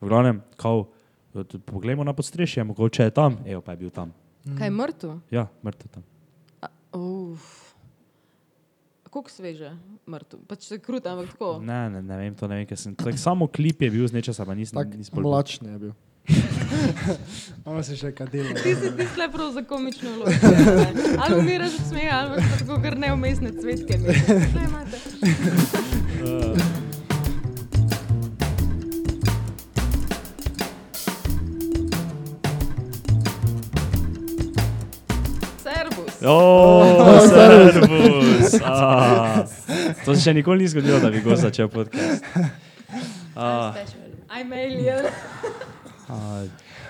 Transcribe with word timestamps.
V 0.00 0.08
glavnem, 0.08 0.42
kao, 0.56 0.88
poglejmo 1.64 2.04
na 2.04 2.12
podstrešje, 2.12 2.64
mogoče 2.64 3.02
je 3.02 3.10
tam, 3.10 3.38
evo 3.46 3.60
pa 3.60 3.72
je 3.72 3.76
bil 3.76 3.90
tam. 3.90 4.12
Kaj 4.58 4.66
je 4.66 4.70
mrtev? 4.70 5.14
Ja, 5.30 5.46
mrtev 5.64 5.88
tam. 5.90 6.04
Uf. 6.92 7.66
Kako 9.02 9.30
sveže, 9.30 9.72
mrtev? 10.08 10.40
Pač 10.48 10.68
se 10.68 10.78
kruta, 10.78 11.12
ampak 11.12 11.32
tako. 11.32 11.58
Ne, 11.64 11.90
ne, 11.90 12.02
ne 12.02 12.16
vem, 12.16 12.34
to 12.36 12.48
ne 12.48 12.60
vem, 12.60 12.66
ker 12.68 12.78
sem. 12.78 12.94
Tak, 12.94 13.18
samo 13.18 13.48
klip 13.48 13.82
je 13.82 13.90
bil 13.90 14.04
z 14.08 14.12
nečesa, 14.12 14.44
pa 14.44 14.54
nisem, 14.54 14.76
Tako 14.76 15.00
nisem 15.00 15.22
mlačni 15.24 15.72
je 15.72 15.78
bil. 15.86 15.94
Imamo 17.62 17.82
se 17.86 17.96
še 17.96 18.10
kadilo. 18.14 18.54
Ti 18.58 18.74
si 18.74 18.90
ti 18.98 19.06
le 19.18 19.28
prav 19.32 19.52
za 19.54 19.62
komično 19.62 20.10
vlogo. 20.16 20.32
Ali 21.22 21.38
umiraš 21.38 21.78
od 21.80 21.86
smeha, 21.92 22.18
ali 22.18 22.42
pa 22.42 22.58
tako 22.58 22.80
kar 22.82 22.98
neumestne 22.98 23.54
cvetke. 23.56 23.98
Glej, 24.02 24.20
imate. 24.66 26.04
Servus. 36.30 37.22
O, 37.22 37.28
servus! 37.28 38.54
Ah, 38.64 39.44
to 40.04 40.14
se 40.14 40.20
še 40.24 40.32
nikoli 40.34 40.64
ni 40.64 40.70
zgodilo, 40.70 40.98
da 41.02 41.10
bi 41.10 41.20
gost 41.22 41.42
začel 41.42 41.68
podcast. 41.70 42.24
Ah, 43.36 43.74
I'm 44.30 44.50
alien. 44.54 45.06
ah, 46.08 46.46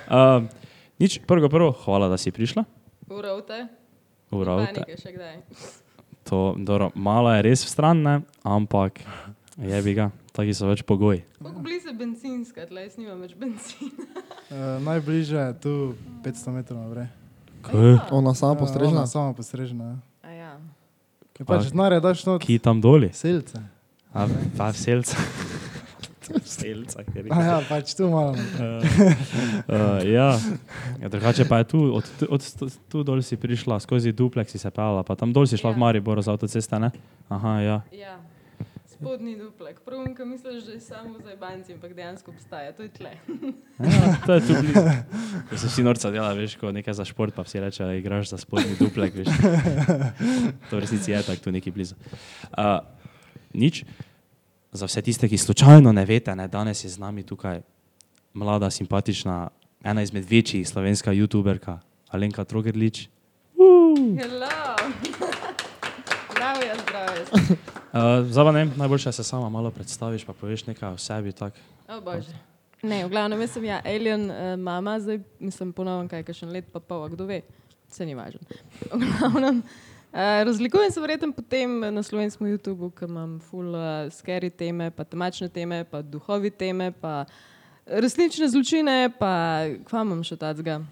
um, 0.08 0.48
nič, 1.00 1.18
prvo, 1.28 1.50
prvo, 1.52 1.72
hvala, 1.84 2.08
da 2.08 2.16
si 2.20 2.32
prišla. 2.32 2.64
Uravte. 3.12 3.66
Uravte. 4.32 4.84
Panike 4.84 5.00
še 5.00 5.12
kdaj. 5.16 5.36
To, 6.30 6.54
dobro, 6.58 6.90
malo 6.94 7.34
je 7.36 7.44
res 7.46 7.66
stran, 7.68 8.02
ne? 8.02 8.16
ampak 8.42 9.02
je 9.60 9.82
bi 9.82 9.96
ga, 9.96 10.10
taki 10.36 10.56
so 10.56 10.70
več 10.70 10.84
pogoji. 10.86 11.24
Kako 11.42 11.60
blizu 11.64 11.92
je 11.92 11.98
benzinska, 11.98 12.66
tle 12.70 12.88
jaz 12.88 12.96
nimam 13.00 13.20
več 13.24 13.36
benzina. 13.38 14.08
Uh, 14.46 14.76
najbližje 14.86 15.38
je 15.38 15.54
tu 15.60 15.76
500 16.24 16.56
metrov 16.56 16.80
naprej. 16.82 17.25
Kaj? 17.66 17.98
Ona 18.10 18.32
sama 18.32 18.52
Ja, 18.52 18.58
postrežna. 18.58 18.96
ona 18.96 19.06
Sama 19.06 19.32
postrežena. 19.32 19.84
ja. 19.84 19.96
A 20.22 20.30
ja. 20.30 20.52
Ker 21.32 21.44
pač 21.44 21.62
znare 21.66 22.00
daš 22.00 22.24
not 22.24 22.40
Ki 22.40 22.58
tam 22.58 22.80
doli? 22.80 23.10
selce. 23.12 23.58
A, 24.14 24.24
pa 24.56 24.70
v 24.70 24.76
selca. 24.76 25.16
Ker 27.06 27.22
je. 27.22 27.30
A 27.30 27.38
ja, 27.38 27.56
pač 27.62 27.94
tu 27.94 28.08
malo. 28.08 28.32
Uh, 28.32 28.82
uh, 29.68 30.00
ja, 30.02 30.34
ja, 30.98 31.06
drugače 31.06 31.44
pa 31.44 31.58
je 31.58 31.64
tu, 31.66 31.78
od, 31.92 32.02
tu- 32.18 32.26
od 32.26 32.40
tu, 32.88 33.02
dol 33.02 33.22
si 33.22 33.36
prišla, 33.36 33.78
skozi 33.78 34.10
duplex 34.10 34.50
si 34.50 34.58
se 34.58 34.70
pelala, 34.70 35.02
pa 35.02 35.14
tam 35.14 35.30
dol 35.30 35.46
si 35.46 35.54
šla 35.54 35.70
Ja. 35.70 35.74
v 35.74 35.78
Maribor 35.78 36.18
z 36.18 36.28
avtoceste, 36.28 36.74
ne? 36.78 36.90
Aha, 37.28 37.52
ja. 37.60 37.76
Ja, 37.92 38.18
spodnji 38.96 39.36
duplek. 39.36 39.80
Prvo, 39.84 40.04
ki 40.16 40.24
misliš, 40.24 40.64
da 40.64 40.72
je 40.72 40.80
samo 40.80 41.18
za 41.24 41.36
banci, 41.40 41.72
ampak 41.72 41.94
dejansko 41.94 42.30
obstaja, 42.30 42.72
to 42.72 42.82
je 42.82 42.88
tle. 42.88 43.10
ja 43.78 44.16
to 44.26 44.34
je 44.34 44.40
tu 44.40 44.54
blizu. 44.60 44.80
Ko 45.50 45.58
se 45.58 45.66
vsi 45.66 45.82
norca 45.82 46.10
dela, 46.10 46.32
veš, 46.32 46.56
ko 46.56 46.72
nekaj 46.72 46.94
za 46.94 47.04
šport, 47.04 47.34
pa 47.34 47.42
vsi 47.42 47.60
reče, 47.60 47.84
da 47.84 47.94
igraš 47.94 48.30
za 48.30 48.38
spodnji 48.38 48.76
duplek, 48.80 49.14
veš. 49.14 49.28
To 50.70 50.76
v 50.76 50.80
resnici 50.80 51.10
je 51.10 51.22
tako 51.22 51.44
tu 51.44 51.52
neki 51.52 51.70
blizu. 51.70 51.94
Uh, 52.56 52.80
nič, 53.54 53.84
za 54.72 54.86
vse 54.86 55.02
tiste, 55.02 55.28
ki 55.28 55.38
slučajno 55.38 55.92
ne 55.92 56.04
veste, 56.04 56.36
ne, 56.36 56.48
danes 56.48 56.84
je 56.84 56.90
z 56.90 56.98
nami 56.98 57.22
tukaj 57.22 57.60
mlada, 58.34 58.70
simpatična, 58.70 59.48
ena 59.84 60.02
izmed 60.02 60.24
večjih 60.30 60.68
slovenska 60.68 61.12
youtuberka, 61.12 61.78
Alenka 62.08 62.44
Trogerlič. 62.44 63.08
Hello! 63.56 64.76
Zdravje, 66.36 66.72
zdravje. 66.84 67.84
Uh, 67.96 68.26
Zdaj 68.30 68.44
pa 68.44 68.52
ne, 68.52 68.64
najboljše 68.76 69.08
je, 69.08 69.12
se 69.12 69.24
sama 69.24 69.48
malo 69.48 69.70
predstaviš, 69.70 70.24
pa 70.24 70.32
poveš 70.32 70.66
nekaj 70.66 70.92
o 70.92 70.98
sebi. 70.98 71.32
Tak. 71.32 71.52
O 71.88 72.00
bože. 72.00 72.34
Ne, 72.82 73.04
v 73.06 73.08
glavnem, 73.08 73.40
jaz 73.40 73.54
sem 73.56 73.64
ja 73.64 73.80
alien 73.84 74.28
uh, 74.30 74.36
mama, 74.60 74.98
zdaj 75.00 75.20
mislim 75.40 75.72
ponovno 75.72 76.08
kaj, 76.08 76.26
še 76.36 76.46
let 76.46 76.68
pa 76.72 76.80
pol, 76.80 77.06
a 77.06 77.08
kdo 77.08 77.24
ve, 77.24 77.40
se 77.88 78.06
ni 78.06 78.14
važno. 78.14 78.44
V 78.92 79.00
glavnem, 79.00 79.62
uh, 79.62 80.18
razlikujem 80.44 80.92
se 80.92 81.00
verjetno 81.00 81.32
potem 81.32 81.80
na 81.80 82.02
slovenskem 82.02 82.50
YouTubu, 82.52 82.92
ker 82.92 83.08
imam 83.08 83.38
full 83.40 83.72
uh, 83.72 84.12
scary 84.12 84.52
teme, 84.52 84.90
pa 84.90 85.08
temačne 85.08 85.48
teme, 85.48 85.84
pa 85.88 86.02
duhovi 86.04 86.52
teme, 86.52 86.92
pa 86.92 87.24
resnične 87.86 88.50
zločine, 88.52 89.08
pa 89.16 89.32
kva 89.88 90.04
imam 90.04 90.20
še 90.26 90.36
tacga? 90.36 90.82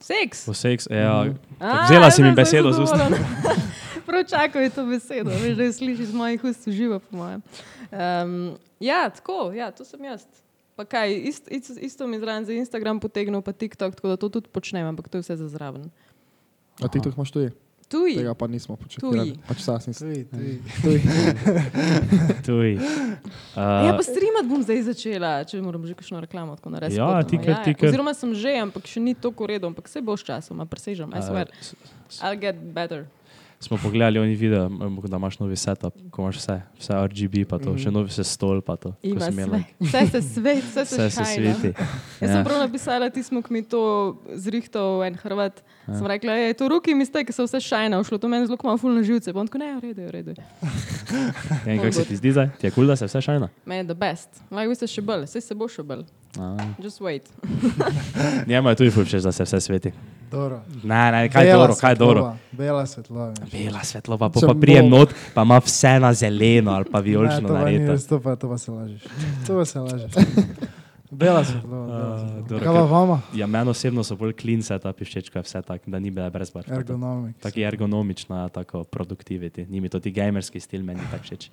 Seks! 0.00 0.46
Po 0.46 0.54
seks, 0.54 0.86
ja, 0.88 1.26
A, 1.58 1.84
vzela 1.84 2.08
si 2.14 2.22
mi 2.22 2.30
zdaj 2.32 2.38
besedo 2.38 2.72
z 2.72 2.86
ust. 2.86 2.94
Prav 4.08 4.24
čakaj 4.24 4.70
to 4.70 4.86
besedo, 4.86 5.30
veš, 5.32 5.54
da 5.54 5.62
jo 5.62 5.72
slišiš 5.74 6.00
iz 6.02 6.14
mojih 6.14 6.44
ust 6.44 6.64
živo, 6.66 6.98
po 7.00 7.16
mojem. 7.16 7.42
Um, 7.90 8.34
ja, 8.80 9.04
tako, 9.10 9.52
ja, 9.52 9.68
to 9.70 9.84
sem 9.84 10.00
jaz. 10.02 10.24
Pa 10.74 10.86
kaj, 10.86 11.12
ist, 11.22 11.48
ist, 11.48 11.76
isto 11.76 12.06
mi 12.06 12.16
zraven 12.16 12.44
za 12.44 12.52
Instagram 12.54 12.98
potegnil, 12.98 13.42
pa 13.42 13.52
TikTok, 13.52 13.94
tako 13.94 14.08
da 14.08 14.16
to 14.16 14.28
tudi 14.30 14.48
počnem, 14.48 14.86
ampak 14.86 15.08
to 15.08 15.18
je 15.18 15.22
vse 15.22 15.36
za 15.36 15.48
zraven. 15.48 15.90
A 16.78 16.86
TikTok 16.86 17.14
imaš 17.14 17.30
tudi? 17.30 17.50
Tuji. 17.88 18.16
Tega 18.16 18.34
pa 18.34 18.46
nismo 18.46 18.76
počeli. 18.76 19.00
Tuji. 19.00 19.30
Pač 19.42 19.58
sas 19.58 19.86
nisem. 19.86 20.12
Tuj, 20.12 20.28
tuj. 20.28 20.60
Tuj. 20.82 20.98
tuj. 22.46 22.70
Ja, 23.56 23.90
Uh, 23.90 23.96
pa 23.96 24.04
streamat 24.04 24.44
bom 24.44 24.60
zdaj 24.62 24.82
začela, 24.86 25.42
če 25.42 25.58
moram 25.58 25.82
že 25.82 25.92
kakšno 25.92 26.20
reklamo 26.20 26.54
tako 26.54 26.70
narediti. 26.70 27.00
Ja, 27.00 27.18
ti 27.22 27.34
kar, 27.36 27.64
ti 27.64 27.72
kar. 27.74 27.88
Oziroma 27.88 28.12
sem 28.14 28.30
že, 28.30 28.52
ampak 28.60 28.86
še 28.86 29.00
ni 29.00 29.16
tako 29.16 29.48
redo, 29.48 29.66
ampak 29.66 29.88
se 29.88 29.98
bo 29.98 30.12
s 30.12 30.22
časom, 30.22 30.60
presežem, 30.62 31.10
I 31.10 31.18
swear. 31.18 31.48
s- 31.58 31.74
I'll 32.20 32.36
get 32.36 32.54
better. 32.70 33.08
Smo 33.60 33.76
pogledali 33.76 34.18
oni 34.18 34.34
video, 34.34 34.68
da 35.02 35.16
imaš 35.16 35.38
novi 35.38 35.56
setup, 35.56 35.94
ko 36.10 36.22
imaš 36.22 36.36
vse, 36.36 36.60
vse 36.78 36.92
RGB, 37.06 37.44
pa 37.48 37.58
to, 37.58 37.74
še 37.78 37.90
novi 37.90 38.10
se 38.10 38.24
stol, 38.24 38.60
pa 38.60 38.76
to. 38.76 38.92
ko 38.92 38.98
Ima 39.02 39.20
sve. 39.20 39.62
Vse 39.80 40.06
se 40.06 40.22
svet, 40.22 40.64
vse 40.64 40.84
se, 40.84 40.96
Vse 40.96 41.10
se 41.10 41.24
sveti. 41.24 41.72
Jaz 42.20 42.30
Ja. 42.30 42.32
sem 42.32 42.44
prav 42.44 42.58
napisala, 42.58 43.10
ti 43.10 43.22
smo, 43.22 43.42
mi 43.50 43.62
to 43.62 43.82
zrihtal 44.34 45.04
en 45.04 45.14
Hrvat. 45.14 45.62
Ja. 45.88 45.98
Sem 45.98 46.06
rekla, 46.06 46.32
je 46.32 46.54
to 46.54 46.68
ruki 46.68 46.94
mi 46.94 47.06
ste, 47.06 47.24
ki 47.24 47.32
so 47.32 47.46
vse 47.46 47.60
šajna, 47.60 48.02
šlo 48.04 48.18
to 48.18 48.28
meni 48.28 48.46
zelo 48.46 48.58
malo 48.64 48.76
fulno 48.76 49.02
živce. 49.02 49.32
Pa 49.32 49.40
on 49.40 49.46
tako, 49.46 49.58
ne, 49.58 49.76
v 49.76 49.80
redu, 49.80 50.00
je, 50.00 50.06
v 50.06 50.10
redu. 50.10 50.30
je." 50.30 50.44
Ja, 51.66 51.72
in 51.72 51.80
kako 51.80 51.92
se 51.92 52.04
ti 52.04 52.16
zdi 52.16 52.32
zdaj? 52.32 52.50
Ti 52.60 52.66
je 52.66 52.70
kul, 52.70 52.82
cool, 52.82 52.86
da 52.86 52.96
se 52.96 53.06
vse 53.06 53.20
šajna? 53.20 53.48
Meni 53.64 53.80
je 53.80 53.84
the 53.84 53.94
best. 53.94 54.28
Lahko 54.50 54.74
ste 54.74 54.86
še 54.86 55.00
bolj, 55.02 55.24
vse 55.24 55.40
se 55.40 55.54
bo 55.54 55.68
še 55.68 55.82
bolj. 55.82 56.04
A. 56.36 56.56
Just 56.78 57.00
wait. 57.00 57.24
Njemu 58.48 58.68
je 58.68 58.74
tudi 58.76 58.90
ful 58.90 59.04
všeč, 59.04 59.22
da 59.22 59.32
se 59.32 59.44
vse 59.44 59.60
sveti. 59.60 59.92
Dobro. 60.30 60.60
Ne, 60.84 61.12
ne, 61.12 61.28
kaj 61.28 61.46
je 61.46 61.52
dobro, 61.52 61.74
kaj 61.74 61.92
je 61.92 61.96
dobro. 61.96 62.20
svetlova, 62.20 62.36
Bela 62.52 62.86
svetlova. 62.86 63.26
veš. 63.30 63.50
Bela 63.50 63.84
svetloba, 63.84 64.28
pa, 64.28 64.40
pa 64.46 64.54
prije 64.60 64.82
not, 64.82 65.14
pa 65.34 65.42
ima 65.42 65.58
vse 65.58 66.00
na 66.00 66.12
zeleno 66.12 66.70
ali 66.72 66.84
pa 66.84 66.98
Ne, 66.98 67.04
vijolično 67.04 67.40
to 67.40 67.54
pa 67.54 67.54
ni 67.54 67.58
narejeno. 67.78 67.98
to 67.98 68.20
pa, 68.20 68.36
to 68.36 68.48
pa 68.48 68.58
se 68.58 68.70
lažeš. 68.70 69.02
To 69.46 69.56
pa 69.56 69.64
se 69.64 69.78
lažeš. 69.80 70.12
Bela 71.10 71.32
bela 71.32 71.40
A, 71.40 71.44
svetlova. 71.44 72.42
dobro, 72.48 72.58
Kaj 72.58 72.74
pa 72.74 72.82
vama? 72.84 73.20
Ja, 73.34 73.46
meni 73.46 73.70
osebno 73.70 74.04
so 74.04 74.16
bolj 74.16 74.34
clean 74.40 74.62
setupi 74.62 75.04
všeč, 75.08 75.30
kot 75.32 75.46
vse 75.46 75.62
tako, 75.62 75.90
da 75.90 75.98
ni 75.98 76.10
bila 76.10 76.30
brezbarvna. 76.30 76.76
Ergonomics. 76.76 77.40
Taki 77.40 77.62
ergonomična, 77.64 78.48
tako 78.48 78.84
produktiviti. 78.84 79.66
Ni 79.70 79.80
mi 79.80 79.88
to 79.88 80.00
ti 80.00 80.10
gamerski 80.10 80.60
stil, 80.60 80.82
meni 80.84 81.00
tako 81.10 81.24
všeč. 81.24 81.48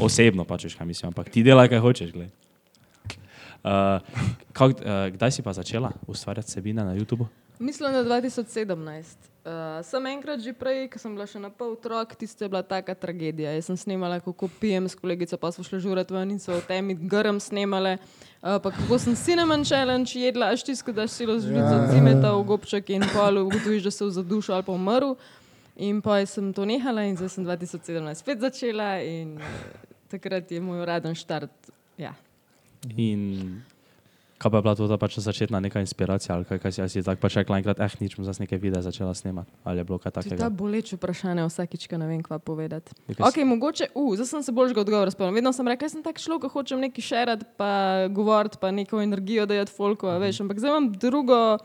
Osebno 0.00 0.44
pač, 0.44 0.70
kaj 0.74 0.86
mislim, 0.86 1.12
ampak 1.12 1.28
ti 1.28 1.42
delaj, 1.42 1.68
kaj 1.68 1.78
hočeš. 1.84 2.12
glej. 2.12 2.28
Uh, 3.64 4.00
kak, 4.52 4.72
uh, 4.72 5.08
kdaj 5.12 5.30
si 5.32 5.42
pa 5.42 5.52
začela 5.52 5.92
ustvarjati 6.06 6.50
sebine 6.50 6.84
na 6.84 6.92
YouTubu? 6.96 7.28
Mislim, 7.58 7.92
da 7.92 8.04
2017. 8.04 9.16
Uh, 9.44 9.84
sem 9.84 10.06
enkrat 10.06 10.40
že 10.40 10.52
prej, 10.56 10.88
ko 10.88 10.98
sem 10.98 11.12
bila 11.12 11.26
še 11.28 11.36
na 11.36 11.50
pol 11.52 11.74
otrok, 11.76 12.14
tiste 12.16 12.44
je 12.44 12.48
bila 12.48 12.62
taka 12.64 12.94
tragedija. 12.96 13.52
Jaz 13.52 13.68
sem 13.68 13.76
snemala, 13.76 14.16
kako 14.24 14.48
pijem 14.60 14.88
s 14.88 14.96
kolegico, 14.96 15.36
pa 15.36 15.52
smo 15.52 15.64
šli 15.64 15.82
žurat 15.84 16.08
ven 16.10 16.32
in 16.32 16.40
so 16.40 16.56
v 16.56 16.64
temi 16.64 16.96
grm 16.96 17.36
snemale. 17.36 17.98
Uh, 18.40 18.56
pa 18.56 18.72
kako 18.72 18.98
sem 18.98 19.12
cinnamon 19.12 19.60
challenge 19.60 20.16
jedla, 20.16 20.48
až 20.56 20.64
tisto, 20.64 20.96
da 20.96 21.04
si 21.04 21.28
lo 21.28 21.36
žvico 21.36 21.76
Ja. 21.76 21.92
cimeta 21.92 22.32
v 22.32 22.40
gobček 22.48 22.88
in 22.90 23.04
pol 23.12 23.44
ugotoviš, 23.44 23.84
da 23.84 23.92
se 23.92 24.04
v 24.08 24.10
zadušil 24.16 24.54
ali 24.56 24.64
pa 24.64 24.72
umrl. 24.72 25.14
In 25.76 26.00
pa 26.00 26.24
sem 26.26 26.48
to 26.56 26.64
nehala 26.64 27.04
in 27.04 27.14
zdaj 27.18 27.36
sem 27.36 27.44
2017 27.44 28.24
spet 28.24 28.40
začela 28.40 28.98
in 29.04 29.36
uh, 29.36 29.44
takrat 30.08 30.48
je 30.50 30.58
moj 30.58 30.80
uraden 30.82 31.12
štart. 31.14 31.52
Ja. 32.00 32.16
In 32.96 33.60
kaj 34.38 34.50
pa 34.50 34.56
je 34.56 34.62
bila 34.62 34.74
to 34.74 34.98
pač 34.98 35.18
začetna 35.18 35.60
neka 35.60 35.80
inspiracija, 35.80 36.34
ali 36.34 36.44
kaj, 36.44 36.58
kaj 36.58 36.72
si, 36.72 36.88
si 36.88 37.02
tako 37.02 37.20
pač 37.20 37.36
rekla 37.36 37.58
enkrat, 37.58 37.80
eh, 37.80 37.94
nič, 38.00 38.16
bom 38.16 38.24
zdaj 38.24 38.40
nekaj 38.40 38.58
videa 38.58 38.82
začela 38.82 39.14
snemati, 39.14 39.50
ali 39.64 39.78
je 39.78 39.84
bilo 39.84 39.98
kaj 39.98 40.12
To 40.12 40.20
je 40.20 40.24
takega? 40.30 40.50
boleče 40.50 40.96
vprašanje, 40.96 41.44
vsakič, 41.44 41.86
ko 41.86 41.96
ne 41.96 42.06
vem, 42.06 42.22
kva 42.22 42.38
povedati. 42.38 42.92
Je 43.08 43.14
kaj 43.14 43.32
si- 43.32 43.44
mogoče, 43.44 43.84
uh, 43.94 44.14
zdaj 44.14 44.26
sem 44.26 44.42
se 44.42 44.52
bolj 44.52 44.74
že 44.74 44.80
odgovor 44.80 45.10
spomnil. 45.10 45.34
Vedno 45.34 45.52
sem 45.52 45.64
rekel, 45.64 45.86
jaz 45.86 45.92
sem 45.92 46.02
tak 46.02 46.18
človek, 46.18 46.42
ki 46.42 46.48
hočem 46.50 46.80
nekaj 46.80 47.02
šerati, 47.02 47.44
pa 47.56 47.70
govoriti, 48.08 48.58
pa 48.58 48.70
neko 48.70 49.00
energijo 49.00 49.46
dajati 49.46 49.72
folko, 49.72 50.08
a 50.08 50.18
veš. 50.18 50.40
Ampak 50.40 50.58
zdaj 50.58 50.70
imam 50.70 50.92
drugo 50.92 51.58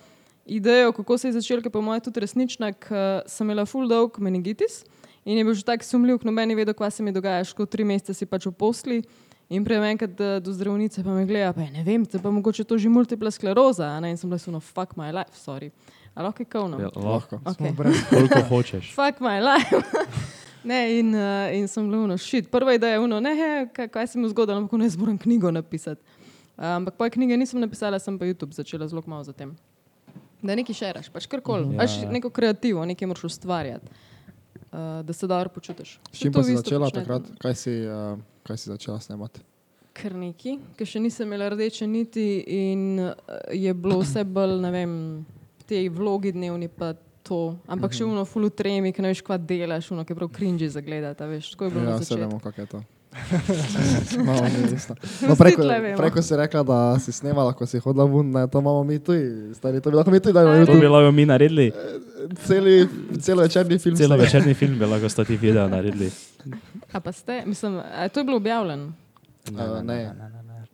idejo, 0.46 0.94
kako 0.94 1.18
se 1.18 1.28
je 1.28 1.34
začelo, 1.34 1.62
ki 1.62 1.70
pa 1.70 1.82
moja 1.82 2.00
tudi 2.00 2.20
resnična, 2.20 2.74
ker 2.74 3.22
sem 3.26 3.46
imela 3.46 3.66
full 3.66 3.88
dolg 3.88 4.18
meningitis 4.20 4.86
in 5.26 5.38
je 5.38 5.44
bil 5.44 5.54
že 5.54 5.64
tak 5.64 5.84
sumljiv, 5.84 6.24
noben 6.24 6.50
je 6.50 6.56
vedel, 6.56 6.74
kaj 6.74 6.92
se 6.92 7.04
mi 7.04 7.12
dogaja, 7.12 7.44
ško 7.44 7.66
tri 7.66 7.84
mesece 7.84 8.14
si 8.14 8.26
pač 8.26 8.46
v 8.46 8.52
posli. 8.52 9.04
In 9.50 9.66
prej 9.66 9.82
enkrat 9.92 10.20
eh, 10.22 10.40
do 10.40 10.54
zdravnice 10.54 11.04
pa 11.04 11.10
me 11.10 11.26
gleda, 11.26 11.54
pa 11.54 11.62
je, 11.62 11.72
ne 11.72 11.84
vem, 11.84 12.06
te 12.06 12.20
pa 12.22 12.30
mogoče 12.30 12.64
to 12.64 12.78
že 12.78 12.90
multipla 12.90 13.32
skleroza, 13.32 13.88
a 13.98 14.00
ne? 14.00 14.12
in 14.14 14.18
sem 14.18 14.30
bila 14.30 14.38
suno, 14.38 14.60
fuck 14.60 14.94
my 14.96 15.10
life, 15.12 15.34
sorry. 15.34 15.72
A 16.14 16.22
lahko 16.24 16.42
je 16.42 16.46
kovno. 16.46 16.78
Ja, 16.80 16.90
lahko, 16.96 17.40
Okay. 17.46 17.74
Koliko 18.10 18.42
hočeš. 18.50 18.92
Fuck 19.00 19.22
my 19.22 19.40
life. 19.40 19.72
ne, 20.70 21.00
in, 21.00 21.16
uh, 21.16 21.48
in 21.56 21.68
sem 21.68 21.86
bilo, 21.90 22.08
no, 22.08 22.18
šit. 22.18 22.50
Prva 22.52 22.74
ideja 22.74 22.98
je, 22.98 23.00
uno, 23.00 23.20
ne, 23.20 23.34
he, 23.36 23.50
kaj, 23.74 23.88
kaj 23.88 24.08
se 24.08 24.20
mi 24.20 24.30
zgodilo, 24.30 24.58
ampak 24.58 24.80
ne, 24.80 24.86
jaz 24.86 24.98
moram 24.98 25.18
knjigo 25.18 25.52
napisati. 25.52 26.02
Ampak 26.58 26.98
poje 27.00 27.10
knjige 27.16 27.38
nisem 27.38 27.62
napisala, 27.62 28.00
sem 28.00 28.20
pa 28.20 28.26
YouTube 28.26 28.52
začela 28.54 28.88
zelo 28.88 29.04
malo 29.08 29.24
za 29.24 29.32
tem. 29.34 29.56
Da 30.42 30.56
nekaj 30.56 30.76
šeraš, 30.76 31.08
pač 31.14 31.26
karkoli. 31.32 31.72
Ja. 31.74 31.78
Pač 31.86 32.02
Ja. 32.04 32.12
neko 32.12 32.30
kreativo, 32.30 32.84
nekaj 32.86 33.08
moraš 33.08 33.24
ustvarjati, 33.24 33.88
uh, 34.72 35.00
da 35.06 35.14
se 35.14 35.28
dobro 35.28 35.50
počutiš. 35.50 36.00
S 36.12 36.20
čim 36.20 36.34
To 36.34 36.40
pa 36.40 36.44
si 36.44 36.58
začela 36.58 36.90
takrat? 36.92 37.32
Kaj 37.40 37.56
si, 37.56 37.78
uh, 37.88 38.20
kaj 38.50 38.58
si 38.58 38.72
začela 38.72 38.98
snemati? 39.00 39.46
Kar 39.94 40.14
neki, 40.16 40.58
ker 40.78 40.88
še 40.88 41.02
nisem 41.04 41.28
imela 41.28 41.50
rdeče 41.54 41.88
niti 41.90 42.26
in 42.56 42.84
uh, 43.04 43.14
je 43.54 43.74
bilo 43.74 44.00
vse 44.02 44.24
bolj, 44.26 44.58
ne 44.64 44.72
vem, 44.72 44.94
te 45.68 45.82
vlogi 45.92 46.32
dnevni 46.34 46.70
pa 46.72 46.94
to. 47.26 47.58
Ampak 47.70 47.94
še 47.94 48.06
uno 48.08 48.24
full 48.26 48.50
tremi, 48.50 48.94
ki 48.96 49.04
ne 49.04 49.12
veš, 49.12 49.22
kva 49.28 49.38
delaš, 49.38 49.92
uno, 49.94 50.06
ki 50.06 50.16
je 50.16 50.20
prav 50.22 50.32
cringe 50.34 50.70
za 50.72 50.82
gledati, 50.82 51.22
a 51.22 51.28
veš, 51.30 51.52
tako 51.54 51.68
je 51.68 51.74
bilo 51.76 51.84
Ja, 51.86 51.98
začetku. 52.00 52.22
vemo, 52.24 52.40
kako 52.40 52.62
je 52.62 52.72
to. 52.72 52.80
Malo 54.26 54.46
ni 54.46 54.76
isto. 54.76 54.94
No, 55.28 55.36
preko, 55.36 55.66
preko 55.98 56.22
si 56.22 56.36
rekla, 56.38 56.64
da 56.64 57.00
si 57.02 57.12
snemala, 57.12 57.54
ko 57.54 57.66
si 57.66 57.82
hodila 57.82 58.06
ven, 58.06 58.32
ne, 58.32 58.48
to 58.48 58.62
imamo 58.62 58.84
mi 58.84 59.00
tu, 59.00 59.14
stari, 59.54 59.82
to 59.82 59.90
bi 59.90 59.98
lahko 59.98 60.14
mi 60.14 60.20
tu, 60.20 60.32
da 60.32 60.46
imamo 60.46 60.62
A 60.62 60.66
To 60.66 60.78
bi 60.78 60.88
lahko 60.88 61.12
mi 61.12 61.26
naredili. 61.26 61.72
Celi, 62.38 62.88
celo 63.20 63.42
večerni 63.42 63.80
film. 63.80 63.96
Celo 63.96 64.18
večerni 64.18 64.54
film 64.54 64.80
bi 64.80 64.86
lahko 64.86 65.10
sto 65.10 65.24
ti 65.24 65.38
video 65.38 65.68
naredili. 65.68 66.12
A 66.92 67.00
pa 67.00 67.12
ste, 67.12 67.44
mislim, 67.46 67.82
to 68.14 68.20
je 68.20 68.24
bilo 68.24 68.38
objavljeno. 68.38 68.94
Uh, 69.50 69.84
ne, 69.84 70.14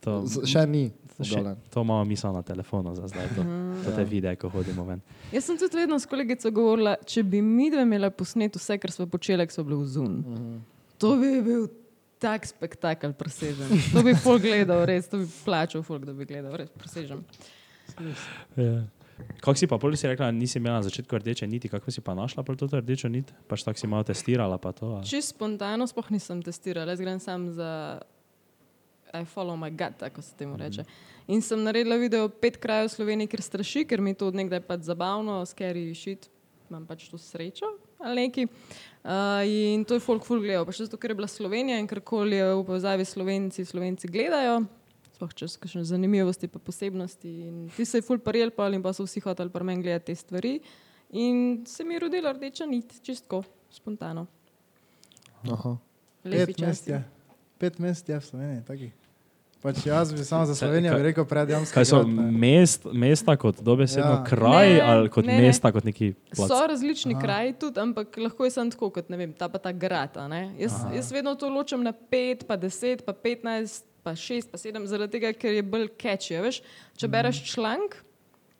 To, 0.00 0.22
Z- 0.22 0.46
še 0.46 0.66
ni. 0.66 0.84
še, 1.18 1.40
to 1.70 1.80
imamo 1.80 2.04
misel 2.04 2.30
na 2.30 2.42
telefonu 2.42 2.94
za 2.94 3.08
zdaj. 3.08 3.26
To, 3.34 3.42
to 3.82 3.90
te 3.90 4.04
videe, 4.04 4.36
ko 4.36 4.48
hodimo 4.48 4.84
ven. 4.84 5.00
Jaz 5.32 5.44
sem 5.44 5.58
tudi 5.58 5.76
vedno 5.76 5.98
s 5.98 6.06
kolegico 6.06 6.50
govorila, 6.50 6.96
če 7.02 7.22
bi 7.24 7.40
mi 7.42 7.70
dve 7.70 7.82
imeli 7.82 8.10
posnet 8.10 8.54
vse, 8.54 8.76
kar 8.78 8.92
smo 8.92 9.06
počeli, 9.06 9.46
ko 9.46 9.52
smo 9.52 9.64
bili 9.64 9.80
v 9.80 9.86
Zun. 9.86 10.14
To 10.98 11.16
bi 11.16 11.40
bil 11.42 11.66
tak 12.18 12.46
spektakel, 12.46 13.12
presežen. 13.12 13.66
To 13.92 14.04
bi 14.04 14.14
folk 14.14 14.42
gledal, 14.42 14.84
res, 14.86 15.08
to 15.08 15.18
bi 15.18 15.26
plačal 15.44 15.82
folk, 15.82 16.04
da 16.04 16.12
bi 16.12 16.24
gledal, 16.24 16.54
res 16.54 16.70
presežen. 16.70 17.24
Ja. 18.56 18.84
Kako 19.40 19.56
si 19.56 19.66
pa 19.66 19.78
pol 19.78 19.96
si 19.96 20.08
rekla, 20.08 20.30
nisi 20.30 20.58
imela 20.58 20.80
na 20.80 20.86
začetku 20.86 21.18
rdeče 21.18 21.46
niti, 21.46 21.68
kako 21.68 21.90
si 21.90 22.00
pa 22.00 22.14
našla 22.14 22.42
pol 22.42 22.56
to 22.56 22.68
rdečo 22.68 23.08
nit? 23.08 23.32
Pač 23.48 23.64
tako 23.64 23.78
si 23.78 23.86
malo 23.86 24.04
testirala 24.04 24.58
pa 24.58 24.72
to. 24.72 24.98
a? 24.98 25.04
Čisto 25.04 25.36
spontano, 25.36 25.86
sploh 25.86 26.10
nisem 26.12 26.42
testirala, 26.42 26.92
jaz 26.92 27.00
grem 27.00 27.20
sam 27.20 27.48
za 27.52 28.00
I 29.14 29.24
follow 29.24 29.56
my 29.56 29.70
gut, 29.70 29.96
tako 29.98 30.22
se 30.22 30.34
temu 30.36 30.56
reče. 30.56 30.84
In 31.26 31.42
sem 31.42 31.62
naredila 31.62 31.96
video 31.96 32.28
pet 32.28 32.58
krajev 32.60 32.90
v 32.90 32.92
Sloveniji, 32.92 33.30
ker 33.32 33.42
straši, 33.42 33.86
ker 33.88 34.00
mi 34.00 34.14
to 34.14 34.28
od 34.28 34.34
nekdaj 34.34 34.60
pač 34.66 34.84
zabavno, 34.84 35.40
scary 35.46 35.94
shit, 35.94 36.28
imam 36.68 36.86
pač 36.86 37.08
to 37.10 37.18
srečo 37.18 37.70
ali 38.00 38.26
neki. 38.26 38.46
Uh, 39.04 39.46
in 39.48 39.84
to 39.84 39.94
je 39.94 40.00
folk 40.00 40.24
full 40.26 40.42
gledal, 40.42 40.66
pa 40.66 40.74
še 40.74 40.84
zato, 40.86 40.98
ker 41.00 41.14
je 41.14 41.18
bila 41.18 41.28
Slovenija 41.30 41.78
in 41.80 41.88
karkoli 41.88 42.36
je 42.36 42.48
v 42.52 42.64
povezavi 42.66 43.06
s 43.06 43.14
Slovenci, 43.14 43.64
Slovenci 43.64 44.10
gledajo. 44.10 44.66
Sploh 45.16 45.32
čez 45.32 45.56
kakšne 45.56 45.80
zanimivosti, 45.82 46.44
pa 46.44 46.58
posebnosti. 46.58 47.24
In 47.40 47.70
ti 47.70 47.84
se 47.84 47.96
je 47.96 48.04
full 48.04 48.20
paril, 48.20 48.50
pa 48.50 48.68
in 48.68 48.82
pa 48.82 48.92
so 48.92 49.00
vsi 49.02 49.20
hoteli 49.20 49.48
pri 49.48 49.64
meni 49.64 49.80
gledati 49.80 50.06
te 50.06 50.14
stvari. 50.14 50.60
In 51.10 51.64
se 51.64 51.84
mi 51.84 51.94
je 51.94 52.00
rodila 52.00 52.32
rdeča 52.32 52.66
nit, 52.66 53.00
čistko, 53.00 53.40
spontano. 53.70 54.26
Aha. 55.46 55.76
Lepi 56.22 56.52
Pet 56.52 56.58
mest 56.58 56.80
časi. 56.80 56.90
je. 56.90 57.00
Pet 57.56 57.78
mest 57.78 58.04
je 58.04 58.14
v 58.14 58.22
Sloveniji, 58.22 58.62
taki. 58.62 58.88
Pač 59.58 59.86
jaz 59.86 60.12
bi 60.12 60.20
samo 60.20 60.44
za 60.44 60.54
Slovenijo 60.54 60.92
kaj- 60.92 60.96
bi 60.96 61.06
rekel 61.06 61.24
predjamski. 61.24 61.72
Kaj 61.72 61.84
so 61.86 62.02
mest, 62.30 62.84
mesta 62.86 63.36
kot 63.36 63.56
dobesedno 63.58 64.10
Ja. 64.12 64.24
kraj 64.24 64.68
Ne, 64.68 64.80
ali 64.82 65.08
kot 65.08 65.24
ne, 65.24 65.32
ne. 65.32 65.40
mesta, 65.40 65.72
kot 65.72 65.80
neki 65.82 66.12
plac? 66.28 66.44
So 66.46 66.60
različni 66.62 67.14
Aha. 67.14 67.22
kraji 67.22 67.52
tudi, 67.54 67.80
ampak 67.80 68.16
lahko 68.18 68.44
je 68.44 68.50
samo 68.52 68.70
tako, 68.70 68.90
kot 68.90 69.08
ne 69.08 69.16
vem, 69.16 69.32
ta 69.32 69.48
pa 69.48 69.58
ta 69.58 69.72
grad. 69.72 70.12
a 70.14 70.28
ne. 70.28 70.52
Jaz, 70.58 70.76
jaz 70.92 71.08
vedno 71.10 71.34
to 71.34 71.48
ločim 71.48 71.80
na 71.80 71.92
5, 71.94 72.44
pa 72.44 72.56
10, 72.56 73.00
pa 73.00 73.12
15, 73.14 73.82
pa 74.06 74.14
6, 74.14 74.52
pa 74.52 74.58
7, 74.62 74.86
zaradi 74.86 75.18
tega, 75.18 75.32
ker 75.34 75.56
je 75.56 75.64
bolj 75.66 75.88
catchy. 75.98 76.36
a 76.38 76.44
Veš? 76.46 76.60
Če 76.94 77.10
bereš 77.10 77.42
članek 77.50 77.98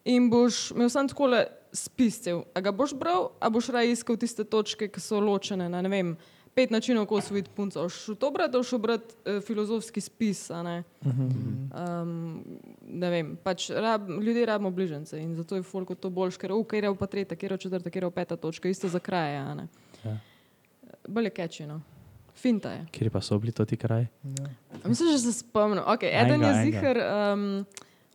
in 0.07 0.27
boš 0.31 0.73
imel 0.75 0.91
samo 0.91 1.13
tako 1.13 1.29
spiscev, 1.77 2.43
a 2.55 2.63
ga 2.65 2.73
boš 2.75 2.97
bral, 2.99 3.31
a 3.39 3.51
boš 3.53 3.71
raje 3.75 3.95
iskal 3.95 4.19
tiste 4.19 4.47
točke, 4.47 4.89
ki 4.91 5.03
so 5.03 5.21
ločene 5.23 5.69
na 5.71 5.85
ne 5.85 5.93
vem. 5.93 6.17
Pet 6.57 6.71
načinov, 6.73 7.05
kako 7.05 7.19
osvojiti 7.21 7.51
punco. 7.53 7.83
Šel 7.93 8.17
to 8.17 8.31
brati, 8.33 8.63
šel 8.65 8.81
brati 8.81 9.13
uh, 9.13 9.43
filozofski 9.45 10.01
spis. 10.01 10.47
Ne? 10.65 10.79
Um, 11.05 12.47
ne 12.81 13.11
vem, 13.13 13.35
pač 13.45 13.67
rab, 13.77 14.09
ljudje 14.09 14.47
rabimo 14.49 14.71
bližnjice 14.73 15.21
in 15.21 15.35
zato 15.37 15.59
je 15.59 15.67
folko 15.69 15.95
to 15.95 16.09
boljš, 16.09 16.39
ker 16.41 16.55
ukaj 16.57 16.81
je 16.81 16.95
pa 16.97 17.11
tretja, 17.13 17.37
kjer 17.37 17.53
je 17.53 17.59
četrta, 17.67 17.93
kjer 17.93 18.09
je 18.09 18.11
peta 18.11 18.41
točka, 18.41 18.73
isto 18.73 18.89
za 18.89 19.03
kraje. 19.05 19.69
Ja. 20.05 20.17
Bolje 21.05 21.31
kečino. 21.37 21.83
Finta 22.37 22.71
je. 22.73 22.87
Kjer 22.93 23.11
pa 23.11 23.21
so 23.25 23.39
bili 23.41 23.53
to 23.53 23.65
ti 23.65 23.77
kraji? 23.77 24.07
A 24.85 24.89
Mislim, 24.89 25.11
že 25.11 25.19
se 25.19 25.33
spomnim. 25.33 25.85
Okay, 25.85 26.13
eden 26.13 26.43
Enega, 26.43 26.49
je 26.49 26.65
zihar 26.65 26.99
um, 27.33 27.65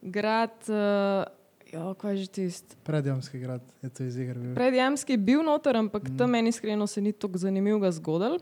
grad, 0.01 0.53
uh, 0.69 1.25
jo, 1.73 1.93
kaj 1.97 2.13
je 2.13 2.17
že 2.17 2.27
tisti. 2.27 2.75
Predjamski 2.83 3.39
grad 3.39 3.61
je 3.81 3.89
to 3.89 4.03
iz 4.03 4.17
igre 4.17 4.39
bil. 4.39 4.53
Predjamski 4.55 5.13
je 5.13 5.17
bil 5.17 5.43
noter, 5.43 5.77
ampak 5.77 6.09
mm. 6.09 6.17
tam 6.17 6.29
meni 6.29 6.49
iskreno 6.49 6.87
se 6.87 7.01
ni 7.01 7.11
tako 7.11 7.37
zanimivega 7.37 7.91
zgodil. 7.91 8.37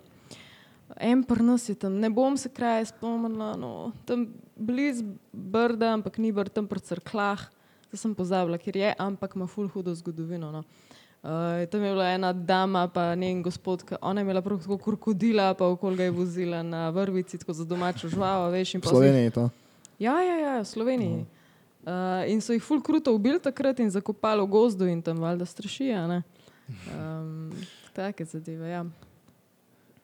En 1.00 1.24
prnas 1.24 1.70
je 1.70 1.76
tam, 1.76 2.00
ne 2.02 2.10
bom 2.10 2.38
se 2.38 2.50
kraje 2.50 2.86
spomnila, 2.90 3.54
no, 3.56 3.92
tam 4.06 4.28
blizu 4.56 5.06
Brda, 5.32 5.94
ampak 5.94 6.18
ni 6.18 6.32
Brd, 6.32 6.50
tam 6.54 6.68
pri 6.68 6.82
crklah, 6.82 7.46
to 7.92 7.98
sem 7.98 8.16
pozabila, 8.18 8.58
ker 8.58 8.76
je, 8.78 8.94
ampak 8.98 9.38
ima 9.38 9.48
ful 9.48 9.70
hudo 9.70 9.94
zgodovino. 9.96 10.52
No. 10.52 10.64
Uh, 11.24 11.68
tam 11.72 11.84
je 11.84 11.92
bila 11.92 12.06
ena 12.10 12.34
dama, 12.34 12.88
pa 12.88 13.16
njen 13.16 13.44
gospod, 13.44 13.84
ki 13.84 13.96
ona 14.02 14.22
je 14.22 14.24
imela 14.24 14.42
prav 14.42 14.60
tako 14.62 14.78
krokodila, 14.78 15.54
pa 15.54 15.68
okoli 15.68 15.98
ga 15.98 16.04
je 16.04 16.12
vozila 16.12 16.64
na 16.64 16.90
vrvici, 16.90 17.38
tako 17.38 17.54
za 17.54 17.66
domačo 17.66 18.08
žvalo, 18.08 18.50
veš. 18.50 18.74
in 18.76 18.82
V 18.82 18.88
Sloveniji 18.88 19.24
je 19.24 19.32
to. 19.32 19.50
Ja, 20.00 20.22
ja, 20.24 20.36
ja, 20.40 20.62
v 20.62 20.66
Sloveniji. 20.66 21.26
Uh, 21.84 22.24
in 22.28 22.42
so 22.42 22.54
jih 22.54 22.64
ful 22.64 22.80
kruto 22.82 23.12
ubili 23.16 23.40
takrat 23.40 23.80
in 23.80 23.92
zakopali 23.92 24.42
v 24.44 24.48
gozdu 24.48 24.88
in 24.88 25.02
tam 25.02 25.20
valjda 25.20 25.46
strašijo. 25.46 26.08
ne. 26.08 26.24
Um, 26.96 27.52
take 27.94 28.26
zadeve, 28.26 28.70
ja. 28.70 28.86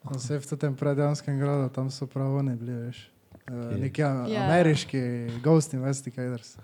Vse 0.04 0.38
v 0.38 0.56
tem 0.56 0.76
predjamskem 0.76 1.38
gradu, 1.38 1.68
tam 1.72 1.90
so 1.90 2.06
prav 2.06 2.34
oni 2.34 2.56
bili, 2.56 2.72
veš. 2.72 3.10
Uh, 3.48 3.78
neki 3.80 4.00
Ja. 4.02 4.26
ameriški 4.44 5.00
Ghost 5.42 5.74
Investigators. 5.74 6.56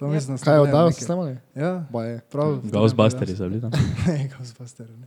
To 0.00 0.06
Ja. 0.06 0.10
mislim, 0.10 0.38
Kaj 0.38 0.54
bili 0.54 0.62
oddajo 0.62 0.86
neki- 0.86 0.94
so 0.94 1.04
snemali? 1.04 1.36
Ja, 1.54 1.84
Ba 1.90 2.04
je. 2.04 2.20
prav. 2.22 2.60
Ghostbusters 2.64 3.30
so 3.32 3.44
bili 3.44 3.60
tam. 3.60 3.70
Ne, 4.06 4.30
Ghostbusters. 4.30 4.90
Ne. 4.90 5.06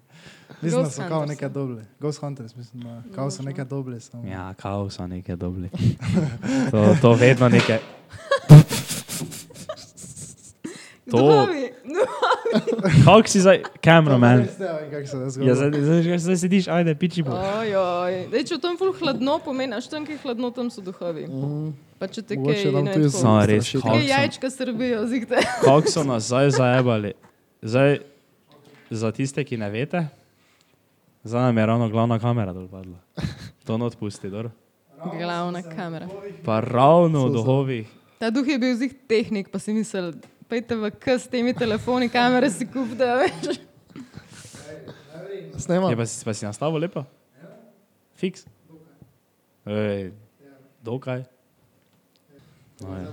Mislim, 0.61 0.83
da 0.83 0.89
so 0.91 0.97
kao 0.99 1.19
Hunters, 1.19 1.29
neke 1.29 1.45
ne? 1.45 1.49
doble. 1.51 1.83
Ghost 1.99 2.19
Hunters, 2.19 2.55
mislim, 2.55 2.83
da 2.83 3.01
kao 3.15 3.31
so 3.31 3.43
neke 3.43 3.63
doble. 3.65 3.99
Samo. 3.99 4.27
Ja, 4.27 4.53
kao 4.53 4.89
so 4.89 5.07
neke 5.07 5.35
dobri. 5.35 5.69
To, 6.71 6.95
to 7.01 7.13
vedno 7.13 7.49
neke. 7.49 7.79
To- 11.05 11.17
Duhovi, 11.17 11.71
no, 11.85 11.99
Kako 13.05 13.27
si 13.27 13.39
zdaj? 13.41 13.63
Ne 13.85 14.09
da 14.59 14.67
Ja, 15.41 15.55
zdaj, 15.55 15.71
zdaj, 15.81 16.17
zdaj 16.19 16.37
sediš, 16.37 16.67
ajde, 16.67 16.95
piči 16.95 17.23
bo. 17.23 17.35
Ojoj. 17.35 18.27
Dej, 18.31 18.43
če 18.49 18.57
v 18.57 18.61
tem 18.61 18.77
ful 18.77 18.93
hladno 18.99 19.37
pomeni, 19.43 19.75
a 19.75 19.81
še 19.83 19.89
tam, 19.91 20.07
ki 20.07 20.15
je 20.15 20.21
hladno, 20.23 20.51
tam 20.55 20.69
so 20.73 20.83
duhovi. 20.85 21.27
Pa 21.99 22.09
če 22.11 22.21
te 22.21 22.37
kaj, 22.37 22.65
ne 22.83 22.95
No, 23.23 23.35
res, 23.45 23.69
Kaj 23.79 24.03
jajčka 24.07 24.49
srbijo, 24.53 25.05
zigte. 25.09 25.39
kako 25.65 25.87
so 25.89 26.03
nas 26.03 26.29
zdaj 26.29 26.53
zajebali. 26.57 27.13
Zdaj, 27.63 28.01
za 28.93 29.09
tiste, 29.15 29.41
ki 29.43 29.57
ne 29.57 29.69
veste, 29.73 30.05
zdaj 31.23 31.49
nam 31.49 31.57
je 31.57 31.65
ravno 31.65 31.89
glavna 31.89 32.19
kamera 32.19 32.53
dol 32.53 32.67
padla. 32.67 32.99
To 33.63 33.77
not 33.79 33.95
pusti, 33.95 34.29
dobro. 34.29 34.51
Glavna 35.19 35.63
kamera. 35.63 36.07
Pa 36.45 36.59
ravno 36.59 37.27
v 37.27 37.33
duhovih. 37.33 37.87
Ta 38.19 38.29
duh 38.31 38.47
je 38.47 38.55
bil 38.59 38.75
zig 38.75 38.93
tehnik, 39.07 39.49
pa 39.51 39.59
si 39.59 39.73
mislil, 39.75 40.13
pejte 40.53 40.77
v 40.77 40.93
k 40.93 41.17
s 41.17 41.25
temi 41.25 41.49
telefoni, 41.57 42.05
kamere 42.13 42.45
si 42.53 42.69
kupite, 42.69 43.01
veš. 43.01 43.57
Snema. 45.57 45.89
Je 45.89 45.97
pa 45.97 46.05
si, 46.05 46.21
pa 46.21 46.33
si 46.37 46.45
nastavil 46.45 46.85
lepo? 46.85 47.01
Fiks. 48.13 48.45
Ej, 49.65 50.13
dokaj. 50.85 51.25
No, 52.83 52.97
je. 52.97 53.07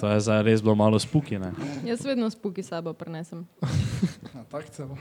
to 0.00 0.08
je 0.08 0.20
zdaj 0.20 0.42
res 0.42 0.62
bilo 0.62 0.74
malo 0.74 0.98
spuki, 0.98 1.38
ne? 1.38 1.52
Jaz 1.84 2.04
vedno 2.04 2.30
spuki 2.30 2.62
sabo 2.62 2.92
prenesem. 2.92 3.46
Ja, 4.34 4.44
tak 4.44 4.70
celo. 4.70 4.94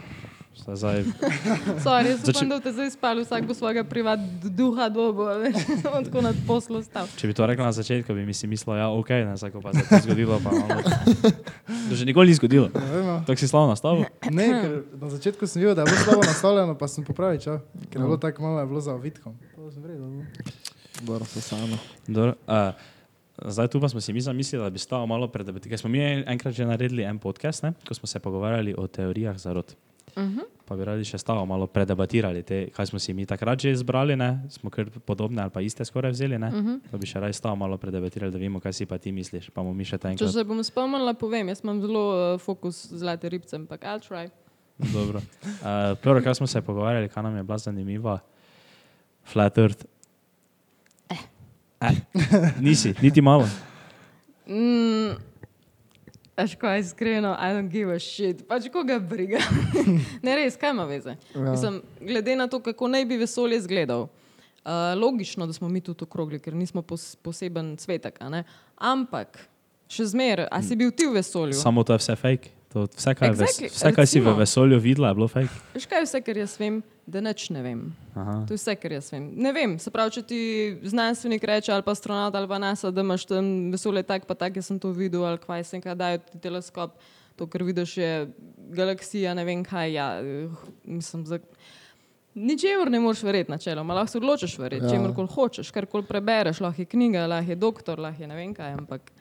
Šta 0.55 0.75
Zdaj, 0.75 1.03
Sorry, 1.85 2.09
jaz 2.09 2.29
upam, 2.29 2.49
da 2.49 2.59
te 2.59 2.71
zdaj 2.73 2.89
spali, 2.91 3.21
vsak 3.21 3.45
bo 3.45 3.53
svojega 3.53 3.83
privat 3.83 4.19
duha 4.43 4.89
dobo, 4.89 5.27
a 5.29 5.35
veš, 5.37 5.55
on 5.97 6.05
tako 6.05 6.21
nad 6.21 6.35
poslo 6.47 6.81
stal. 6.83 7.05
če 7.17 7.27
bi 7.27 7.35
to 7.37 7.45
rekla 7.45 7.65
na 7.65 7.71
začetku, 7.71 8.13
bi 8.13 8.25
mi 8.25 8.33
si 8.33 8.47
mislila, 8.47 8.77
ja, 8.77 8.87
ok, 8.89 9.09
ne, 9.09 9.35
zdaj 9.37 9.51
ko 9.53 9.61
pa 9.61 9.73
se 9.73 9.83
je 9.85 10.01
zgodilo, 10.07 10.39
pa 10.43 10.51
malo. 10.51 10.81
To 11.89 11.95
že 11.95 12.05
nikoli 12.05 12.33
ni 12.33 12.39
zgodilo. 12.39 12.71
No. 12.73 13.21
Tako 13.27 13.37
si 13.39 13.47
slavno 13.47 13.75
nastavil. 13.75 14.07
Ne, 14.31 14.47
ker 14.61 14.73
na 14.97 15.09
začetku 15.13 15.47
sem 15.47 15.61
videl, 15.61 15.75
da 15.75 15.85
je 15.85 15.93
bilo 15.93 16.03
slabo 16.03 16.25
nastavljeno, 16.25 16.77
pa 16.77 16.87
sem 16.87 17.05
popravil, 17.05 17.37
ča. 17.37 17.59
Ker 17.91 18.01
je 18.01 18.05
bilo 18.07 18.17
tako 18.17 18.41
malo, 18.41 18.59
je 18.59 18.65
bilo 18.65 18.81
za 18.81 18.95
ovitkom. 18.97 19.37
To 19.55 19.71
sem 19.71 19.83
vredno. 19.83 20.09
no. 20.09 20.25
Dobro, 21.01 21.25
se 21.25 21.41
samo. 21.41 21.77
Dobro, 22.07 22.33
uh, 22.47 22.73
zdaj 23.45 23.67
tu 23.67 23.81
pa 23.81 23.89
smo 23.89 24.01
si 24.01 24.13
mi 24.13 24.21
zamislili, 24.21 24.63
da 24.63 24.69
bi 24.69 24.79
stalo 24.79 25.05
malo 25.05 25.27
pred, 25.27 25.49
ker 25.63 25.79
smo 25.79 25.89
mi 25.89 26.01
enkrat 26.01 26.53
že 26.53 26.65
naredili 26.65 27.03
en 27.03 27.19
podcast, 27.19 27.63
ne, 27.63 27.73
ko 27.87 27.93
smo 27.93 28.07
se 28.07 28.19
pogovarjali 28.19 28.75
o 28.77 28.87
teorijah 28.87 29.37
zarot. 29.37 29.75
Uh 30.15 30.23
-huh. 30.23 30.45
pa 30.65 30.75
bi 30.75 30.85
radi 30.85 31.05
še 31.05 31.17
stavo 31.17 31.45
malo 31.45 31.67
predebatirali, 31.67 32.43
te, 32.43 32.69
kaj 32.69 32.85
smo 32.85 32.99
si 32.99 33.13
mi 33.13 33.25
takrat 33.25 33.59
že 33.59 33.71
izbrali, 33.71 34.15
ne? 34.15 34.41
smo 34.49 34.69
kar 34.69 34.89
podobne 35.05 35.41
ali 35.41 35.51
pa 35.51 35.61
iste 35.61 35.85
skoraj 35.85 36.11
vzeli, 36.11 36.39
ne? 36.39 36.47
Uh 36.47 36.53
-huh. 36.53 36.79
pa 36.91 36.97
bi 36.97 37.05
še 37.05 37.19
radi 37.19 37.33
stavo 37.33 37.55
malo 37.55 37.77
predebatirali, 37.77 38.31
da 38.31 38.37
vemo, 38.37 38.59
kaj 38.59 38.73
si 38.73 38.85
pa 38.85 38.97
ti 38.97 39.11
misliš, 39.11 39.49
pa 39.49 39.63
mi 39.63 39.85
še 39.85 39.97
Če 39.97 40.27
se 40.27 40.43
bom 40.43 40.63
spomnila, 40.63 41.13
povem, 41.13 41.47
jaz 41.47 41.63
imam 41.63 41.81
zelo 41.81 42.33
uh, 42.33 42.39
fokus 42.39 42.87
z 42.87 42.97
zlate 42.97 43.29
ribce, 43.29 43.55
ampak 43.55 43.81
I'll 43.81 43.99
try. 44.09 44.29
Dobro. 44.93 45.21
Uh, 45.43 45.97
prvo, 46.01 46.21
kar 46.21 46.35
smo 46.35 46.47
se 46.47 46.61
pogovarjali, 46.61 47.09
kaj 47.09 47.23
nam 47.23 47.35
je 47.37 47.43
bila 47.43 47.57
zanimiva, 47.57 48.19
flat 49.23 49.57
earth. 49.57 49.85
Eh. 51.81 51.95
Nisi, 52.59 52.93
niti 53.01 53.21
malo. 53.21 53.47
Mm, 54.47 55.17
Aš 56.37 56.55
kaj 56.55 56.79
iskreno, 56.79 57.33
I 57.33 57.49
don't 57.53 57.69
give 57.69 57.95
a 57.95 57.99
shit. 57.99 58.47
Pač 58.47 58.67
koga 58.73 58.99
briga. 58.99 59.39
ne 60.25 60.35
res, 60.37 60.53
kaj 60.55 60.69
ima 60.69 60.85
veze. 60.85 61.15
Ja. 61.33 61.41
Mislim, 61.51 61.81
glede 62.01 62.35
na 62.35 62.45
to, 62.47 62.59
kako 62.61 62.87
naj 62.87 63.05
bi 63.05 63.17
vesolje 63.17 63.57
izgledal. 63.57 64.05
Uh, 64.67 64.71
logično, 65.01 65.47
da 65.47 65.53
smo 65.53 65.69
mi 65.69 65.81
tudi 65.81 66.03
okrogli, 66.03 66.39
ker 66.39 66.53
nismo 66.53 66.81
pos 66.81 67.15
poseben 67.15 67.77
ne. 68.29 68.43
Ampak, 68.77 69.39
še 69.89 70.05
zmeraj, 70.05 70.45
a 70.51 70.61
si 70.61 70.75
bil 70.75 70.91
ti 70.91 71.07
v 71.07 71.17
vesolju? 71.17 71.57
Samo 71.57 71.83
to 71.83 71.95
je 71.95 72.03
vse 72.03 72.15
fake. 72.15 72.53
To, 72.73 72.85
vse, 72.85 73.15
kaj, 73.15 73.29
Exactly, 73.31 73.47
exactly. 73.47 73.73
vse, 73.73 73.91
kaj 73.95 74.05
si 74.05 74.19
v 74.19 74.27
recimo. 74.27 74.37
vesolju 74.37 74.79
videla, 74.79 75.09
je 75.09 75.15
bilo 75.15 75.27
fake. 75.27 75.53
Veš 75.73 75.85
kaj 75.89 76.05
vse, 76.05 76.21
kar 76.21 76.37
jaz 76.37 76.57
vem, 76.59 76.83
da 77.07 77.21
nič 77.23 77.49
ne 77.55 77.61
vem. 77.63 77.81
Aha. 78.15 78.41
To 78.47 78.53
je 78.53 78.59
vse, 78.59 78.73
kar 78.75 78.91
jaz 78.91 79.07
vem. 79.13 79.29
Ne 79.39 79.53
vem, 79.55 79.77
se 79.79 79.91
pravi, 79.91 80.11
če 80.17 80.23
ti 80.27 80.39
znanstvenik 80.83 81.43
reče, 81.47 81.71
ali 81.71 81.85
pa 81.85 81.93
astronaut, 81.95 82.35
ali 82.35 82.47
pa 82.51 82.57
NASA, 82.59 82.91
da 82.91 83.01
imaš 83.01 83.23
tam 83.29 83.71
vesolje 83.71 84.03
tak, 84.03 84.25
pa 84.27 84.35
tak, 84.35 84.59
jaz 84.59 84.67
sem 84.67 84.79
to 84.79 84.91
videl, 84.91 85.23
ali 85.23 85.39
kaj 85.39 85.63
sem 85.63 85.81
kaj 85.81 85.95
dajo 85.95 86.19
ti 86.25 86.41
teleskop, 86.43 86.97
to, 87.39 87.47
kar 87.47 87.63
vidiš, 87.63 87.97
je 87.97 88.11
galaksija, 88.75 89.33
ne 89.39 89.45
vem 89.47 89.63
kaj. 89.63 89.93
Ja, 89.93 90.07
eh, 90.19 90.49
mislim, 90.83 91.23
za... 91.25 91.39
Ničemer 92.37 92.91
ne 92.91 92.99
moreš 93.01 93.23
verjeti, 93.25 93.49
načeloma, 93.51 93.95
lahko 93.97 94.11
se 94.11 94.17
odločiš 94.19 94.57
verjeti, 94.61 94.85
Ja. 94.85 94.91
čemer 94.91 95.15
koli 95.15 95.27
hočeš, 95.31 95.71
kar 95.71 95.87
koli 95.89 96.05
prebereš, 96.05 96.59
lahko 96.61 96.81
je 96.81 96.85
knjiga, 96.85 97.23
lahko 97.27 97.49
je 97.51 97.55
doktor, 97.55 97.99
lahko 97.99 98.21
je 98.21 98.27
ne 98.27 98.35
vem 98.35 98.53
kaj, 98.53 98.75
ampak. 98.77 99.11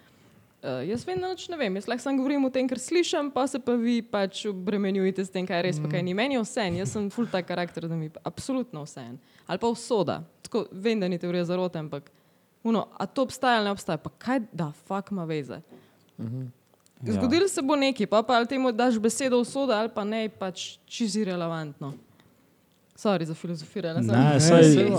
Uh, 0.65 0.81
jaz 0.89 1.05
vem, 1.07 1.21
da 1.21 1.29
nič 1.31 1.47
ne 1.53 1.57
vem. 1.61 1.75
Jaz 1.79 1.87
lahko 1.87 2.03
samo 2.03 2.19
govorim 2.19 2.45
o 2.45 2.51
tem, 2.51 2.67
kar 2.69 2.81
slišim, 2.81 3.29
pa 3.31 3.45
se 3.47 3.61
pa 3.63 3.77
vi 3.79 4.01
pač 4.03 4.47
obremenjujete 4.51 5.27
s 5.27 5.31
tem, 5.31 5.47
kaj 5.47 5.61
je 5.61 5.65
res, 5.69 5.81
pa 5.83 5.91
kaj 5.93 6.03
ni. 6.03 6.15
Meni 6.17 6.39
je 6.39 6.43
vse, 6.43 6.65
jaz 6.81 6.95
sem 6.97 7.11
full 7.13 7.29
tak 7.31 7.47
karakter, 7.47 7.87
da 7.87 7.97
mi 7.97 8.09
je 8.09 8.23
absolutno 8.25 8.83
vse. 8.87 9.05
Ali 9.47 9.63
pa 9.63 9.71
usoda. 9.71 10.23
Tako, 10.43 10.65
vem, 10.73 10.99
da 11.01 11.11
ni 11.13 11.21
teorija 11.21 11.45
zarote, 11.47 11.79
ampak 11.79 12.11
uno, 12.67 12.89
a 12.99 13.07
to 13.07 13.23
obstaja 13.23 13.61
ali 13.61 13.69
ne 13.69 13.77
obstaja, 13.77 14.01
pa 14.03 14.11
kaj 14.11 14.41
da, 14.53 14.73
fuck 14.89 15.13
ima 15.15 15.25
veze. 15.25 15.61
Ja. 16.19 17.13
Zgodilo 17.13 17.49
se 17.49 17.63
bo 17.63 17.77
nekaj, 17.77 18.07
pa, 18.07 18.23
pa 18.23 18.41
ali 18.41 18.49
temu 18.49 18.73
daš 18.73 18.99
besedo 18.99 19.39
usoda 19.39 19.79
ali 19.79 19.93
pa 19.95 20.05
ne, 20.05 20.29
pač 20.29 20.79
čizi 20.87 21.25
relevantno. 21.25 21.93
Sorry 22.97 23.25
za 23.25 23.35
filozofiranje. 23.35 24.03
samo- 24.03 24.19
Ne, 24.19 24.35
Ne, 24.35 24.41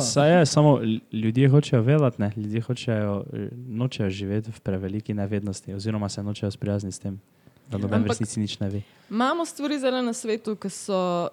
saj, 0.01 0.29
je, 0.31 0.45
samo 0.45 0.79
ljudje 1.13 1.49
hočejo 1.49 1.81
vedeti, 1.81 2.21
ne? 2.21 2.31
ljudje 2.35 2.61
hočejo, 2.61 3.23
nočejo 3.67 4.09
živeti 4.09 4.51
v 4.51 4.59
preveliki 4.59 5.13
nevednosti, 5.13 5.73
oziroma 5.73 6.09
se 6.09 6.23
nočejo 6.23 6.51
sprijazniti 6.51 6.91
s 6.91 6.99
tem, 6.99 7.19
da 7.67 7.77
noben 7.77 7.89
v 7.91 8.03
Ampak- 8.03 8.09
resnici 8.09 8.39
nič 8.39 8.59
ne 8.59 8.69
ve. 8.69 8.81
Imamo 9.09 9.45
stvari 9.45 9.79
zelo 9.79 10.01
na 10.01 10.13
svetu, 10.13 10.55
ki 10.55 10.69
so, 10.69 11.29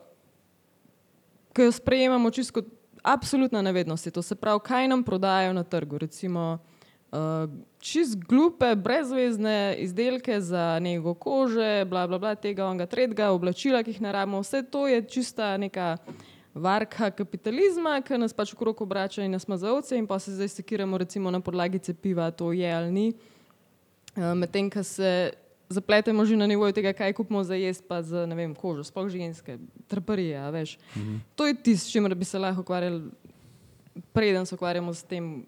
ki 1.53 1.63
jo 1.63 1.73
sprejemamo 1.73 2.31
čisto 2.31 2.53
kot 2.55 2.65
absolutna 3.05 3.63
nevednost. 3.63 4.09
To 4.11 4.23
se 4.23 4.35
pravi, 4.35 4.61
kaj 4.61 4.89
nam 4.89 5.03
prodajajo 5.03 5.53
na 5.53 5.63
trgu. 5.63 5.99
Recimo, 5.99 6.59
uh, 7.13 7.19
čist 7.79 8.17
glupe, 8.19 8.75
brezvezne 8.75 9.77
izdelke 9.79 10.41
za 10.41 10.79
nego 10.79 11.15
kože, 11.15 11.85
bla, 11.85 12.07
bla, 12.07 12.19
bla, 12.19 12.35
tega, 12.35 12.65
onga, 12.65 12.87
tretjega, 12.87 13.29
oblačila, 13.29 13.83
ki 13.83 13.91
jih 13.91 14.01
ne 14.01 14.13
rabimo. 14.13 14.41
Vse 14.41 14.63
to 14.65 14.89
je 14.89 15.03
čista 15.05 15.57
neka 15.57 15.97
varka 16.55 17.11
kapitalizma, 17.11 17.99
ki 18.07 18.19
nas 18.19 18.33
pač 18.33 18.55
okrog 18.55 18.81
obrača 18.87 19.25
in 19.25 19.33
nas 19.35 19.47
mazovce, 19.51 19.99
in 19.99 20.07
pa 20.07 20.19
se 20.19 20.35
zdaj 20.35 20.49
sekiramo 20.49 20.99
recimo 20.99 21.31
na 21.31 21.41
podlagi 21.41 21.79
cepiva, 21.79 22.31
to 22.31 22.53
je 22.53 22.71
ali 22.75 22.93
ni. 22.93 23.07
Uh, 24.15 24.31
Medtem, 24.39 24.71
ko 24.71 24.83
se 24.83 25.33
zapletemo 25.69 26.25
že 26.25 26.37
na 26.37 26.47
nivoju 26.47 26.73
tega, 26.73 26.93
kaj 26.93 27.13
kupimo 27.13 27.43
za 27.45 27.59
jesti, 27.59 27.85
pa 27.89 28.03
za 28.03 28.27
ne 28.27 28.35
vem, 28.35 28.55
kožo, 28.55 28.85
sploh 28.85 29.09
ženske, 29.11 29.59
trparije, 29.91 30.39
a 30.39 30.51
veš. 30.51 30.79
Mhm. 30.97 31.17
To 31.35 31.47
je 31.47 31.55
tisto, 31.55 31.89
s 31.89 31.93
čimer 31.93 32.15
bi 32.15 32.25
se 32.25 32.39
lahko 32.39 32.63
ukvarjali, 32.63 33.11
preden 34.13 34.47
se 34.47 34.55
ukvarjamo 34.55 34.95
s 34.95 35.03
tem, 35.03 35.47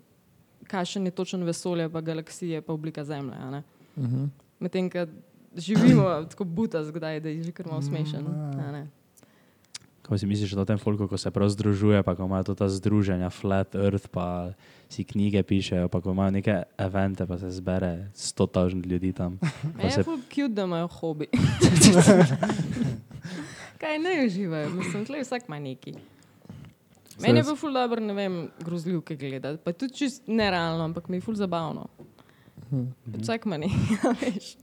kakšen 0.67 1.07
je 1.07 1.15
točen 1.15 1.45
vesolje, 1.47 1.89
pa 1.89 2.01
galaksije, 2.01 2.63
pa 2.63 2.73
oblika 2.73 3.05
Zemlje. 3.05 3.63
Mhm. 3.97 4.27
Medtem, 4.59 4.91
ko 4.91 5.07
živimo 5.55 6.25
tako 6.31 6.45
buta, 6.45 6.85
zgodaj, 6.85 7.21
da 7.21 7.29
je 7.29 7.43
že 7.43 7.53
kar 7.53 7.67
malo 7.67 7.83
smešen. 7.83 8.27
a 8.27 8.96
Ko 10.07 10.15
si 10.15 10.27
misliš 10.27 10.55
o 10.55 10.65
tem 10.65 10.79
folku, 10.79 11.09
ko 11.11 11.19
se 11.19 11.31
prav 11.35 11.51
združuje, 11.51 12.03
pa 12.07 12.15
ko 12.15 12.31
imajo 12.31 12.53
to 12.53 12.55
ta 12.55 12.69
združenja, 12.71 13.31
Flat 13.31 13.75
Earth, 13.75 14.07
pa 14.07 14.55
si 14.87 15.03
knjige 15.03 15.43
pišejo, 15.43 15.89
pa 15.91 15.99
ko 15.99 16.15
imajo 16.15 16.31
neke 16.39 16.63
evente, 16.79 17.27
pa 17.27 17.39
se 17.43 17.51
zbere 17.51 18.07
100 18.15 18.47
tažnih 18.51 18.87
ljudi 18.87 19.13
tam. 19.13 19.39
Je 19.83 19.91
se, 19.91 20.07
ful 20.07 20.23
cute, 20.31 20.55
da 20.55 20.63
imajo 20.63 20.87
hobi. 20.87 21.27
Kaj 23.83 23.99
ne 23.99 24.23
uživajo, 24.27 24.71
mislim, 24.71 25.05
tle 25.05 25.27
vsak 25.27 25.51
ima 25.51 25.59
neki. 25.59 25.99
Meni 27.21 27.39
je 27.41 27.45
bil 27.49 27.57
ful 27.57 27.73
dobro, 27.73 28.01
ne 28.01 28.15
vem, 28.15 28.49
grozljivke 28.61 29.17
gledati, 29.17 29.59
pa 29.65 29.73
tudi 29.73 29.95
čist 29.95 30.23
nerealno, 30.27 30.85
ampak 30.85 31.09
mi 31.09 31.17
je 31.17 31.21
ful 31.25 31.35
zabavno. 31.35 31.89
Pač 33.13 33.23
Vsak 33.23 33.47
ima 33.47 33.59
nekaj, 33.59 34.15
veš. 34.23 34.57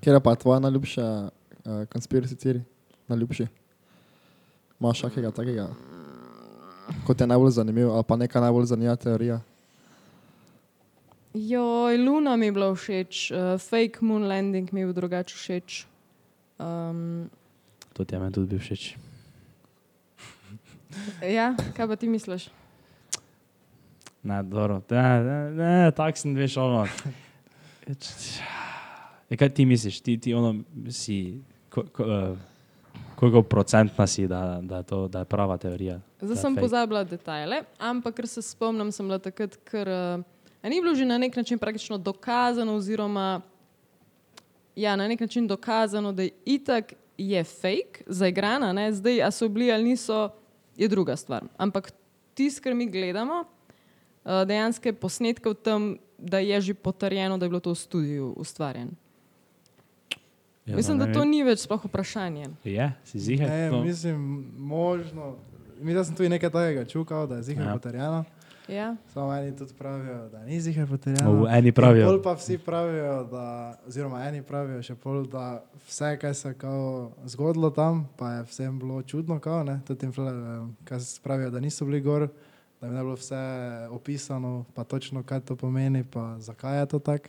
Kje 0.00 0.12
je 0.12 0.20
pa 0.20 0.34
tvoja 0.34 0.60
najljubša 0.60 1.06
uh, 1.28 1.84
konspiracija 1.92 2.38
teorija? 2.38 2.64
Najljubši? 3.08 3.46
Imaš 4.82 5.04
kakega 5.06 5.30
takega? 5.30 5.68
Kot 7.06 7.20
je 7.20 7.26
najbolj 7.26 7.52
zanimiv, 7.54 7.90
ali 7.94 8.04
pa 8.08 8.16
neka 8.18 8.40
najbolj 8.42 8.64
zanimiva 8.66 8.96
teorija? 8.98 9.36
Joj, 11.34 11.98
Luna 12.02 12.34
mi 12.36 12.48
je 12.50 12.52
bila 12.52 12.72
všeč, 12.74 13.30
uh, 13.30 13.60
fake 13.62 14.02
moon 14.02 14.26
landing 14.26 14.72
mi 14.72 14.80
je 14.80 14.86
bil 14.86 14.94
drugače 14.94 15.36
všeč. 15.38 15.86
Um, 16.58 17.30
to 17.92 18.04
ti 18.04 18.14
je 18.14 18.18
meni 18.18 18.34
tudi 18.34 18.50
bil 18.50 18.58
všeč. 18.58 18.96
ja, 21.38 21.54
kaj 21.78 21.86
pa 21.86 21.96
ti 21.96 22.10
misliš? 22.10 22.50
Ne, 24.22 24.42
dobro, 24.42 24.82
ne, 24.90 25.22
ne, 25.22 25.50
ne 25.54 25.90
tako 25.94 26.18
sem 26.18 26.34
veš, 26.34 26.58
ono. 26.58 26.88
Ja, 29.30 29.36
kaj 29.38 29.54
ti 29.54 29.64
misliš, 29.64 30.02
ti, 30.02 30.18
ti 30.18 30.34
ono 30.34 30.56
si, 30.90 31.38
ko, 31.70 31.86
ko, 31.94 32.02
uh, 32.02 32.51
koliko 33.22 33.42
procentna 33.42 34.06
si, 34.06 34.26
da, 34.26 34.58
da, 34.62 34.76
je 34.76 34.82
to, 34.82 35.08
da 35.08 35.18
je 35.18 35.24
prava 35.24 35.56
teorija? 35.56 36.00
Zdaj 36.20 36.36
sem 36.36 36.54
fake? 36.54 36.60
pozabila 36.60 37.04
detajle, 37.04 37.60
ampak 37.78 38.16
ker 38.16 38.26
se 38.26 38.42
spomnim, 38.42 38.90
sem 38.90 39.06
bila 39.06 39.20
takrat, 39.22 39.54
ker 39.62 39.86
uh, 39.86 40.24
ni 40.66 40.80
bilo 40.82 40.90
že 40.98 41.06
na 41.06 41.20
nek 41.22 41.36
način 41.36 41.58
praktično 41.58 42.00
dokazano, 42.02 42.74
oziroma 42.74 43.40
ja, 44.74 44.96
na 44.96 45.06
nek 45.06 45.20
način 45.20 45.46
dokazano, 45.46 46.10
da 46.12 46.26
je 46.26 46.32
itak 46.44 46.94
je 47.18 47.44
fake, 47.44 48.02
zaigrana, 48.06 48.72
ne? 48.72 48.88
zdaj 48.92 49.22
a 49.22 49.30
so 49.30 49.48
bili 49.48 49.70
ali 49.72 49.94
niso, 49.94 50.28
je 50.76 50.88
druga 50.88 51.16
stvar. 51.16 51.46
Ampak 51.56 51.92
tisto, 52.34 52.64
kar 52.64 52.74
mi 52.74 52.90
gledamo, 52.90 53.44
uh, 54.24 54.42
dejansko 54.50 54.88
je 54.88 54.98
posnetka 54.98 55.54
v 55.54 55.54
tem, 55.54 55.86
da 56.18 56.42
je 56.42 56.60
že 56.60 56.74
potrjeno, 56.74 57.38
da 57.38 57.46
je 57.46 57.54
bilo 57.54 57.62
to 57.62 57.70
v 57.70 57.78
studiu 57.78 58.34
ustvarjeno. 58.34 58.98
Ja, 60.66 60.76
Mislim, 60.76 60.98
no, 60.98 61.06
da 61.06 61.12
to 61.12 61.24
ni 61.24 61.42
več 61.42 61.64
sploh 61.64 61.84
vprašanje. 61.84 62.46
Je, 62.64 62.92
si 63.04 63.18
zihe? 63.18 63.46
Ne, 63.46 63.70
to? 63.70 63.82
mislim, 63.82 64.46
možno. 64.56 65.36
Mi 65.80 65.94
da 65.94 66.04
sem 66.04 66.14
tudi 66.14 66.28
nekaj 66.28 66.50
takega 66.50 66.84
čukal, 66.84 67.26
da 67.26 67.36
je 67.36 67.42
zihar 67.42 67.64
Ja. 67.64 67.70
ja. 67.70 67.74
potrjeno. 67.74 68.24
Ja? 68.68 68.96
Samo 69.12 69.34
eni 69.34 69.56
tudi 69.56 69.74
pravijo, 69.78 70.28
da 70.28 70.44
ni 70.44 70.60
zihar 70.60 70.88
potrjeno. 70.88 71.46
eni 71.50 71.68
In 71.68 71.74
pravijo. 71.74 72.06
Pol 72.06 72.22
pa 72.22 72.32
vsi 72.32 72.58
pravijo, 72.58 73.24
da, 73.24 73.74
oziroma 73.86 74.22
eni 74.24 74.42
pravijo 74.42 74.82
še 74.82 74.94
pol, 74.94 75.26
da 75.26 75.64
vse, 75.88 76.16
kar 76.20 76.34
se 76.34 76.48
je 76.48 76.54
kao 76.54 77.10
zgodilo 77.26 77.70
tam, 77.70 78.08
pa 78.16 78.30
je 78.32 78.42
vsem 78.42 78.78
bilo 78.78 79.02
čudno, 79.02 79.40
kao, 79.40 79.64
ne, 79.64 79.80
tudi 79.86 80.00
tem, 80.00 80.12
se 81.00 81.20
pravijo, 81.22 81.50
da 81.50 81.60
niso 81.60 81.84
bili 81.84 82.00
gor, 82.00 82.28
da 82.80 82.88
bi 82.88 82.94
ne 82.94 83.02
bilo 83.02 83.14
vse 83.18 83.42
opisano, 83.90 84.64
pa 84.74 84.84
točno 84.84 85.22
kaj 85.22 85.40
to 85.40 85.56
pomeni, 85.56 86.04
pa 86.04 86.38
zakaj 86.38 86.78
je 86.78 86.86
to 86.86 86.98
tako. 86.98 87.28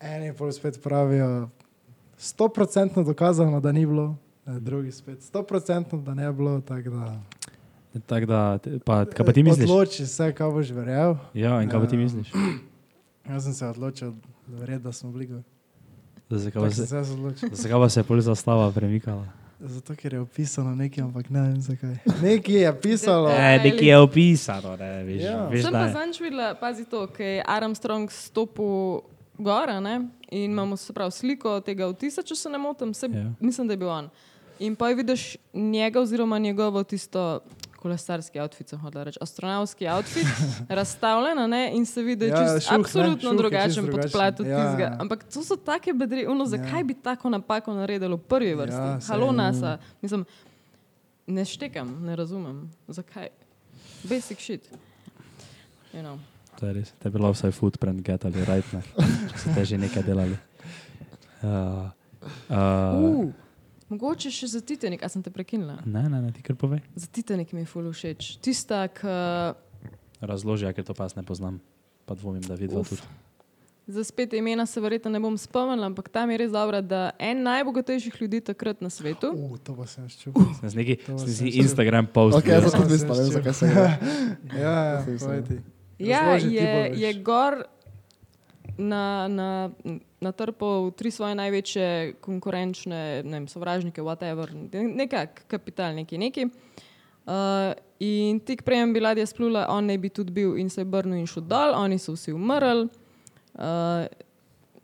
Eni 0.00 0.32
pol 0.36 0.52
spet 0.52 0.80
pravijo, 0.82 1.48
stoprocentno 2.16 3.02
dokazano, 3.02 3.60
da 3.60 3.72
ni 3.72 3.86
bilo, 3.86 4.16
drugi 4.46 4.92
spet 4.92 5.22
stoprocentno, 5.22 5.98
da 5.98 6.14
ne 6.14 6.32
bilo, 6.32 6.60
tako 6.60 6.90
da. 6.90 7.20
Tako 8.00 8.26
da, 8.26 8.58
te- 8.58 8.78
pa, 8.78 9.04
kaj 9.04 9.26
pa 9.26 9.32
ti 9.32 9.42
misliš? 9.42 9.64
Odloči 9.64 10.06
se, 10.06 10.32
kaj 10.32 10.48
boš 10.48 10.70
verjel. 10.70 11.14
Ja, 11.34 11.62
in 11.62 11.68
kaj 11.68 11.80
pa 11.80 11.86
ti 11.86 11.96
Ja. 11.96 12.00
misliš? 12.00 12.32
Jaz 13.28 13.44
sem 13.44 13.52
se 13.52 13.66
odločil, 13.66 14.12
da 14.46 14.58
verjeti, 14.58 14.82
da 14.82 14.92
smo 14.92 15.12
bili. 15.12 15.42
Zakaj 16.30 16.70
se, 16.70 16.86
se 16.86 17.02
pa 17.70 17.88
se 17.88 18.00
je 18.00 18.04
pol 18.04 18.20
zastava 18.20 18.72
premikala? 18.72 19.26
Zato, 19.60 19.94
ker 19.94 20.12
je 20.12 20.20
opisano 20.20 20.74
nekaj, 20.74 21.04
ampak 21.04 21.30
ne 21.30 21.40
vem 21.42 21.60
zakaj. 21.60 21.94
Nekaj 22.22 22.54
je 22.56 22.80
pisalo. 22.80 23.28
E, 23.40 23.58
nekje 23.58 23.86
je 23.86 23.98
opisano, 23.98 24.76
ne, 24.76 25.04
veš, 25.04 25.22
Ja. 25.22 25.46
veš 25.46 25.62
Sem 25.62 25.72
da 25.72 25.78
pa 25.78 25.84
je. 25.84 25.92
zanč 25.92 26.20
videla, 26.20 26.54
pazi 26.54 26.84
to, 26.84 27.06
ker 27.06 27.26
je 27.28 27.44
Armstrong 27.48 28.10
stopil 28.10 29.00
gora 29.34 29.80
ne? 29.80 30.00
in 30.30 30.50
imamo 30.50 30.76
se 30.76 30.92
pravi 30.92 31.10
sliko 31.10 31.60
tega 31.60 31.86
vtisa, 31.86 32.22
če 32.22 32.34
se 32.34 32.48
ne 32.48 32.58
motim, 32.58 32.94
se, 32.94 33.06
Ja. 33.06 33.12
yeah. 33.12 33.32
mislim, 33.40 33.66
da 33.66 33.72
je 33.72 33.78
bil 33.78 33.88
on. 33.88 34.08
In 34.58 34.76
pa 34.76 34.88
vidiš 34.88 35.22
njega 35.52 36.00
oziroma 36.00 36.38
njegovo 36.38 36.84
tisto 36.84 37.40
kolesarski 37.76 38.40
outfit, 38.40 38.68
sem 38.68 38.78
hodila 38.78 39.04
reči, 39.04 39.18
astronavski 39.20 39.88
outfit, 39.88 40.26
razstavljen 40.70 41.38
a 41.38 41.46
ne, 41.46 41.70
in 41.74 41.86
se 41.86 42.02
vidi, 42.02 42.26
Ja, 42.26 42.36
čist, 42.36 42.66
šuh, 42.66 42.72
ne, 42.72 42.78
absolutno 42.78 43.20
šuh 43.20 43.32
je 43.32 43.36
drugačen 43.36 43.90
podplat 43.92 44.40
od 44.40 44.46
Ja, 44.46 44.56
tistega. 44.58 44.82
ja. 44.84 44.96
Ampak 45.00 45.24
to 45.24 45.42
so 45.42 45.56
take 45.56 45.92
bedre, 45.92 46.28
uno, 46.28 46.46
zakaj 46.46 46.80
Ja. 46.80 46.84
bi 46.84 46.94
tako 46.94 47.28
napako 47.30 47.74
naredilo 47.74 48.16
v 48.16 48.20
prvi 48.20 48.54
vrsti? 48.54 48.76
Ja, 48.76 48.86
Ja. 48.86 49.00
Halo 49.06 49.32
NASA, 49.32 49.78
mislim, 50.02 50.24
ne 51.26 51.44
štekam, 51.44 52.02
ne 52.02 52.16
razumem, 52.16 52.70
zakaj. 52.88 53.28
Basic 54.02 54.38
shit. 54.38 54.70
You 55.92 56.00
know. 56.00 56.18
To 56.64 56.66
je 56.66 56.72
res. 56.74 56.88
Te 56.96 57.04
je 57.04 57.12
bilo 57.12 57.28
vsaj 57.28 57.52
footprint 57.52 58.00
get 58.00 58.24
ali 58.24 58.40
right, 58.42 58.64
ne? 58.72 58.80
če 59.28 59.36
ste 59.38 59.64
že 59.66 59.76
nekaj 59.78 60.00
delali. 60.02 60.36
Uh, 61.42 61.92
uh, 62.48 62.48
Uh, 62.48 63.28
mogoče 63.90 64.30
še 64.30 64.48
za 64.48 64.58
Titanik, 64.58 65.02
a 65.02 65.08
sem 65.08 65.20
te 65.20 65.28
prekinila. 65.28 65.76
ne, 65.84 66.02
ne, 66.02 66.18
ne, 66.18 66.32
ti 66.32 66.40
kar 66.40 66.56
povej. 66.56 66.80
Za 66.94 67.04
Titanik 67.06 67.52
mi 67.52 67.60
je 67.60 67.66
ful 67.66 67.84
všeč. 67.86 68.40
Tista, 68.40 68.88
ki 68.88 69.04
Razloži, 70.22 70.64
ker 70.72 70.80
to 70.80 70.94
pa 70.94 71.04
jaz 71.04 71.12
ne 71.14 71.22
poznam. 71.22 71.60
Pa 72.02 72.14
dvomim, 72.14 72.40
da 72.40 72.54
vidva 72.54 72.80
Uf. 72.80 72.88
tudi. 72.90 73.04
za 73.86 74.00
spet 74.00 74.32
imena 74.32 74.64
se 74.64 74.80
verjetno 74.80 75.10
ne 75.10 75.20
bom 75.20 75.36
spomnila, 75.36 75.84
ampak 75.84 76.08
tam 76.08 76.30
je 76.30 76.38
res 76.38 76.50
dobro, 76.50 76.80
da 76.80 77.12
en 77.18 77.42
najbogatejših 77.42 78.16
ljudi 78.18 78.40
takrat 78.42 78.80
na 78.80 78.88
svetu. 78.88 79.28
Uh, 79.28 79.58
to 79.58 79.76
pa 79.76 79.84
sem 79.84 80.08
čutil. 80.08 80.32
Sem 80.56 80.68
z 80.70 80.74
neki, 80.74 80.96
To 80.98 81.18
sem 81.18 81.28
sem 81.28 81.28
z 81.28 81.38
čutil. 81.44 81.60
Instagram 81.62 82.06
post. 82.06 82.38
Ok, 82.38 82.46
jaz 82.46 82.64
Ja. 82.64 82.70
sem 82.70 82.80
tudi 82.80 82.92
mislim, 82.94 83.28
zakaj 83.30 83.52
se 83.52 83.66
gre. 83.66 83.84
Ja, 84.56 84.72
ja, 84.72 84.96
Saj 84.98 85.12
sem. 85.12 85.18
povej 85.20 85.42
ti. 85.42 85.54
Ja, 85.54 85.60
Razloži 85.60 85.73
ti 85.98 86.54
je, 86.54 86.92
je 86.96 87.12
gor 87.22 87.62
na, 88.78 89.28
na, 89.28 89.70
natrpal 90.20 90.90
tri 90.96 91.10
svoje 91.10 91.34
največje 91.38 92.16
konkurenčne 92.20 93.22
ne 93.22 93.38
vem, 93.38 93.48
sovražnike, 93.48 94.02
whatever, 94.02 94.50
nekak 94.72 95.44
kapital, 95.46 95.94
neki 95.94 96.18
neki. 96.18 96.48
Uh, 97.24 97.72
in 98.04 98.40
tik 98.40 98.66
prej 98.66 98.82
je 98.82 98.92
bila 98.92 99.12
ladja 99.12 99.26
splula, 99.26 99.66
on 99.72 99.86
naj 99.88 99.98
bi 99.98 100.10
tudi 100.12 100.32
bil 100.32 100.58
in 100.60 100.68
se 100.70 100.82
je 100.82 100.84
brnil 100.84 101.22
in 101.22 101.26
šel 101.30 101.46
dol, 101.48 101.72
oni 101.78 101.98
so 101.98 102.12
vsi 102.12 102.34
umrli. 102.36 102.88
Uh, 103.54 104.04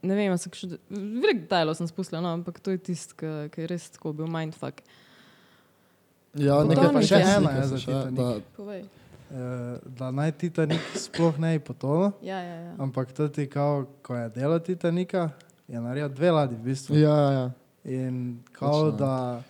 ne 0.03 0.17
vem, 0.17 0.37
sem 0.41 0.55
še 0.55 0.71
veliko 0.89 1.43
detajlov 1.43 1.77
sem 1.77 1.91
spustila, 1.91 2.23
no, 2.25 2.33
ampak 2.39 2.61
to 2.65 2.73
je 2.73 2.81
tisto, 2.91 3.17
ki 3.19 3.51
ki 3.53 3.65
je 3.65 3.69
res 3.69 3.91
tako 3.97 4.15
bil 4.17 4.31
mindfuck. 4.31 4.81
Ja, 6.39 6.63
nekaj 6.65 6.93
pa 6.95 7.03
še 7.03 7.19
še 7.19 7.21
ena 7.27 7.53
je 7.59 8.01
ena, 8.07 8.81
Eh, 9.31 9.37
Da 9.89 10.11
naj 10.11 10.33
Titanik 10.33 10.81
sploh 10.97 11.39
ne 11.39 11.53
bi 11.53 11.65
potonil, 11.65 12.11
Ja, 12.21 12.39
ja, 12.39 12.55
ja. 12.57 12.75
ampak 12.79 13.13
tudi, 13.13 13.47
kao, 13.47 13.87
ko 14.03 14.17
je 14.17 14.29
delo 14.31 14.59
Titanika, 14.59 15.31
je 15.69 15.81
naredil 15.81 16.09
dve 16.09 16.31
ladji 16.31 16.57
v 16.57 16.63
bistvu. 16.63 16.97
Ja, 16.97 17.17
ja. 17.31 17.51
In 17.85 18.17
kao, 18.53 18.73
Točno. 18.83 18.99
da 18.99 19.43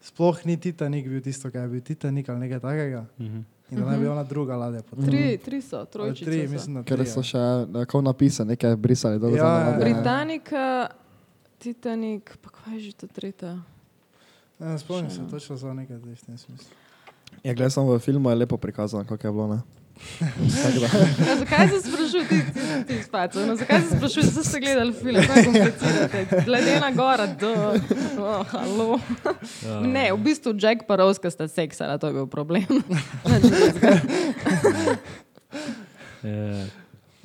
sploh 0.00 0.46
ni 0.46 0.56
Titanik 0.56 1.08
bil 1.08 1.20
tisto, 1.20 1.50
kar 1.50 1.62
je 1.62 1.68
bil 1.68 1.80
Titanik 1.80 2.28
ali 2.28 2.38
nekaj 2.40 2.60
takega. 2.60 3.04
Mhm. 3.18 3.40
In 3.70 3.80
da 3.80 3.86
naj 3.86 3.98
bi 3.98 4.06
ona 4.06 4.22
druga 4.22 4.56
ladja 4.56 4.82
potonila. 4.82 5.10
Tri, 5.10 5.38
tri 5.38 5.62
so, 5.62 5.76
Ali 5.76 5.86
trojčice. 5.86 6.24
Tri, 6.24 6.46
so. 6.46 6.52
mislim, 6.52 6.74
da 6.74 6.82
Ker 6.82 6.96
tri, 6.96 7.06
so 7.06 7.18
ja. 7.18 7.24
še 7.24 7.42
tako 7.74 8.00
napisali, 8.02 8.48
nekaj 8.48 8.76
brisali 8.76 9.18
dol. 9.18 9.34
Ja, 9.34 9.46
ja, 9.58 9.70
ne. 9.70 9.78
Britanika, 9.80 10.86
Titanik, 11.58 12.36
pa 12.38 12.50
kaj 12.50 12.74
je 12.74 12.80
že 12.80 12.92
ta 12.94 13.06
tretja? 13.08 13.56
Ne, 14.58 14.78
spomnim 14.78 15.10
se 15.10 15.16
Še, 15.16 15.22
no. 15.22 15.28
točno 15.28 15.56
za 15.56 15.74
nekaj 15.74 15.96
v 15.96 16.14
tem 16.16 16.38
smislu. 16.38 16.83
Ja, 17.44 17.52
gledal 17.52 17.70
sem 17.70 17.84
v 17.84 17.98
filmu, 18.00 18.30
je 18.32 18.36
lepo 18.40 18.56
prikazano, 18.56 19.04
kako 19.04 19.26
je 19.26 19.32
bilo. 19.32 19.46
Ne? 19.52 19.60
Ja, 20.20 21.36
zakaj 21.44 21.68
se 21.68 21.78
sprašuješ, 21.84 22.28
ti, 22.28 22.38
ti, 22.54 22.60
ti 22.88 23.02
spaco? 23.02 23.46
No, 23.46 23.56
zakaj 23.56 23.80
se 23.80 23.96
sprašuješ, 23.96 24.26
da 24.34 24.42
ste 24.44 24.60
gledali 24.60 24.92
film? 24.92 25.20
Kaj 25.26 25.44
komplicirate? 25.44 26.44
Ledena 26.50 26.90
gora, 26.90 27.26
do. 27.26 27.52
Oh, 28.18 28.46
halo. 28.48 28.98
Ja. 29.62 29.80
Ne, 29.80 30.12
v 30.12 30.18
bistvu 30.24 30.56
Jack 30.56 30.88
pa 30.88 30.96
Rose 30.96 31.20
sta 31.30 31.44
seksala, 31.48 31.98
to 32.00 32.08
je 32.08 32.16
bil 32.16 32.26
problem. 32.26 32.64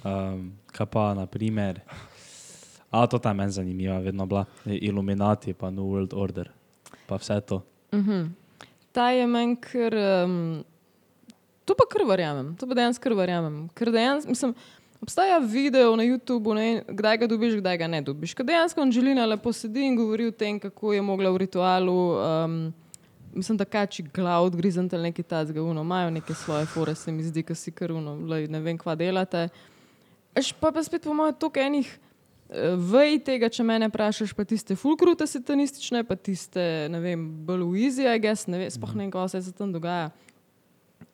Um, 0.04 0.52
kaj 0.76 0.88
pa, 0.92 1.14
na 1.16 1.26
primer, 1.26 1.80
a 2.92 3.08
to 3.08 3.20
tam 3.20 3.40
meni 3.40 3.52
zanimivo, 3.52 4.00
vedno 4.04 4.26
bila, 4.26 4.44
Illuminati, 4.66 5.54
pa 5.54 5.72
New 5.72 5.88
World 5.96 6.12
Order, 6.13 6.52
pa 7.08 7.15
vse 7.15 7.39
to. 7.41 7.63
Mhm. 7.96 8.49
Ta 8.91 9.10
je 9.13 9.28
meni 9.28 9.56
kar. 9.56 9.95
Um, 10.25 10.65
to 11.65 11.75
pa 11.78 11.86
kar 11.86 12.04
verjamem, 12.10 12.56
to 12.58 12.67
pa 12.67 12.73
dejansko 12.78 13.04
kar 13.04 13.13
verjamem. 13.13 13.67
Ker 13.78 13.91
dejansko, 13.93 14.34
mislim, 14.34 14.54
obstaja 15.02 15.38
video 15.38 15.95
na 15.95 16.04
YouTubu, 16.04 16.56
ne, 16.58 16.67
kdaj 16.88 17.21
ga 17.21 17.30
dobiš, 17.30 17.60
kdaj 17.62 17.78
ga 17.78 17.88
ne 17.88 18.02
dobiš. 18.02 18.34
Ker 18.34 18.47
dejansko 18.47 18.82
Anželina 18.82 19.28
lepo 19.30 19.54
sedi 19.54 19.86
in 19.86 19.97
govori 19.99 20.30
o 20.30 20.34
tem, 20.34 20.60
kako 20.60 20.93
je 20.97 21.02
mogla 21.06 21.32
v 21.32 21.45
ritualu. 21.45 21.97
Um, 22.17 22.62
Mislim, 23.30 23.60
da 23.60 23.65
kači 23.65 24.02
glav 24.10 24.43
odgrizen 24.47 24.88
ali 24.89 25.12
nekaj 25.12 25.23
takega, 25.23 25.62
uno, 25.62 25.84
imajo 25.86 26.10
neke 26.10 26.34
svoje 26.34 26.65
fore, 26.65 26.95
se 26.95 27.12
mi 27.12 27.23
zdi, 27.23 27.43
ki 27.45 27.56
si 27.56 27.71
kar 27.71 27.91
uno, 27.93 28.15
lej, 28.25 28.47
ne 28.49 28.58
vem, 28.60 28.78
kva 28.78 28.95
delate. 28.97 29.43
Eš 30.34 30.49
pa, 30.58 30.71
pa 30.73 30.82
spet 30.84 31.06
po 31.06 31.13
mojem 31.13 31.36
toliko 31.38 31.62
enih 31.62 31.91
vej 32.90 33.20
tega, 33.26 33.50
če 33.54 33.64
mene 33.66 33.90
vprašaš, 33.92 34.34
pa 34.34 34.46
tiste 34.48 34.74
fulkrute 34.80 35.28
satanistične, 35.30 36.02
pa 36.08 36.18
tiste, 36.18 36.90
ne 36.90 37.02
vem, 37.04 37.28
bolj 37.46 37.66
v 37.68 37.84
easy, 37.86 38.08
I 38.10 38.22
guess, 38.22 38.50
ne 38.50 38.64
vem, 38.64 38.72
spoh 38.74 38.96
ne 38.98 39.06
vem, 39.06 39.14
kaj 39.14 39.30
vse 39.30 39.44
se 39.46 39.54
tam 39.54 39.74
dogaja. 39.76 40.10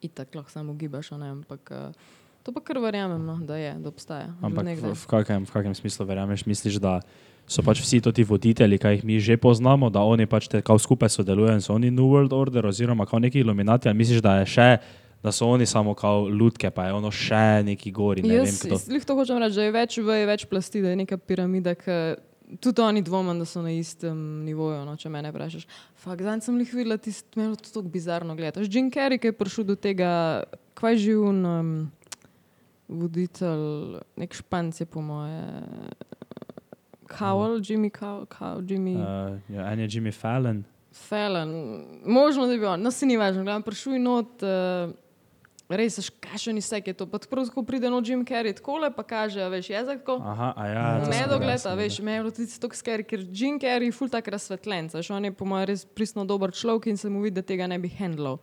In 0.03 0.11
tako 0.15 0.39
lahko 0.39 0.53
samo 0.53 0.75
gibaš, 0.79 1.11
ne, 1.19 1.33
ampak 1.35 1.71
eh, 1.75 2.15
to 2.45 2.55
pa 2.55 2.63
kar 2.63 2.79
verjamem, 2.79 3.21
no, 3.25 3.39
da 3.43 3.59
je, 3.59 3.75
da 3.81 3.91
obstaja. 3.91 4.31
Ampak 4.39 4.69
v, 4.79 4.95
v, 4.95 5.05
kakem, 5.11 5.47
v 5.47 5.55
kakem 5.55 5.75
smislu 5.75 6.07
verjameš, 6.07 6.45
misliš, 6.47 6.79
da 6.83 6.99
so 7.45 7.61
pač 7.61 7.81
vsi 7.83 8.01
ti 8.01 8.23
voditelji, 8.25 8.79
ki 8.81 8.95
jih 8.95 9.03
mi 9.05 9.19
že 9.19 9.37
poznamo, 9.37 9.91
da 9.93 10.01
oni 10.01 10.25
pač 10.25 10.47
te 10.49 10.63
kao 10.65 10.79
skupaj 10.81 11.11
sodelujejo 11.13 11.59
in 11.59 11.61
so 11.61 11.75
oni 11.75 11.91
New 11.91 12.09
World 12.09 12.33
Order 12.33 12.65
oziroma 12.65 13.05
kao 13.05 13.19
neki 13.19 13.43
iluminati, 13.43 13.89
ali 13.89 13.97
misliš, 13.97 14.23
da 14.23 14.39
je 14.41 14.45
še, 14.49 14.69
da 15.25 15.31
so 15.31 15.47
oni 15.47 15.65
samo 15.65 15.93
kao 15.93 16.27
lutke, 16.29 16.69
pa 16.69 16.85
je 16.85 16.93
ono 16.93 17.09
še 17.11 17.63
neki 17.65 17.91
gori, 17.91 18.21
ne 18.21 18.35
vem 18.37 18.45
Jaz 18.45 18.61
jaz 18.69 19.05
to 19.09 19.15
hočem 19.17 19.41
reči, 19.41 19.57
da 19.57 19.65
je 19.65 19.73
več 19.73 19.97
vej, 19.97 20.25
več 20.29 20.45
plasti, 20.45 20.83
da 20.85 20.91
je 20.93 20.99
neka 21.01 21.17
piramida, 21.17 21.73
ki 21.79 21.95
tudi 22.61 22.83
oni 22.85 23.01
dvomim, 23.01 23.39
da 23.41 23.47
so 23.49 23.63
na 23.65 23.73
istem 23.73 24.19
nivoju, 24.45 24.83
no, 24.85 24.93
če 25.01 25.09
mene 25.09 25.31
vprašaš. 25.33 25.65
Fak, 26.03 26.21
zdaj 26.21 26.43
sem 26.45 26.59
jih 26.61 26.75
videla, 26.77 26.99
tisto 27.01 27.41
me 27.41 27.47
je 27.47 27.55
to 27.63 27.73
tako 27.79 27.89
bizarno 27.95 28.35
gledati. 28.37 28.69
Jim 28.69 28.91
Carrey, 28.93 29.17
ki 29.21 29.33
je 29.33 29.37
prišel 29.39 29.65
do 29.71 29.77
tega, 29.81 30.11
kvaj 30.77 30.99
živ 31.01 31.25
un 31.31 31.41
um, 31.49 31.73
voditelj, 33.01 33.65
nek 34.21 34.37
španc 34.37 34.83
je 34.83 34.85
po 34.85 35.01
moje. 35.01 35.41
Cowell, 37.09 37.57
Jimmy 37.65 37.89
Cowell, 37.89 38.29
Cowell, 38.29 38.61
Jimmy. 38.61 38.93
Uh, 39.01 39.41
ja, 39.49 39.71
en 39.71 39.81
je 39.81 39.89
Jimmy 39.97 40.13
Fallon, 40.13 40.61
Felen, 40.95 41.49
možno 42.05 42.45
da 42.47 42.57
bi 42.57 42.65
on, 42.65 42.81
no 42.81 42.91
se 42.91 43.05
ni 43.05 43.17
važno, 43.17 43.43
gledam, 43.43 43.63
prišel 43.65 43.97
in 43.97 44.05
not, 44.07 44.43
uh, 44.43 44.93
res, 45.69 45.97
kašen 46.21 46.57
izsek 46.57 46.87
je 46.87 46.93
to. 46.93 47.05
Pa 47.09 47.17
tako 47.17 47.45
ko 47.53 47.63
pride 47.63 47.89
no 47.89 48.01
Jim 48.05 48.25
Carrey, 48.25 48.53
tako 48.53 48.77
le 48.77 48.91
pa 48.93 49.03
kaže, 49.03 49.41
a 49.41 49.47
veš, 49.49 49.69
jezik 49.69 50.03
tako. 50.05 50.19
aha, 50.21 50.53
a 50.55 50.67
ja, 50.67 50.83
Ne 51.09 51.25
dogleda, 51.29 51.57
sem 51.57 51.77
veš, 51.77 51.99
me 51.99 52.13
je 52.13 52.21
bilo 52.21 52.31
tudi 52.31 52.59
tako 52.59 52.75
skeri, 52.75 53.03
ker 53.03 53.19
Jim 53.33 53.59
Carrey 53.59 53.89
je 53.89 53.91
ful 53.91 54.09
tak 54.09 54.27
razsvetljen, 54.27 54.89
veš, 54.93 55.09
on 55.09 55.25
je 55.25 55.31
po 55.31 55.45
mojem 55.45 55.65
res 55.73 55.85
pristno 55.85 56.25
dober 56.25 56.51
človek 56.53 56.87
in 56.87 56.97
se 56.97 57.09
mu 57.09 57.21
vidi, 57.21 57.35
da 57.35 57.41
tega 57.41 57.67
ne 57.67 57.79
bi 57.79 57.89
handlal. 57.89 58.37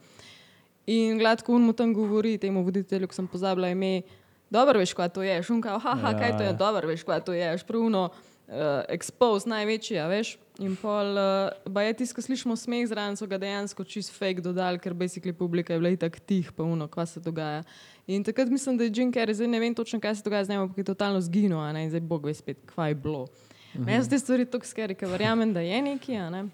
In 0.86 1.18
gladko 1.18 1.54
on 1.54 1.62
mu 1.62 1.72
tam 1.72 1.94
govori, 1.94 2.38
temu 2.38 2.64
voditelju, 2.66 3.06
ki 3.06 3.14
sem 3.14 3.26
pozabila 3.30 3.70
ime, 3.70 4.02
dobro 4.50 4.82
veš, 4.82 4.94
kaj 4.98 5.08
to 5.14 5.22
je, 5.22 5.38
šunka, 5.42 5.78
haha, 5.78 6.10
Ja, 6.10 6.18
kaj 6.18 6.36
to 6.38 6.42
je, 6.42 6.50
ja. 6.50 6.58
dobro 6.58 6.88
veš, 6.90 7.04
kaj 7.06 7.22
to 7.22 7.32
je, 7.32 7.58
špruno, 7.62 8.08
uh, 8.52 8.84
expose 8.92 9.48
največji, 9.48 9.98
a 9.98 10.06
veš. 10.10 10.36
In 10.60 10.76
pol, 10.76 11.16
uh, 11.16 11.80
je 11.80 11.94
tisto, 11.96 12.18
ko 12.18 12.24
slišimo 12.24 12.56
smeh 12.60 12.84
zraven, 12.88 13.16
so 13.16 13.26
ga 13.26 13.38
dejansko 13.40 13.84
čist 13.88 14.12
fake 14.12 14.44
dodali, 14.44 14.80
ker 14.82 14.94
basically 14.94 15.32
publika 15.32 15.72
je 15.72 15.80
bila 15.80 15.92
itak 15.94 16.20
tih, 16.20 16.52
pa 16.52 16.62
uno, 16.62 16.86
kva 16.92 17.06
se 17.08 17.22
dogaja. 17.24 17.64
In 18.06 18.24
takrat 18.24 18.52
mislim, 18.52 18.76
da 18.76 18.84
je 18.84 18.92
Jim 18.94 19.12
Carrey, 19.12 19.34
zdaj 19.34 19.48
ne 19.48 19.60
vem 19.62 19.74
točno, 19.74 20.00
kaj 20.00 20.20
se 20.20 20.26
dogaja 20.26 20.44
z 20.44 20.52
njim, 20.52 20.66
ampak 20.66 20.82
je 20.82 20.84
totalno 20.84 21.20
zginil, 21.20 21.58
a 21.58 21.72
ne, 21.72 21.86
in 21.86 21.90
zdaj 21.94 22.04
bog 22.04 22.28
ve 22.28 22.34
spet, 22.36 22.60
kva 22.74 22.90
je 22.92 22.98
bilo. 23.00 23.26
Mhm. 23.74 23.84
Meni 23.88 24.04
so 24.04 24.10
te 24.10 24.18
stvari 24.18 24.44
tako 24.44 24.68
skeri, 24.68 24.94
ker 24.94 25.08
verjamem, 25.08 25.54
da 25.54 25.64
je 25.64 25.82
neki, 25.82 26.16
a 26.20 26.28
ne. 26.30 26.46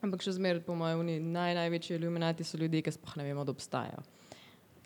Ampak 0.00 0.22
še 0.24 0.36
zmeraj, 0.36 0.62
po 0.64 0.76
mojem, 0.76 1.00
oni 1.00 1.18
naj, 1.20 1.54
največji 1.58 1.96
iluminati 1.96 2.44
so 2.44 2.60
ljudje, 2.60 2.84
ki 2.84 2.92
sploh 2.92 3.16
ne 3.20 3.24
vemo, 3.24 3.44
da 3.44 3.52
obstajajo. 3.52 4.04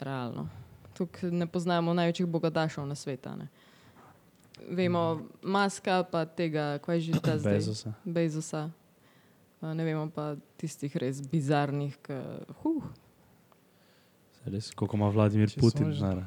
Realno. 0.01 0.49
Tukaj 0.95 1.31
ne 1.31 1.47
poznamo 1.51 1.95
največjih 1.95 2.27
bogatašov 2.31 2.87
na 2.87 2.95
svetu. 2.99 3.35
Vemo, 4.68 5.29
maska, 5.42 6.03
pa 6.09 6.24
tega, 6.24 6.79
kaj 6.85 7.00
že 7.00 7.20
ta 7.20 7.38
zdaj. 7.38 7.61
Bezosa. 7.61 7.92
Bezosa. 8.05 8.62
Uh, 9.61 9.72
ne 9.74 9.85
vemo 9.85 10.09
pa 10.12 10.37
tistih 10.61 10.92
res 10.96 11.20
bizarnih, 11.20 11.96
ki. 12.05 12.20
Huh. 12.62 12.85
Res, 14.44 14.70
koliko 14.77 14.96
ima 14.96 15.09
Vladimir 15.09 15.48
Če 15.48 15.61
Putin, 15.61 15.92
znara. 15.96 16.27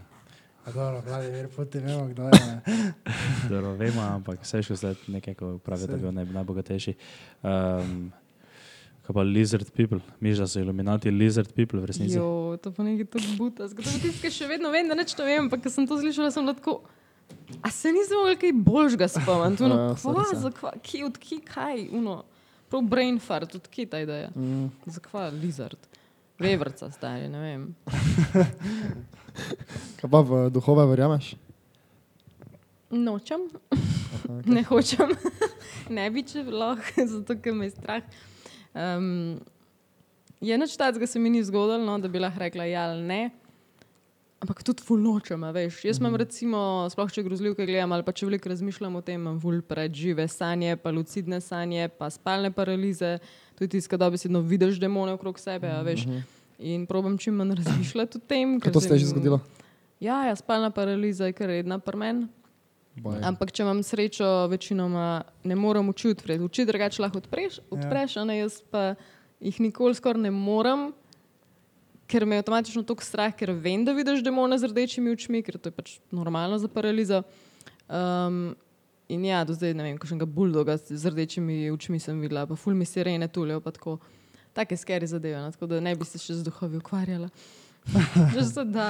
Dobro, 0.65 1.01
Vladimir 1.05 1.47
Putin, 1.53 1.85
vemo, 1.85 2.07
kdo 2.07 2.29
je. 2.33 2.77
Dobro, 3.51 3.75
vemo, 3.77 4.01
ampak 4.01 4.41
vse 4.41 4.63
še 4.65 4.79
zdaj 4.81 4.95
nekaj, 5.13 5.37
ko 5.37 5.51
pravijo, 5.63 5.91
da 5.91 5.99
je 5.99 6.01
bil 6.01 6.15
naj, 6.17 6.25
najbogatejši. 6.39 6.95
Um, 7.45 8.09
kaj 9.05 9.15
pa 9.15 9.23
lizard 9.23 9.69
people, 9.71 10.01
miš, 10.19 10.41
da 10.41 10.47
so 10.49 10.59
iluminati 10.59 11.13
lizard 11.13 11.53
people 11.55 11.79
v 11.79 11.91
resnici. 11.93 12.17
Jo, 12.17 12.57
to 12.61 12.73
pa 12.75 12.83
nekaj 12.83 13.07
tako 13.13 13.37
buta. 13.39 13.69
Ki 14.19 14.33
še 14.33 14.49
vedno 14.49 14.73
vem, 14.73 14.89
da 14.89 14.97
neč 14.99 15.13
to 15.15 15.23
vem, 15.23 15.45
ampak 15.45 15.63
ko 15.63 15.71
sem 15.71 15.87
to 15.87 15.99
slišala, 16.01 16.33
sem 16.33 16.47
lahko. 16.47 16.81
A 17.61 17.71
se 17.71 17.91
nisem 17.91 18.19
mogel 18.19 18.35
kaj 18.41 18.53
boljšega 18.53 19.07
spomniti, 19.07 19.63
no, 19.71 19.95
kje, 20.83 21.05
od 21.05 21.17
kje, 21.17 21.39
kaj, 21.47 21.87
uno, 21.91 22.23
prav 22.69 22.81
brain 22.81 23.19
fart, 23.19 23.55
od 23.55 23.67
kje 23.67 23.85
ta 23.85 23.99
ideja. 24.03 24.29
Mm. 24.35 24.67
Zakva 24.85 25.29
lizard, 25.29 25.79
vevrca 26.39 26.91
stari, 26.91 27.29
ne 27.29 27.39
vem. 27.39 27.67
Kaj 29.97 30.09
pa 30.09 30.21
v 30.25 30.47
duhove 30.53 30.85
verjameš? 30.89 31.35
Nočem, 32.89 33.41
Aha, 34.27 34.41
ne 34.55 34.63
hočem, 34.63 35.11
ne 35.89 36.07
bi 36.11 36.23
če 36.27 36.45
lahko, 36.47 37.05
zato 37.09 37.35
ker 37.41 37.55
me 37.55 37.67
je 37.67 37.75
strah. 37.75 38.03
Um, 38.77 39.39
je 40.41 40.57
nič 40.57 40.77
takega 40.77 41.07
se 41.09 41.19
mi 41.19 41.31
ni 41.33 41.43
zgodilo, 41.43 41.81
no, 41.83 41.97
da 41.99 42.11
bi 42.11 42.21
lahko 42.21 42.45
rekla 42.45 42.67
ja 42.69 42.87
ali 42.91 43.03
ne. 43.03 43.21
Ampak 44.37 44.61
tudi 44.61 44.85
ful 44.85 45.01
nočem, 45.01 45.41
a 45.41 45.49
veš. 45.49 45.79
Jaz 45.87 45.97
imam 45.97 46.13
recimo, 46.19 46.59
sploh 46.93 47.09
če 47.09 47.23
grozljivke 47.25 47.65
gledam 47.65 47.95
ali 47.95 48.05
pa 48.05 48.13
če 48.13 48.27
veliko 48.29 48.51
razmišljam 48.51 48.99
o 48.99 49.01
tem, 49.01 49.17
imam 49.17 49.39
ful 49.41 49.63
predžive 49.65 50.27
sanje, 50.29 50.75
pa 50.77 50.93
lucidne 50.93 51.39
sanje, 51.41 51.87
pa 51.97 52.11
spalne 52.13 52.51
paralize, 52.53 53.15
tudi 53.57 53.79
tiskaj 53.79 53.97
dobesedno 53.97 54.43
vidiš 54.45 54.77
demone 54.83 55.15
okrog 55.17 55.41
sebe, 55.41 55.71
a 55.73 55.81
veš. 55.81 56.05
In 56.61 56.85
probam 56.89 57.17
čim 57.17 57.33
manj 57.37 57.55
razmišljati 57.57 58.17
o 58.17 58.21
tem. 58.29 58.59
Kaj 58.61 58.77
to 58.77 58.81
se 58.81 58.93
je 58.93 59.05
že 59.05 59.09
zgodilo? 59.13 59.41
Ja, 59.99 60.23
ja, 60.29 60.35
spalna 60.37 60.69
paraliza 60.69 61.25
je 61.25 61.33
kar 61.33 61.49
redna 61.49 61.79
pri 61.81 61.97
meni. 61.97 62.27
Baj. 63.01 63.21
Ampak 63.29 63.51
če 63.53 63.65
imam 63.65 63.81
srečo, 63.85 64.25
večinoma 64.49 65.21
ne 65.45 65.57
morem 65.57 65.89
oči 65.89 66.13
odpreti. 66.13 66.45
Oči 66.45 66.65
drugače 66.65 67.01
lahko 67.01 67.21
odpreš, 67.21 67.59
odpreš, 67.73 68.17
a 68.21 68.25
ne 68.25 68.39
jaz 68.39 68.61
pa 68.69 68.93
jih 69.41 69.59
nikoli 69.61 69.97
skoraj 69.97 70.29
ne 70.29 70.33
morem, 70.33 70.91
ker 72.07 72.25
me 72.25 72.35
je 72.35 72.43
avtomatično 72.43 72.83
tako 72.87 73.03
strah, 73.03 73.33
ker 73.35 73.51
vem, 73.51 73.83
da 73.85 73.93
vidiš 73.95 74.23
demone 74.23 74.57
z 74.57 74.69
rdečimi 74.71 75.11
očmi, 75.11 75.43
ker 75.43 75.59
to 75.59 75.71
je 75.71 75.75
pač 75.75 75.97
normalno 76.11 76.59
za 76.59 76.69
paralizo. 76.71 77.23
Um, 77.87 78.55
in 79.11 79.25
ja, 79.25 79.43
do 79.47 79.55
zdaj 79.55 79.75
ne 79.75 79.89
vem, 79.89 79.97
kakšnega 79.99 80.27
buldoga 80.27 80.77
z 80.79 81.03
rdečimi 81.11 81.67
očmi 81.71 81.99
sem 81.99 82.19
videla, 82.23 82.47
pa 82.47 82.55
ful 82.59 82.75
mi 82.75 82.87
sirene 82.87 83.27
tulijo, 83.27 83.59
pa 83.63 83.75
tako. 83.75 83.99
Take 84.57 84.73
skeri 84.77 85.05
zadeve, 85.05 85.37
no, 85.37 85.51
tako 85.53 85.67
da 85.69 85.79
ne 85.83 85.91
bi 85.95 86.05
se 86.07 86.17
še 86.17 86.39
z 86.39 86.47
duhovi 86.47 86.79
ukvarjala. 86.79 87.27
Že 88.33 88.45
se 88.47 88.63
da. 88.65 88.87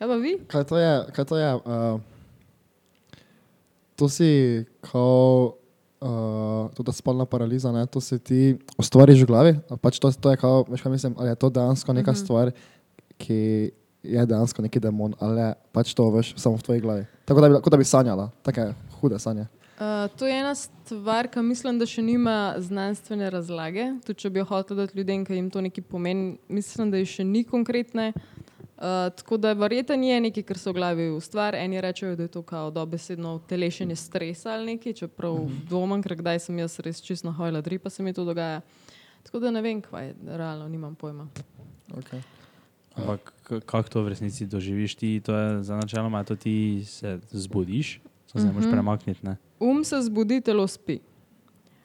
Kaj 0.00 0.08
pa 0.08 0.16
vi? 0.18 0.32
Kaj 0.50 0.64
to 0.66 0.80
je? 0.80 0.94
Kaj 1.14 1.28
to 1.30 1.38
je? 1.38 1.50
Uh, 1.54 2.00
to 4.00 4.08
si 4.08 4.64
kao, 4.80 5.59
uh, 6.00 6.70
to 6.74 6.84
je 6.86 6.92
spalna 6.92 7.24
paraliza, 7.24 7.72
ne? 7.72 7.86
to 7.86 8.00
si 8.00 8.18
ti 8.18 8.58
ustvariš 8.78 9.22
v 9.22 9.26
glavi. 9.26 9.52
Pač 9.80 9.98
to, 9.98 10.10
to 10.10 10.30
je 10.30 10.36
kao, 10.36 10.64
veš 10.68 10.82
kaj 10.82 10.92
mislim, 10.92 11.14
ali 11.18 11.28
je 11.28 11.34
to 11.34 11.50
dejansko 11.50 11.92
neka 11.92 12.12
Mhm. 12.12 12.18
stvar, 12.18 12.50
ki 13.18 13.70
je 14.02 14.26
dejansko 14.26 14.62
neki 14.62 14.80
demon, 14.80 15.14
ali 15.20 15.40
je 15.40 15.54
pač 15.72 15.94
to 15.94 16.10
veš 16.10 16.34
samo 16.36 16.56
v 16.56 16.62
tvoji 16.62 16.80
glavi. 16.80 17.04
Tako 17.24 17.40
da 17.40 17.48
bi, 17.48 17.54
kot 17.54 17.70
da 17.70 17.76
bi 17.76 17.84
sanjala, 17.84 18.30
take 18.42 18.72
hude 19.00 19.18
sanje. 19.18 19.46
Uh, 19.80 20.08
to 20.16 20.26
je 20.26 20.40
ena 20.40 20.54
stvar, 20.54 21.28
ki 21.28 21.40
mislim, 21.40 21.78
da 21.78 21.86
še 21.86 22.02
nima 22.02 22.54
znanstvene 22.58 23.30
razlage. 23.30 23.96
Tudi 24.04 24.18
če 24.18 24.30
bi 24.30 24.38
jo 24.38 24.44
hotel 24.44 24.76
dati 24.76 24.98
ljudem, 24.98 25.24
ki 25.24 25.34
jim 25.34 25.50
to 25.50 25.60
nekaj 25.60 25.84
pomeni, 25.84 26.38
mislim, 26.48 26.90
da 26.90 26.96
je 26.96 27.06
še 27.06 27.24
ni 27.24 27.44
konkretne. 27.44 28.12
Uh, 28.12 28.39
tako 29.10 29.36
da 29.36 29.52
verjetno 29.52 29.94
je 29.94 30.20
nekaj, 30.20 30.42
kar 30.42 30.58
se 30.58 30.70
v 30.70 30.74
glavi 30.74 31.10
ustvari. 31.10 31.58
Eni 31.58 31.80
rečejo, 31.80 32.16
da 32.16 32.22
je 32.22 32.28
to 32.28 32.42
kao 32.42 32.70
dobesedno 32.70 33.40
telešenje 33.48 33.96
stresa 33.96 34.52
ali 34.52 34.66
nekaj, 34.66 34.92
čeprav 34.92 35.36
dvomim, 35.68 36.02
ker 36.02 36.16
kdaj 36.16 36.38
sem 36.38 36.58
jaz 36.58 36.78
res 36.80 37.02
čisto 37.02 37.28
na 37.28 37.32
hojla 37.32 37.60
dri, 37.60 37.78
pa 37.78 37.90
se 37.90 38.02
mi 38.02 38.12
to 38.12 38.24
dogaja. 38.24 38.60
Tako 39.22 39.38
da 39.38 39.50
ne 39.50 39.60
vem, 39.60 39.82
kaj 39.82 40.06
je, 40.06 40.14
realno 40.26 40.68
nimam 40.68 40.94
pojma. 40.94 41.28
Okay. 41.92 42.20
Ampak 42.96 43.32
kako 43.66 43.88
to 43.88 44.02
v 44.02 44.08
resnici 44.08 44.46
doživiš 44.46 44.94
ti, 44.94 45.20
to 45.20 45.34
je 45.34 45.62
za 45.62 45.76
načeloma, 45.76 46.24
to 46.24 46.36
ti 46.36 46.82
se 46.86 47.20
zbudiš, 47.30 48.00
se 48.26 48.38
ne 48.38 48.52
moreš 48.52 48.64
Mhm. 48.66 48.72
premakniti. 48.72 49.26
Ne? 49.26 49.36
Um 49.60 49.84
se 49.84 50.00
zbudi, 50.00 50.40
telo 50.40 50.66
spi. 50.66 50.98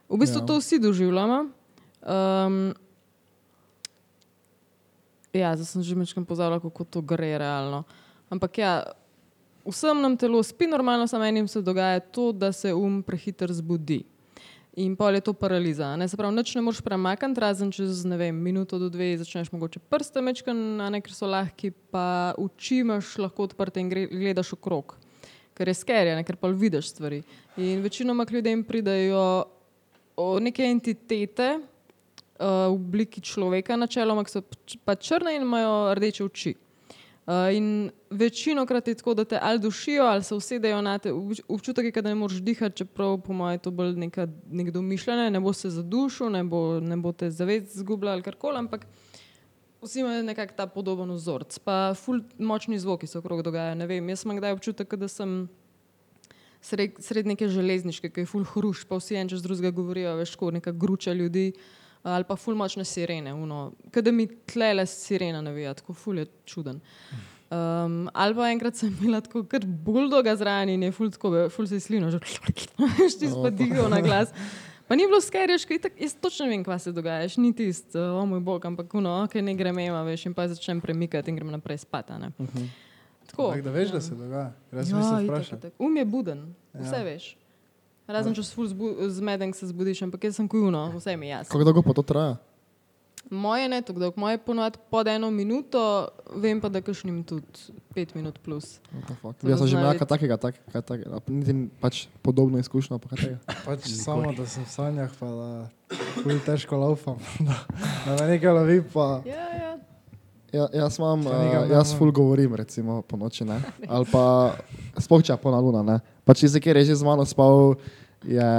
V 0.09 0.17
bistvu 0.17 0.39
ja. 0.39 0.45
to 0.45 0.57
vsi 0.57 0.79
doživljamo. 0.79 1.49
Um, 2.05 2.73
ja, 5.39 5.55
zdaj 5.55 5.65
sem 5.65 5.83
že 5.83 5.95
večkrat 5.95 6.27
pozabila, 6.27 6.59
kako 6.59 6.83
to 6.83 7.01
gre 7.01 7.37
realno. 7.37 7.83
Ampak 8.29 8.57
ja, 8.57 8.73
vsem 9.65 10.01
nam 10.01 10.17
telo 10.17 10.43
spi, 10.43 10.67
normalno 10.67 11.07
samo 11.07 11.25
enim 11.25 11.47
se 11.47 11.61
dogaja 11.61 11.99
to, 11.99 12.31
da 12.31 12.51
se 12.51 12.73
um 12.73 13.03
prehiter 13.03 13.53
zbudi. 13.53 14.03
In 14.75 14.95
pol 14.95 15.15
je 15.15 15.21
to 15.21 15.33
paraliza. 15.33 15.95
Ne? 15.95 16.07
Se 16.07 16.17
pravi, 16.19 16.35
nič 16.35 16.51
ne 16.55 16.61
moreš 16.61 16.81
premakniti, 16.83 17.39
razen 17.39 17.71
čez 17.71 18.03
ne 18.03 18.17
vem, 18.19 18.35
minuto 18.35 18.79
do 18.79 18.89
dve 18.91 19.13
začneš 19.17 19.53
mogoče 19.55 19.79
prste 19.79 20.19
mečkan, 20.19 20.81
a 20.83 20.89
ne 20.91 20.99
ker 20.99 21.15
so 21.15 21.29
lahki, 21.31 21.71
pa 21.71 22.35
oči 22.35 22.81
imaš 22.83 23.13
lahko 23.23 23.47
odprte 23.47 23.79
in 23.79 23.87
gledaš 23.89 24.51
okrog. 24.57 24.97
Ker 25.55 25.71
je 25.71 25.77
skerja, 25.79 26.17
ker 26.27 26.35
pa 26.35 26.51
vidiš 26.51 26.91
stvari. 26.91 27.21
In 27.55 27.79
večinoma 27.85 28.25
k 28.27 28.35
ljudem 28.35 28.65
pridejo 28.67 29.45
o, 30.15 30.39
neke 30.43 30.67
entitete 30.67 31.53
v 32.39 32.73
obliki 32.73 33.21
človeka, 33.21 33.75
načeloma, 33.79 34.23
ki 34.23 34.31
so 34.31 34.41
pač- 34.41 34.77
pa 34.85 34.95
črne 34.95 35.35
in 35.35 35.41
imajo 35.41 35.95
rdeče 35.95 36.23
oči. 36.23 36.55
Uh, 37.25 37.49
in 37.57 37.91
večino 38.09 38.65
krat 38.69 38.87
je 38.87 38.95
tako, 38.95 39.13
da 39.13 39.23
te 39.25 39.39
ali 39.41 39.59
dušijo, 39.59 40.03
ali 40.03 40.23
se 40.23 40.35
usedejo 40.35 40.81
na 40.81 40.97
te. 40.99 41.09
Obč- 41.13 41.41
Občutek 41.47 41.95
da 41.95 42.09
ne 42.09 42.15
moreš 42.15 42.37
dihati, 42.37 42.77
čeprav 42.77 43.17
po 43.21 43.33
mojem 43.33 43.55
je 43.55 43.63
to 43.65 43.71
bolj 43.71 43.95
neka, 43.97 44.27
nek 44.51 44.69
domišljanje, 44.71 45.31
ne 45.31 45.39
bo 45.39 45.53
se 45.53 45.69
zadušil, 45.69 46.29
ne 46.29 46.43
bo, 46.43 46.79
ne 46.79 46.97
bo 46.97 47.11
te 47.11 47.31
zavest 47.31 47.77
zgubljal 47.77 48.13
ali 48.13 48.21
karkoli, 48.21 48.57
ampak 48.57 48.85
vsi 49.81 49.99
imajo 49.99 50.23
nekako 50.23 50.53
ta 50.57 50.67
podoben 50.67 51.11
vzorc. 51.11 51.57
Pa 51.59 51.93
ful 51.97 52.21
močni 52.37 52.79
zvoki 52.79 53.07
se 53.07 53.17
okrog 53.17 53.41
dogajajo. 53.41 53.75
Ne 53.75 53.87
vem, 53.87 54.09
jaz 54.09 54.25
imam 54.25 54.37
kdaj 54.37 54.51
občutek, 54.51 54.95
da 54.95 55.07
sem 55.07 55.47
sred, 56.61 56.97
sred 56.99 57.25
neke 57.25 57.47
železniške, 57.47 58.09
ki 58.09 58.21
je 58.21 58.29
ful 58.29 58.45
hruš, 58.53 58.85
pa 58.85 58.99
vsi 59.01 59.17
en 59.17 59.29
čez 59.29 59.41
drugega 59.41 59.71
govorijo, 59.71 60.15
veš, 60.17 60.35
kot 60.35 60.53
neka 60.53 60.71
gruča 60.71 61.13
ljudi. 61.13 61.53
Ali 62.05 62.23
pa 62.27 62.35
ful 62.37 62.53
močne 62.53 62.83
sirene, 62.85 63.33
kada 63.91 64.11
mi 64.13 64.27
tlele 64.45 64.85
sirena 64.85 65.41
navija, 65.41 65.73
tako 65.73 65.93
ful 65.97 66.19
je 66.21 66.27
čuden. 66.45 66.77
Um, 67.49 68.09
ali 68.13 68.35
pa 68.35 68.49
enkrat 68.51 68.77
sem 68.77 68.93
imela 69.01 69.21
tako 69.21 69.43
kar 69.49 69.65
buldoga 69.65 70.35
zraven 70.37 70.69
in 70.69 70.83
je 70.83 70.91
ful, 70.91 71.09
tako, 71.13 71.31
ful 71.49 71.67
se 71.67 71.79
je 71.79 71.79
slino, 71.79 72.11
že 72.11 72.19
ti 73.19 73.29
spadigal 73.29 73.89
na 73.89 74.01
glas. 74.05 74.33
Pa 74.87 74.95
ni 74.95 75.07
bilo 75.09 75.21
skerješ, 75.21 75.65
jaz 75.97 76.13
točno 76.21 76.45
vem, 76.45 76.63
kaj 76.63 76.79
se 76.79 76.91
dogaja, 76.93 77.29
ni 77.37 77.53
tisto, 77.57 77.97
o 77.99 78.19
oh, 78.21 78.27
moj 78.29 78.39
bog, 78.39 78.65
ampak 78.65 78.93
no, 78.93 79.23
ok, 79.23 79.39
ne 79.41 79.55
grem 79.57 79.79
ema, 79.79 80.03
veš, 80.05 80.27
in 80.29 80.33
pa 80.37 80.45
začnem 80.47 80.81
premikati 80.81 81.33
in 81.33 81.39
grem 81.39 81.49
naprej 81.49 81.81
spat. 81.81 82.11
a 82.11 82.17
ne. 82.21 82.29
Tako. 83.25 83.49
Tako 83.49 83.61
da 83.61 83.71
veš, 83.71 83.89
da 83.89 84.01
se 84.01 84.15
dogaja. 84.15 84.51
Jaz 84.71 84.91
Ja, 84.91 85.01
sem 85.01 85.01
se 85.03 85.23
itak, 85.25 85.31
vprašal. 85.31 85.57
itak. 85.57 85.73
Um 85.81 85.97
je 85.97 86.05
buden, 86.05 86.45
vse 86.73 86.95
Ja. 86.95 87.03
veš. 87.03 87.37
Razen 88.07 88.35
če 88.37 88.43
si 88.45 88.53
ful 88.53 88.69
zmeden, 89.09 89.53
se 89.57 89.67
zbudiš, 89.69 90.03
ampak 90.05 90.27
jaz 90.27 90.37
sem 90.37 90.49
kujuno, 90.49 90.91
vse 90.93 91.15
mi 91.17 91.25
je 91.25 91.37
jasno. 91.39 91.51
Kako 91.53 91.65
dolgo 91.65 91.81
pa 91.81 91.95
to 91.97 92.03
traja? 92.05 92.35
Moje 93.33 93.65
ne 93.69 93.81
tako 93.81 93.99
dolgo, 93.99 94.21
moje 94.21 94.37
ponovadi 94.37 94.77
pod 94.93 95.07
eno 95.09 95.31
minuto, 95.33 95.81
vem 96.37 96.61
pa, 96.61 96.69
da 96.69 96.81
kašnim 96.85 97.23
tudi 97.25 97.73
pet 97.95 98.13
minut 98.13 98.37
plus. 98.45 98.77
Jaz 99.41 99.63
sem 99.63 99.67
že 99.67 99.79
imel 99.79 99.97
kaj 99.97 100.07
takega, 100.13 100.37
tak, 100.37 100.59
kaj 100.69 100.85
takega, 100.85 101.17
a 101.17 101.33
niti 101.33 101.55
pač 101.81 102.05
podobno 102.21 102.61
izkušnjo. 102.61 102.99
Pa 103.01 103.09
kaj 103.09 103.17
takega. 103.17 103.39
Pač 103.65 103.89
samo, 103.89 104.29
da 104.37 104.45
sem 104.45 104.61
v 104.61 104.69
sanjah, 104.69 105.09
pa 105.17 105.25
da 105.25 105.97
ful 106.21 106.37
težko 106.45 106.77
laufam. 106.77 107.17
da, 107.47 107.57
da 108.05 108.19
me 108.21 108.35
nekaj 108.35 108.53
lovi, 108.53 108.83
pa 108.93 109.25
Ja, 109.25 109.49
ja. 109.57 109.74
Ja, 110.55 110.67
jaz, 110.73 110.95
imam, 110.99 111.25
uh, 111.27 111.33
jaz 111.71 111.91
ful 111.97 112.11
govorim, 112.15 112.53
recimo 112.55 113.01
po 113.03 113.17
noči, 113.19 113.43
ne? 113.43 113.57
ali 113.87 114.07
pa 114.07 114.55
spočja 115.05 115.35
polna 115.37 115.59
luna. 115.59 115.81
Ne? 115.83 115.99
Pa 116.23 116.31
če 116.37 116.47
se 116.53 116.61
kjer 116.63 116.79
je 116.79 116.91
že 116.91 117.01
z 117.01 117.07
mano 117.07 117.25
spal, 117.27 117.75
je, 118.23 118.51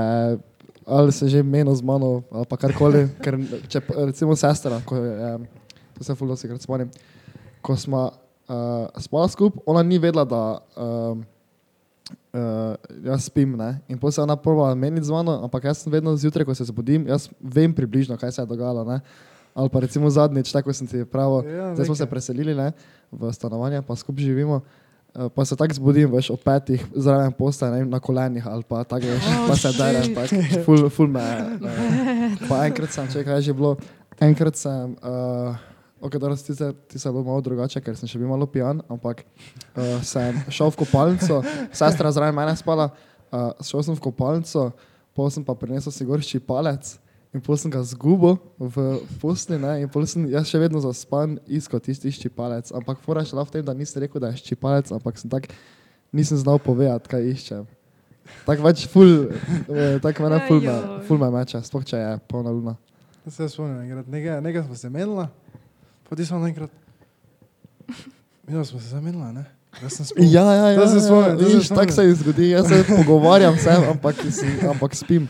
ali 0.84 1.12
se 1.16 1.28
že 1.32 1.40
menil 1.40 1.72
z 1.72 1.86
mano, 1.86 2.20
ali 2.28 2.44
pa 2.44 2.58
karkoli. 2.60 3.06
Ker, 3.24 3.38
če, 3.72 3.80
recimo 4.10 4.36
sestra, 4.36 4.82
ko 4.84 5.00
je, 5.00 5.30
to 5.96 6.04
se 6.04 6.18
ful 6.18 6.28
dosti 6.28 6.50
krat 6.50 6.66
spomnim, 6.66 6.92
ko 7.64 7.76
smo 7.80 8.10
uh, 8.12 8.92
spala 9.00 9.30
skupaj, 9.32 9.64
ona 9.64 9.80
ni 9.80 9.96
vedela, 10.02 10.26
da 10.28 10.42
um, 10.76 11.24
uh, 12.36 12.76
jaz 13.08 13.30
spim. 13.30 13.56
Ne? 13.56 13.78
In 13.88 13.96
potem 13.96 14.18
se 14.18 14.26
ona 14.26 14.36
prva 14.36 14.74
meniti 14.76 15.08
z 15.08 15.16
mano, 15.16 15.38
ampak 15.48 15.70
jaz 15.70 15.80
sem 15.80 15.92
vedno 15.92 16.12
zjutraj, 16.12 16.44
ko 16.44 16.52
se 16.52 16.68
zbudim, 16.68 17.08
jaz 17.08 17.30
vem 17.40 17.72
približno, 17.72 18.20
kaj 18.20 18.36
se 18.36 18.44
je 18.44 18.52
dogajalo. 18.52 18.84
Ne? 18.84 19.00
Ali 19.56 19.68
pa 19.68 19.80
recimo 19.80 20.04
zadnjič, 20.06 20.52
tako 20.52 20.68
sem 20.70 20.84
ti 20.84 21.00
pravil, 21.02 21.48
Ja, 21.48 21.72
zdaj 21.72 21.86
smo 21.86 21.96
se 21.96 22.06
preselili 22.06 22.52
ne, 22.52 22.72
v 23.08 23.32
stanovanje, 23.32 23.80
pa 23.80 23.96
skupaj 23.96 24.20
živimo. 24.22 24.60
eh, 25.14 25.28
Pa 25.28 25.44
se 25.44 25.56
tako 25.56 25.72
zbudim, 25.72 26.12
veš, 26.12 26.28
ob 26.30 26.42
petih 26.44 26.84
zraven 26.94 27.32
posta, 27.32 27.70
ne 27.70 27.84
na 27.84 27.96
kolenih 27.96 28.44
ali 28.44 28.60
pa 28.62 28.84
tako, 28.84 29.08
veš, 29.08 29.24
Oh, 29.24 29.46
pa 29.48 29.56
se 29.56 29.72
derem, 29.72 30.04
shit. 30.04 30.14
tako, 30.14 30.36
ful, 30.62 30.88
ful 30.90 31.08
me. 31.08 31.24
Pa 32.44 32.66
enkrat 32.66 32.92
sem, 32.92 33.08
če 33.08 33.24
kaj 33.24 33.34
je 33.34 33.42
že 33.42 33.54
bilo, 33.54 33.76
enkrat 34.18 34.56
sem, 34.56 34.92
uh, 35.00 35.56
ok, 35.98 36.18
da 36.18 36.36
ti 36.36 36.52
se, 36.52 36.68
ti 36.86 36.98
se 36.98 37.08
bo 37.08 37.22
malo 37.22 37.40
drugače, 37.40 37.80
ker 37.80 37.96
sem 37.96 38.04
še 38.04 38.20
bil 38.20 38.28
malo 38.28 38.44
pijan, 38.44 38.84
ampak 38.92 39.24
uh, 39.24 39.96
sem 40.04 40.36
šel 40.52 40.68
v 40.68 40.84
kopalnico, 40.84 41.40
sestra 41.72 42.12
zraven 42.12 42.36
mene 42.36 42.52
spala, 42.52 42.90
uh, 43.32 43.56
šel 43.64 43.82
sem 43.82 43.96
v 43.96 44.04
kopalnico, 44.04 44.68
pol 45.16 45.32
sem 45.32 45.40
pa 45.40 45.56
prinesel 45.56 45.88
si 45.88 46.04
goršči 46.04 46.44
palec. 46.44 46.98
In 47.36 47.42
pol 47.44 47.58
sem 47.60 47.68
ga 47.68 47.82
zgubil 47.84 48.38
v 48.56 48.82
posli, 49.20 49.58
ne? 49.60 49.84
in 49.84 49.90
pol 49.92 50.06
sem 50.08 50.24
jaz 50.32 50.48
še 50.48 50.56
vedno 50.56 50.80
zaspan 50.80 51.34
iskal 51.44 51.82
tisti 51.84 52.08
ščipalec. 52.08 52.70
Ampak 52.72 53.02
fora 53.04 53.20
je 53.20 53.28
šla 53.28 53.44
v 53.44 53.52
tem, 53.52 53.64
da 53.66 53.74
nisem 53.76 54.00
rekel, 54.00 54.22
da 54.24 54.30
je 54.32 54.40
ščipalec, 54.40 54.88
ampak 54.96 55.20
sem 55.20 55.28
tak, 55.28 55.50
nisem 56.16 56.40
znal 56.40 56.56
povedati, 56.56 57.12
kaj 57.12 57.28
iščem. 57.34 57.66
Tako 58.48 58.64
več 58.64 58.86
ful, 58.88 59.28
eh, 59.68 60.00
tako 60.00 60.24
mene 60.24 60.40
ful 60.48 60.64
me, 60.64 60.76
ful 61.04 61.20
me 61.20 61.28
meče, 61.36 61.60
sploh 61.68 61.84
če 61.84 62.00
je 62.00 62.16
polna 62.24 62.56
luna. 62.56 62.72
Se 63.28 63.50
spomnim, 63.52 63.84
enkrat, 63.84 64.08
nekaj, 64.08 64.40
nekaj 64.40 64.64
smo 64.70 64.80
se 64.80 64.88
menila, 64.96 65.28
potem 66.08 66.24
smo 66.24 66.40
enkrat. 66.48 66.72
Mi 68.48 68.56
smo 68.64 68.80
se 68.80 68.88
zamenila, 68.96 69.28
ne? 69.36 69.44
Jaz. 69.82 70.12
Ja, 70.16 70.42
ja, 70.42 70.70
ja. 70.70 70.70
Ja, 70.70 70.86
se 70.88 71.44
Vidiš, 71.44 71.68
tako 71.68 71.92
se 71.92 72.04
ji 72.04 72.14
zgodi, 72.14 72.50
jaz 72.50 72.68
se 72.68 72.84
pogovarjam 72.96 73.58
se, 73.58 73.70
ampak, 73.90 74.14
si, 74.30 74.46
ampak 74.70 74.94
spim. 74.94 75.28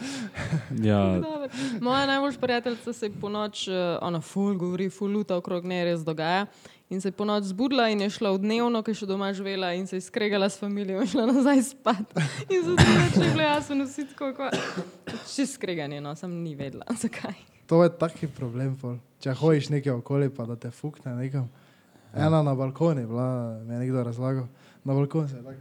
Ja. 0.83 1.21
Moja 1.81 2.07
najboljša 2.07 2.39
prijateljica 2.41 2.93
se 2.93 3.07
je 3.07 3.11
po 3.21 3.29
noč, 3.29 3.69
uh, 3.69 3.75
ona 4.01 4.21
ful 4.21 4.55
govori, 4.55 4.91
ful 4.91 5.11
luta 5.11 5.37
okrog 5.37 5.65
nje 5.65 5.85
res 5.85 6.01
dogaja. 6.01 6.47
In 6.91 7.01
se 7.01 7.09
je 7.09 7.13
po 7.13 7.25
noč 7.25 7.45
zbudila 7.45 7.89
in 7.89 8.01
je 8.01 8.11
šla 8.11 8.31
v 8.31 8.39
dnevno, 8.39 8.83
ki 8.83 8.95
je 8.95 9.01
še 9.01 9.07
doma 9.11 9.33
živela 9.35 9.73
in 9.75 9.89
se 9.91 9.97
je 9.99 10.05
skregala 10.07 10.47
s 10.47 10.61
familijo 10.63 11.03
in 11.03 11.11
šla 11.11 11.27
nazaj 11.27 11.63
spat. 11.73 12.15
In 12.47 12.63
so 12.63 12.77
se 12.79 12.87
začeli 12.87 13.31
bile 13.33 13.45
jasno 13.45 13.85
vsi 13.85 14.07
tako, 14.13 14.31
kot 14.37 14.55
čist 15.27 15.59
skreganje, 15.59 15.99
no, 16.01 16.15
sem 16.15 16.31
ni 16.31 16.55
vedela, 16.55 16.87
zakaj. 17.03 17.35
To 17.67 17.83
je 17.83 17.91
taki 17.91 18.31
problem, 18.31 18.77
pol. 18.79 19.01
če 19.19 19.35
hojiš 19.35 19.73
nekaj 19.75 19.97
okoli, 19.99 20.31
pa 20.31 20.47
da 20.47 20.55
te 20.55 20.71
fukne 20.71 21.17
nekam. 21.19 21.51
Ena 22.17 22.43
na 22.43 22.55
balkoni, 22.55 23.07
bila, 23.07 23.59
mi 23.67 23.75
je 23.75 23.79
nekdo 23.79 24.03
razlagal, 24.03 24.47
na 24.85 24.95
balkon 24.95 25.29
se 25.29 25.37
je 25.37 25.43
tako. 25.43 25.61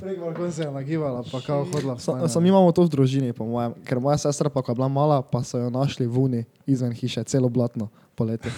Prek 0.00 0.20
balkon 0.20 0.52
se 0.52 0.62
je 0.62 0.70
nagibala, 0.70 1.24
pa 1.32 1.40
kao 1.40 1.64
hodila. 1.64 1.98
Sa, 1.98 2.28
sam 2.28 2.46
imamo 2.46 2.72
to 2.72 2.82
v 2.82 2.88
družini, 2.88 3.32
po 3.32 3.46
mojem, 3.46 3.74
ker 3.84 4.00
moja 4.00 4.18
sestra 4.18 4.50
pa, 4.50 4.62
ko 4.62 4.72
je 4.72 4.78
bila 4.78 4.88
mala, 4.88 5.22
pa 5.22 5.42
so 5.44 5.58
jo 5.58 5.70
našli 5.70 6.06
v 6.06 6.18
uni 6.18 6.44
izven 6.66 6.92
hiše, 6.92 7.24
celo 7.24 7.48
blatno 7.48 7.88
poleti. 8.14 8.48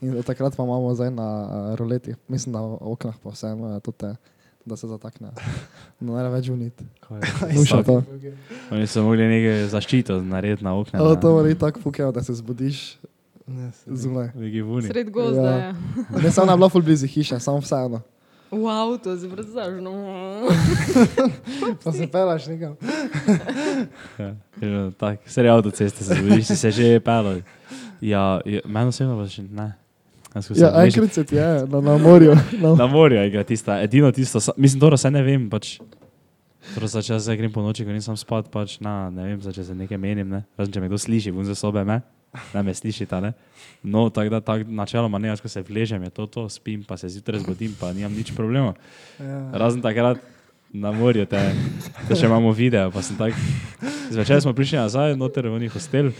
In 0.00 0.22
takrat 0.22 0.56
pa 0.56 0.64
imamo 0.64 0.94
zdaj 0.94 1.10
na 1.10 1.26
uh, 1.26 1.74
roleti, 1.80 2.14
mislim, 2.28 2.52
da 2.52 2.60
v 2.60 2.78
oknah 2.80 3.16
pa 3.22 3.32
vsem, 3.32 3.60
uh, 3.60 3.80
te, 3.96 4.14
da 4.64 4.76
se 4.76 4.88
zatakne. 4.88 5.32
No, 6.00 6.16
ne 6.16 6.28
več 6.28 6.48
unit. 6.48 6.82
Nuša 7.54 7.82
to. 7.88 8.02
oni 8.70 8.86
so 8.86 9.02
mogli 9.02 9.28
nekaj 9.28 9.66
zaščito 9.72 10.20
narediti 10.22 10.64
na 10.64 10.76
okna. 10.76 11.00
Ja, 11.00 11.16
to 11.20 11.32
mora 11.32 11.48
biti 11.48 11.60
tako 11.60 11.80
fukejo, 11.80 12.12
da 12.12 12.22
se 12.22 12.36
zbudiš 12.36 12.96
Ne, 13.46 13.70
zunaj. 13.86 14.28
Sred 14.86 15.10
gozda 15.10 15.42
Ja. 15.42 15.56
je. 15.56 15.74
Ne, 16.22 16.30
samo 16.30 16.56
bila 16.56 16.68
ful 16.68 16.82
blizu 16.82 17.06
hiše, 17.06 17.40
samo 17.40 17.58
vseeno. 17.58 18.00
V 18.50 18.66
avtu 18.66 19.16
si 19.18 19.28
predstavljaš, 19.28 19.82
no. 19.82 19.92
Pa 21.84 21.92
se 21.92 22.06
pelaš 22.06 22.46
nekam. 22.46 22.76
Ja, 24.60 24.90
tak, 24.96 25.18
sredi 25.26 25.48
avtoceste 25.48 26.04
se 26.04 26.14
zbudiš, 26.14 26.46
se 26.46 26.70
že 26.70 27.00
pelal. 27.00 27.40
Ja, 28.00 28.40
ja 28.44 28.60
meni 28.64 28.88
osebno 28.88 29.18
pa 29.18 29.26
še 29.28 29.42
ne. 29.42 29.74
Ja, 30.54 30.70
enkrat 30.84 31.12
se 31.12 31.24
ti 31.24 31.36
je, 31.36 31.66
na, 31.66 31.80
na 31.80 31.98
morju. 31.98 32.34
Na, 32.58 32.74
Na 32.74 32.86
morju 32.86 33.18
je 33.22 33.44
tista, 33.44 33.82
edino 33.82 34.12
tisto, 34.12 34.38
mislim, 34.56 34.80
dobro, 34.80 34.96
se 34.96 35.10
ne 35.10 35.22
vem, 35.22 35.50
pač. 35.50 35.76
Torej, 36.74 37.02
če 37.04 37.12
jaz 37.12 37.26
zdaj 37.26 37.36
grem 37.36 37.52
po 37.52 37.62
noči, 37.62 37.84
ko 37.84 37.92
nisem 37.92 38.16
spat, 38.16 38.48
pač, 38.50 38.78
na, 38.80 39.10
ne 39.10 39.28
vem, 39.28 39.40
če 39.52 39.64
se 39.64 39.74
nekaj 39.76 39.98
menim, 40.00 40.30
ne, 40.30 40.40
razen 40.58 40.72
če 40.74 40.80
me 40.80 40.88
kdo 40.88 40.98
sliši, 40.98 41.30
vun 41.34 41.44
za 41.46 41.54
sobe, 41.54 41.84
me, 41.84 42.00
ne 42.54 42.62
me 42.62 42.74
slišita, 42.74 43.20
ne. 43.20 43.32
No, 43.82 44.08
tako 44.10 44.30
da, 44.30 44.40
tak, 44.40 44.66
načeloma 44.68 45.18
ne, 45.18 45.28
jaz, 45.28 45.40
ko 45.40 45.48
se 45.48 45.62
vležem, 45.62 46.02
je 46.08 46.10
to, 46.10 46.26
to, 46.26 46.48
spim, 46.48 46.84
pa 46.84 46.96
se 46.96 47.08
zjutraj 47.08 47.44
zbudim, 47.44 47.74
pa 47.80 47.92
nimam 47.92 48.14
nič 48.16 48.32
problema. 48.36 48.74
Ja. 49.20 49.40
Razen 49.52 49.82
takrat 49.84 50.22
na 50.74 50.92
morju, 50.92 51.26
te, 51.30 51.40
te 52.08 52.16
še 52.18 52.26
imamo 52.26 52.50
video, 52.52 52.90
pa 52.90 53.02
sem 53.04 53.18
tak, 53.18 53.36
zvečer 54.10 54.42
smo 54.42 54.54
prišli 54.56 54.80
nazaj, 54.80 55.14
noter 55.20 55.46
v 55.46 55.60
njih 55.62 55.76
hostel, 55.76 56.10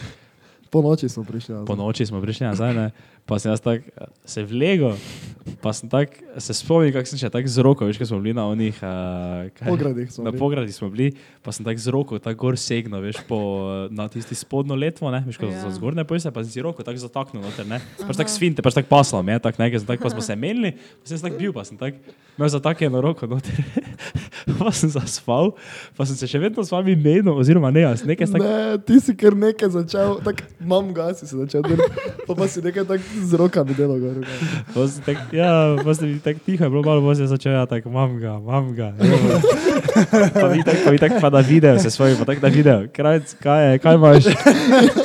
po 0.75 0.83
noči 0.83 1.09
smo 1.09 1.23
prišli. 1.23 1.55
nazaj. 1.55 1.67
po 1.67 1.75
noči 1.79 2.07
smo 2.07 2.19
prišli 2.21 2.47
nazaj, 2.47 2.75
ne, 2.75 2.91
pa 3.25 3.39
sem 3.39 3.51
jaz 3.51 3.61
tak 3.61 3.81
eh, 3.83 4.05
se 4.25 4.45
vlego, 4.45 4.93
pa 5.61 5.73
sem 5.73 5.89
tak, 5.89 6.13
se 6.39 6.53
spomnim, 6.53 6.93
kako 6.93 7.09
sem 7.09 7.21
še 7.21 7.29
tak 7.29 7.45
z 7.45 7.61
roko, 7.65 7.85
veš, 7.85 7.97
ko 7.97 8.07
smo 8.07 8.19
bili 8.19 8.33
na 8.33 8.45
onih, 8.47 8.77
uh, 8.81 9.49
Pogradih 9.61 10.09
smo 10.09 10.25
Na 10.25 10.31
bili. 10.31 10.41
pogradi 10.41 10.73
smo 10.73 10.89
bili, 10.89 11.07
pa 11.41 11.53
sem 11.53 11.65
tako 11.65 11.81
z 11.81 11.89
roko 11.89 12.19
tako 12.19 12.39
gor 12.43 12.57
segnil, 12.57 13.01
veš, 13.01 13.21
po, 13.29 13.39
na 13.89 14.09
tisti 14.09 14.33
spodnjo 14.35 14.77
letvo, 14.77 15.09
ne, 15.11 15.21
veš, 15.25 15.37
ko 15.37 15.49
Ja. 15.49 15.61
so 15.61 15.73
zgornje 15.73 16.05
pojse, 16.05 16.33
pa 16.33 16.45
sem 16.45 16.53
si 16.53 16.61
roko 16.61 16.81
tako 16.81 16.97
zataknil 16.99 17.45
noter, 17.45 17.65
ne. 17.65 17.81
Pač 17.99 18.17
tako 18.17 18.33
svinte, 18.33 18.61
pač 18.61 18.75
tako 18.75 18.89
paslo, 18.89 19.21
me, 19.23 19.37
tako 19.39 19.61
nekaj, 19.61 19.81
sem 19.81 19.89
tako, 19.89 20.03
pa 20.03 20.11
smo 20.11 20.21
se 20.21 20.37
menili, 20.37 20.73
pa 20.75 21.05
sem 21.05 21.17
se 21.17 21.25
tako 21.25 21.37
bil, 21.39 21.53
pa 21.53 21.65
sem 21.65 21.77
tako 21.77 21.97
imel 22.37 22.49
zataknjeno 22.49 23.01
roko 23.05 23.29
noter. 23.29 23.57
pa 24.59 24.69
sem 24.73 24.91
zaspal, 24.93 25.53
pa 25.97 26.05
sem 26.05 26.17
se 26.17 26.29
še 26.29 26.41
vedno 26.41 26.65
s 26.65 26.73
vami 26.73 26.97
menil, 26.97 27.33
oziroma 27.35 27.71
ne, 27.71 27.85
jaz 27.85 28.05
nekaj 28.05 28.27
sem 28.27 28.37
tako. 28.37 28.49
Ne, 28.49 28.81
ti 28.81 28.97
si 29.01 29.13
kar 29.15 29.37
nekaj 29.37 29.71
začel, 29.77 30.19
tako 30.25 30.49
mam 30.61 30.93
ga 30.93 31.13
si 31.13 31.25
se 31.25 31.37
začel 31.37 31.65
pa, 32.27 32.33
pa 32.33 32.49
si 32.49 32.61
nekaj 32.65 32.85
tako 32.85 33.14
z 33.23 33.33
rokami 33.35 33.75
delal. 33.75 33.99
Gor. 34.01 34.27
Pa 34.75 34.87
tak, 35.07 35.17
ja, 35.33 35.77
pa 35.79 35.95
sem 35.95 36.19
tako 36.21 36.41
tiho, 36.47 36.65
je 36.65 36.71
bilo 36.71 36.83
malo 36.83 37.01
bolj 37.01 37.23
se 37.23 37.27
začel, 37.27 37.53
ja, 37.53 37.67
tako, 37.67 37.91
mam 37.91 38.19
ga, 38.19 38.39
mam 38.39 38.75
ga. 38.75 38.93
Pa 40.35 40.47
vi 40.51 40.63
tako, 40.67 40.81
pa 40.85 40.91
vi 40.91 40.99
tako 40.99 41.21
pa 41.21 41.31
na 41.31 41.39
video, 41.39 41.79
se 41.79 41.91
svoji, 41.91 42.17
pa 42.19 42.25
tako 42.25 42.43
na 42.43 42.51
video, 42.51 42.79
krajc, 42.93 43.35
kaj 43.39 43.73
je, 43.73 43.79
kaj 43.79 43.95
imaš? 43.95 44.25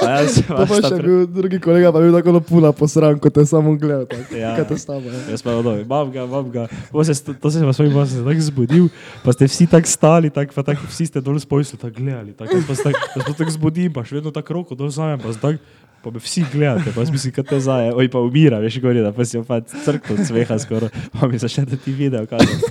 Pa 0.02 0.10
jaz 0.10 0.42
Pa 0.48 0.66
pa 0.66 0.80
še 0.82 0.90
pre- 0.90 1.04
bil 1.06 1.28
drugi 1.30 1.60
kolega, 1.62 1.92
pa 1.94 2.02
je 2.02 2.10
bil 2.10 2.16
tako 2.18 2.34
napuna 2.34 2.72
posran, 2.74 3.20
kot 3.22 3.34
te 3.34 3.46
samo 3.46 3.76
gledal. 3.78 4.08
tako. 4.10 4.34
Ja. 4.34 4.56
Kaj 4.58 4.66
te 4.66 4.78
stava? 4.82 5.06
Ja. 5.06 5.22
Jaz 5.30 5.46
pa 5.46 5.54
odoj, 5.54 5.86
mam 5.86 6.10
ga, 6.10 6.26
mam 6.26 6.50
ga. 6.50 6.66
Se, 7.06 7.14
to 7.38 7.52
se 7.52 7.62
v 7.62 7.74
svojim 7.74 7.94
se 8.10 8.24
tako 8.26 8.42
zbudil, 8.42 8.90
pa 9.22 9.34
ste 9.34 9.46
vsi 9.46 9.70
tako 9.70 9.88
stali, 9.88 10.34
tak, 10.34 10.54
pa 10.58 10.66
tako 10.66 10.90
vsi 10.90 11.06
ste 11.06 11.22
dol 11.22 11.38
spojili, 11.38 11.78
tako 11.78 11.94
gledali. 11.94 12.34
Tak, 12.34 12.50
pa 12.50 12.74
se 12.74 12.90
tako, 12.90 13.00
pa 13.14 13.34
tako 13.38 13.52
zbudim, 13.54 13.94
pa 13.94 14.02
še 14.02 14.18
vedno 14.18 14.34
tako 14.34 14.58
roko 14.58 14.74
dol 14.74 14.90
zamem, 14.90 15.22
pa, 15.22 15.30
sem 15.30 15.42
tak, 15.42 15.62
pa 16.04 16.12
me 16.12 16.20
vsi 16.20 16.44
gledate, 16.54 16.92
pa 16.96 17.04
mislim, 17.12 17.34
kaj 17.34 17.44
te 17.44 17.60
zaje, 17.60 17.94
oj 17.96 18.10
pa 18.12 18.20
umira, 18.20 18.60
veš, 18.60 18.80
gori, 18.82 19.02
da 19.02 19.12
pa 19.12 19.26
si 19.26 19.38
opet 19.38 19.72
crkto 19.86 20.14
od 20.14 20.28
smeha 20.28 20.60
skoraj, 20.60 20.90
pa 21.20 21.28
mi 21.28 21.38
začne 21.38 21.66
ti 21.66 21.92
video 21.92 22.26
kazati. 22.26 22.64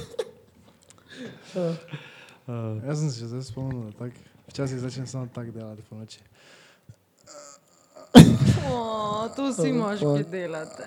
Uh, 2.48 2.80
Jaz 2.86 3.00
sem 3.00 3.10
se 3.10 3.26
zdaj 3.26 3.42
spomnil, 3.42 3.90
da 3.90 3.92
tak, 3.98 4.12
včasih 4.48 4.78
začnem 4.80 5.06
samo 5.06 5.26
tako 5.34 5.50
delati 5.50 5.82
po 5.90 5.96
noči. 5.96 6.20
O, 8.70 9.28
to 9.36 9.52
si 9.52 9.72
moš 9.72 10.00
delati. 10.30 10.82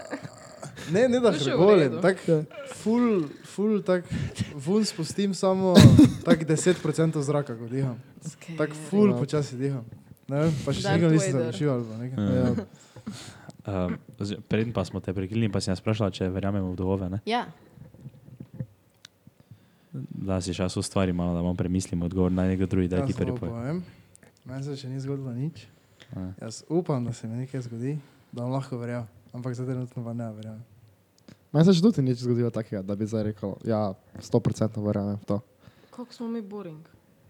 Ne, 0.91 1.09
ne 1.09 1.19
da 1.19 1.31
To 1.31 1.37
hrgolim, 1.37 2.01
tako 2.01 2.43
ful, 2.75 3.23
ful, 3.45 3.81
tako 3.81 4.07
vun 4.55 4.85
spustim 4.85 5.33
samo 5.33 5.73
tako 6.25 6.43
10% 6.43 7.21
zraka, 7.21 7.57
ko 7.57 7.67
diham. 7.67 8.01
Tako 8.57 8.73
ful 8.89 9.17
počasi 9.19 9.57
diham. 9.57 9.85
Ne 10.31 10.45
pa 10.63 10.71
še 10.71 10.87
nikoli 10.89 11.13
nisem 11.13 11.33
završil. 11.33 11.67
Ja. 12.15 12.55
Ja. 13.65 13.89
ozir- 14.17 14.39
Preden 14.41 14.71
pa 14.71 14.81
smo 14.81 14.99
te 14.99 15.11
prekinili, 15.11 15.49
pa 15.49 15.59
si 15.59 15.69
nas 15.69 15.77
vprašala, 15.77 16.09
če 16.09 16.29
verjamemo 16.29 16.71
v 16.71 16.77
duhove, 16.77 17.09
ne? 17.09 17.19
Ja, 17.25 17.45
da 19.93 20.39
si 20.39 20.53
čas 20.53 20.71
ustvari 20.73 21.11
malo, 21.11 21.33
da 21.33 21.41
bomo 21.41 21.53
premislili 21.53 21.99
odgovor 22.01 22.31
na 22.31 22.45
nekdo 22.45 22.65
drugi, 22.65 22.87
da 22.87 22.97
Jaz 22.97 23.07
ti 23.07 23.13
prvi 23.13 23.35
povem, 23.35 23.83
Meni 24.45 24.63
se 24.63 24.73
še 24.75 24.89
ni 24.89 24.97
zgodilo 24.97 25.29
nič. 25.31 25.67
Ja. 26.09 26.33
Jaz 26.41 26.63
upam, 26.67 27.05
da 27.05 27.13
se 27.13 27.27
mi 27.27 27.35
nekaj 27.37 27.61
zgodi, 27.61 27.99
da 28.31 28.41
bom 28.41 28.51
lahko 28.51 28.77
verjel. 28.77 29.03
Ampak 29.31 29.53
za 29.53 29.65
trenutno 29.65 30.01
pa 30.01 30.13
ne 30.13 30.31
verjamem. 30.31 30.63
Meni 31.51 31.65
se 31.65 31.73
še 31.73 31.81
tudi 31.81 32.01
nič 32.01 32.17
zgodilo 32.19 32.49
takega, 32.49 32.81
da 32.81 32.95
bi 32.95 33.05
zdaj 33.05 33.23
rekel, 33.25 33.53
ja, 33.63 33.91
100% 34.17 34.79
verjamem 34.79 35.17
v 35.17 35.25
to. 35.25 35.37
kako 35.91 36.13
smo 36.13 36.27
mi 36.27 36.41
boring. 36.41 36.81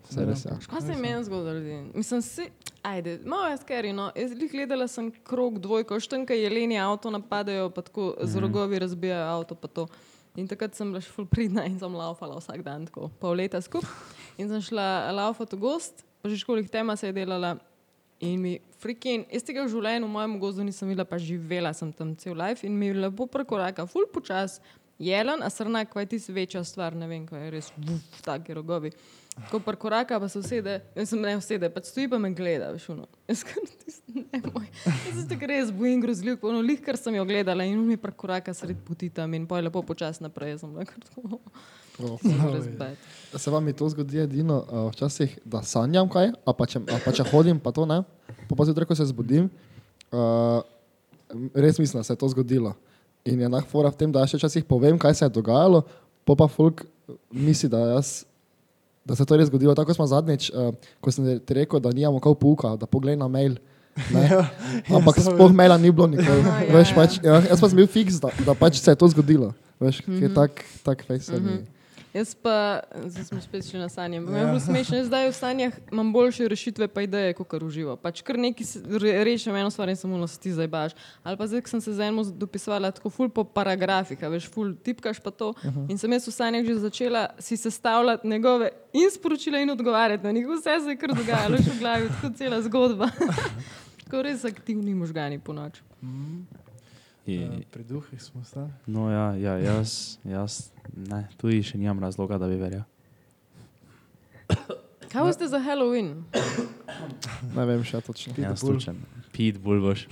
Vse 0.09 0.25
res, 0.25 0.45
ja. 0.45 0.57
Kaj 0.69 0.81
se 0.81 0.93
je 0.93 0.99
meni 1.01 1.23
zgodilo? 1.23 1.81
Mislim, 1.93 2.21
si, 2.21 2.47
ajde, 2.83 3.19
malo 3.25 3.47
je 3.51 3.57
skeri. 3.61 3.93
No. 3.93 4.09
Jaz 4.15 4.33
lih 4.37 4.51
gledala 4.51 4.87
sem 4.91 5.11
krog 5.27 5.59
dvojko, 5.63 5.99
štenka 5.99 6.35
jeleni 6.37 6.79
avto 6.79 7.11
napadajo, 7.13 7.69
pa 7.69 7.83
tako 7.85 8.13
z 8.23 8.41
rogovi 8.43 8.79
razbijajo 8.79 9.27
avto, 9.35 9.55
pa 9.55 9.67
to. 9.67 9.87
In 10.39 10.47
takrat 10.47 10.75
sem 10.75 10.87
bila 10.87 11.01
še 11.03 11.11
ful 11.11 11.27
pridna 11.27 11.65
in 11.67 11.75
sem 11.79 11.95
laufala 11.95 12.37
vsak 12.39 12.63
dan, 12.63 12.87
tako 12.87 13.09
pol 13.19 13.35
leta 13.35 13.59
skupaj. 13.61 13.89
In 14.39 14.47
sem 14.47 14.63
šla 14.63 15.11
laufati 15.11 15.59
v 15.59 15.65
gost, 15.65 16.05
pa 16.23 16.31
že 16.31 16.39
školih 16.39 16.69
tema 16.71 16.95
se 16.95 17.11
je 17.11 17.15
delala. 17.19 17.57
In 18.21 18.37
mi, 18.39 18.59
frikin, 18.79 19.25
jaz 19.33 19.43
tega 19.43 19.65
v 19.65 19.71
življenju, 19.73 20.05
v 20.05 20.13
mojem 20.13 20.35
gozdu 20.39 20.63
nisem 20.63 20.91
videla, 20.91 21.07
pa 21.09 21.17
živela 21.17 21.73
sem 21.73 21.89
tam 21.91 22.13
cel 22.15 22.37
life 22.37 22.61
in 22.67 22.77
mi 22.77 22.91
je 22.91 22.99
lepo 23.01 23.25
prekoraka, 23.25 23.87
ful 23.89 24.05
počas, 24.13 24.59
jelen, 25.01 25.41
a 25.41 25.49
srna, 25.49 25.81
kaj 25.89 26.05
ti 26.11 26.19
večja 26.29 26.61
stvar, 26.63 26.95
ne 26.95 27.09
vem, 27.09 27.25
kaj 27.25 27.47
je 27.47 27.51
res, 27.55 27.71
vuf, 27.81 28.21
taki 28.21 28.53
rogovi. 28.53 28.93
Ko 29.49 29.59
prekoraka, 29.63 30.19
pa 30.19 30.27
se 30.29 30.39
usede, 30.39 30.81
jaz 30.95 31.09
sem 31.09 31.21
ne 31.21 31.37
usede, 31.39 31.69
pa 31.71 31.81
stoji 31.83 32.09
pa 32.11 32.19
me 32.19 32.33
gleda, 32.35 32.71
veš, 32.75 32.89
ono. 32.91 33.07
Jaz 33.31 33.43
tisto, 33.85 34.11
ne 34.11 34.41
moj. 34.51 34.67
Jaz 34.85 35.21
se 35.23 35.47
res 35.47 35.71
bojim 35.71 36.01
grozljivk, 36.03 36.43
ono 36.43 36.59
lih, 36.61 36.81
kar 36.83 36.99
sem 36.99 37.15
jo 37.15 37.25
gledala 37.25 37.65
in 37.65 37.79
mi 37.87 37.97
prekoraka 37.97 38.53
sred 38.53 38.83
poti 38.87 39.09
tam 39.09 39.33
in 39.33 39.47
pa 39.47 39.61
je 39.61 39.69
lepo 39.69 39.81
počas 39.87 40.19
naprej, 40.19 40.55
jaz 40.55 40.65
sem 40.65 40.73
bila 40.73 40.85
kar 40.85 40.99
tako, 41.07 41.39
Oh. 41.99 42.17
res 42.55 42.67
bed. 42.79 42.97
Se 43.37 43.51
vam 43.51 43.67
je 43.67 43.73
to 43.77 43.89
zgodi 43.89 44.21
edino 44.23 44.61
uh, 44.63 44.89
včasih, 44.91 45.37
da 45.45 45.61
sanjam 45.61 46.09
kaj, 46.09 46.31
a 46.45 46.53
pa 46.55 46.65
če, 46.65 46.81
a 46.87 46.99
pa 47.03 47.13
če 47.13 47.25
hodim, 47.29 47.59
pa 47.61 47.73
to 47.75 47.85
ne. 47.85 48.01
Pa 48.49 48.57
pa 48.57 48.65
zjutraj, 48.65 48.87
ko 48.89 48.97
se 48.97 49.05
zbudim, 49.11 49.49
uh, 50.15 50.63
res 51.53 51.79
mislim, 51.79 51.99
da 51.99 52.07
se 52.07 52.15
je 52.15 52.21
to 52.23 52.31
zgodilo. 52.31 52.73
In 53.27 53.43
je 53.43 53.49
enak 53.51 53.67
fora 53.69 53.91
v 53.93 53.99
tem, 53.99 54.13
da 54.13 54.23
še 54.25 54.39
včasih 54.39 54.65
povem, 54.65 54.97
kaj 55.01 55.19
se 55.19 55.27
je 55.27 55.35
dogajalo, 55.35 55.83
pa 56.25 56.37
pa 56.39 56.47
folk 56.49 56.85
misli, 57.29 57.69
da, 57.69 57.83
jaz, 57.97 58.23
da 59.05 59.15
se 59.15 59.25
to 59.25 59.37
res 59.37 59.49
zgodilo. 59.49 59.75
Tako 59.75 59.93
smo 59.93 60.07
zadnjič, 60.07 60.51
uh, 60.53 60.71
ko 61.01 61.11
sem 61.11 61.39
ti 61.39 61.57
rekel, 61.57 61.79
da 61.79 61.91
nimamo 61.91 62.19
kao 62.19 62.35
pouka, 62.35 62.75
da 62.75 62.85
poglej 62.85 63.17
na 63.17 63.27
mail. 63.27 63.57
Ne? 64.13 64.29
Ampak 64.97 65.19
sploh 65.19 65.51
maila 65.53 65.77
ni 65.77 65.91
bilo 65.91 66.07
nikoli. 66.07 66.41
Aha, 66.45 66.63
ja, 66.67 66.77
Veš, 66.77 66.93
ja. 66.93 66.95
pač, 66.95 67.19
ja, 67.23 67.41
jaz 67.49 67.59
pa 67.59 67.69
sem 67.71 67.81
bil 67.81 67.89
fiks, 67.91 68.21
da, 68.23 68.31
da 68.45 68.55
pač 68.55 68.79
se 68.79 68.93
je 68.93 68.99
to 68.99 69.09
zgodilo. 69.11 69.53
Veš, 69.81 70.05
mm 70.05 70.13
-hmm. 70.13 70.23
je 70.23 70.33
tak, 70.33 70.65
tak 70.83 71.05
face. 71.05 71.33
Mm 71.33 71.45
-hmm. 71.45 71.80
Jaz 72.13 72.35
pa, 72.35 72.79
zdaj 73.05 73.23
smo 73.23 73.41
spet 73.41 73.69
šli 73.69 73.79
na 73.79 73.89
sanje. 73.89 74.21
Ja. 74.21 74.37
Jaz 74.51 75.05
zdaj 75.07 75.29
v 75.29 75.33
sanjah 75.33 75.73
imam 75.91 76.13
boljše 76.13 76.47
rešitve, 76.47 76.87
pa 76.87 77.01
ideje, 77.01 77.33
kot 77.33 77.47
kar 77.47 77.63
uživo. 77.63 77.95
Pač 77.95 78.19
kar 78.21 78.35
re, 78.35 79.13
rešim 79.23 79.55
eno 79.55 79.71
stvar 79.71 79.89
in 79.89 79.95
samo 79.95 80.27
se 80.27 80.39
ti 80.39 80.51
zdaj 80.51 80.67
baš. 80.67 80.91
Ali 81.23 81.37
pa 81.37 81.47
zdaj, 81.47 81.61
sem 81.71 81.81
se 81.81 81.93
z 81.93 81.99
enim 81.99 82.19
dopisovala 82.35 82.91
tako 82.91 83.09
ful 83.09 83.29
po 83.29 83.43
paragrafih, 83.43 84.19
veš, 84.19 84.49
ful 84.51 84.73
tipkaš 84.83 85.19
pa 85.19 85.31
to. 85.31 85.49
Uh 85.49 85.63
-huh. 85.63 85.91
In 85.91 85.97
sem 85.97 86.11
jaz 86.11 86.27
v 86.27 86.31
sanjah 86.31 86.65
že 86.65 86.75
začela 86.75 87.29
si 87.39 87.57
sestavljati 87.57 88.27
njegove 88.27 88.69
in 88.93 89.11
sporočila 89.11 89.59
in 89.59 89.69
odgovarjati 89.69 90.23
na 90.23 90.31
njih. 90.31 90.47
Vse 90.47 90.83
se 90.83 90.89
je 90.89 90.97
kar 90.97 91.15
dogajalo, 91.15 91.57
še 91.57 91.71
v 91.71 91.79
glavi, 91.79 92.09
tako 92.09 92.33
cela 92.37 92.61
zgodba. 92.61 93.09
tako 94.03 94.21
res 94.21 94.45
aktivni 94.45 94.95
možgani 94.95 95.39
po 95.39 95.53
noč. 95.53 95.81
Je, 97.23 97.37
Ja, 97.37 97.49
pri 97.69 97.83
duhih 97.83 98.17
smo 98.17 98.43
stali. 98.43 98.69
no, 98.87 99.05
ja, 99.07 99.35
ja, 99.35 99.53
jaz, 99.59 100.17
jaz 100.23 100.71
ne, 100.91 101.27
tudi 101.37 101.61
še 101.61 101.77
nimam 101.77 101.99
razloga, 101.99 102.37
da 102.37 102.47
bi 102.47 102.55
verjel. 102.55 102.81
Kaj 105.05 105.21
boste 105.21 105.45
za 105.45 105.59
Halloween? 105.59 106.23
Ne 107.51 107.65
vem 107.65 107.83
še 107.83 108.01
točno. 108.01 108.33
Jaz 108.35 108.59
slučam. 108.59 108.97
Pitbull 109.31 109.81
boš, 109.81 110.07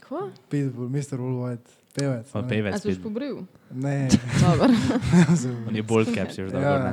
Kva? 0.00 0.28
Pitbull, 0.48 0.88
Mr. 0.88 1.16
Woolwhite, 1.16 1.70
pevec. 1.92 2.26
pa 2.28 2.38
ne. 2.38 2.44
A 2.44 2.48
pevec. 2.48 2.74
si 2.76 2.88
Pitbull. 2.88 3.04
pobril? 3.04 3.34
Ne, 3.72 4.08
Dobar. 4.42 4.70
On 5.68 5.72
je 5.72 5.82
bold 5.82 6.10
cap, 6.10 6.28
si 6.28 6.42
že 6.42 6.50
dobro. 6.50 6.60
Ne, 6.60 6.92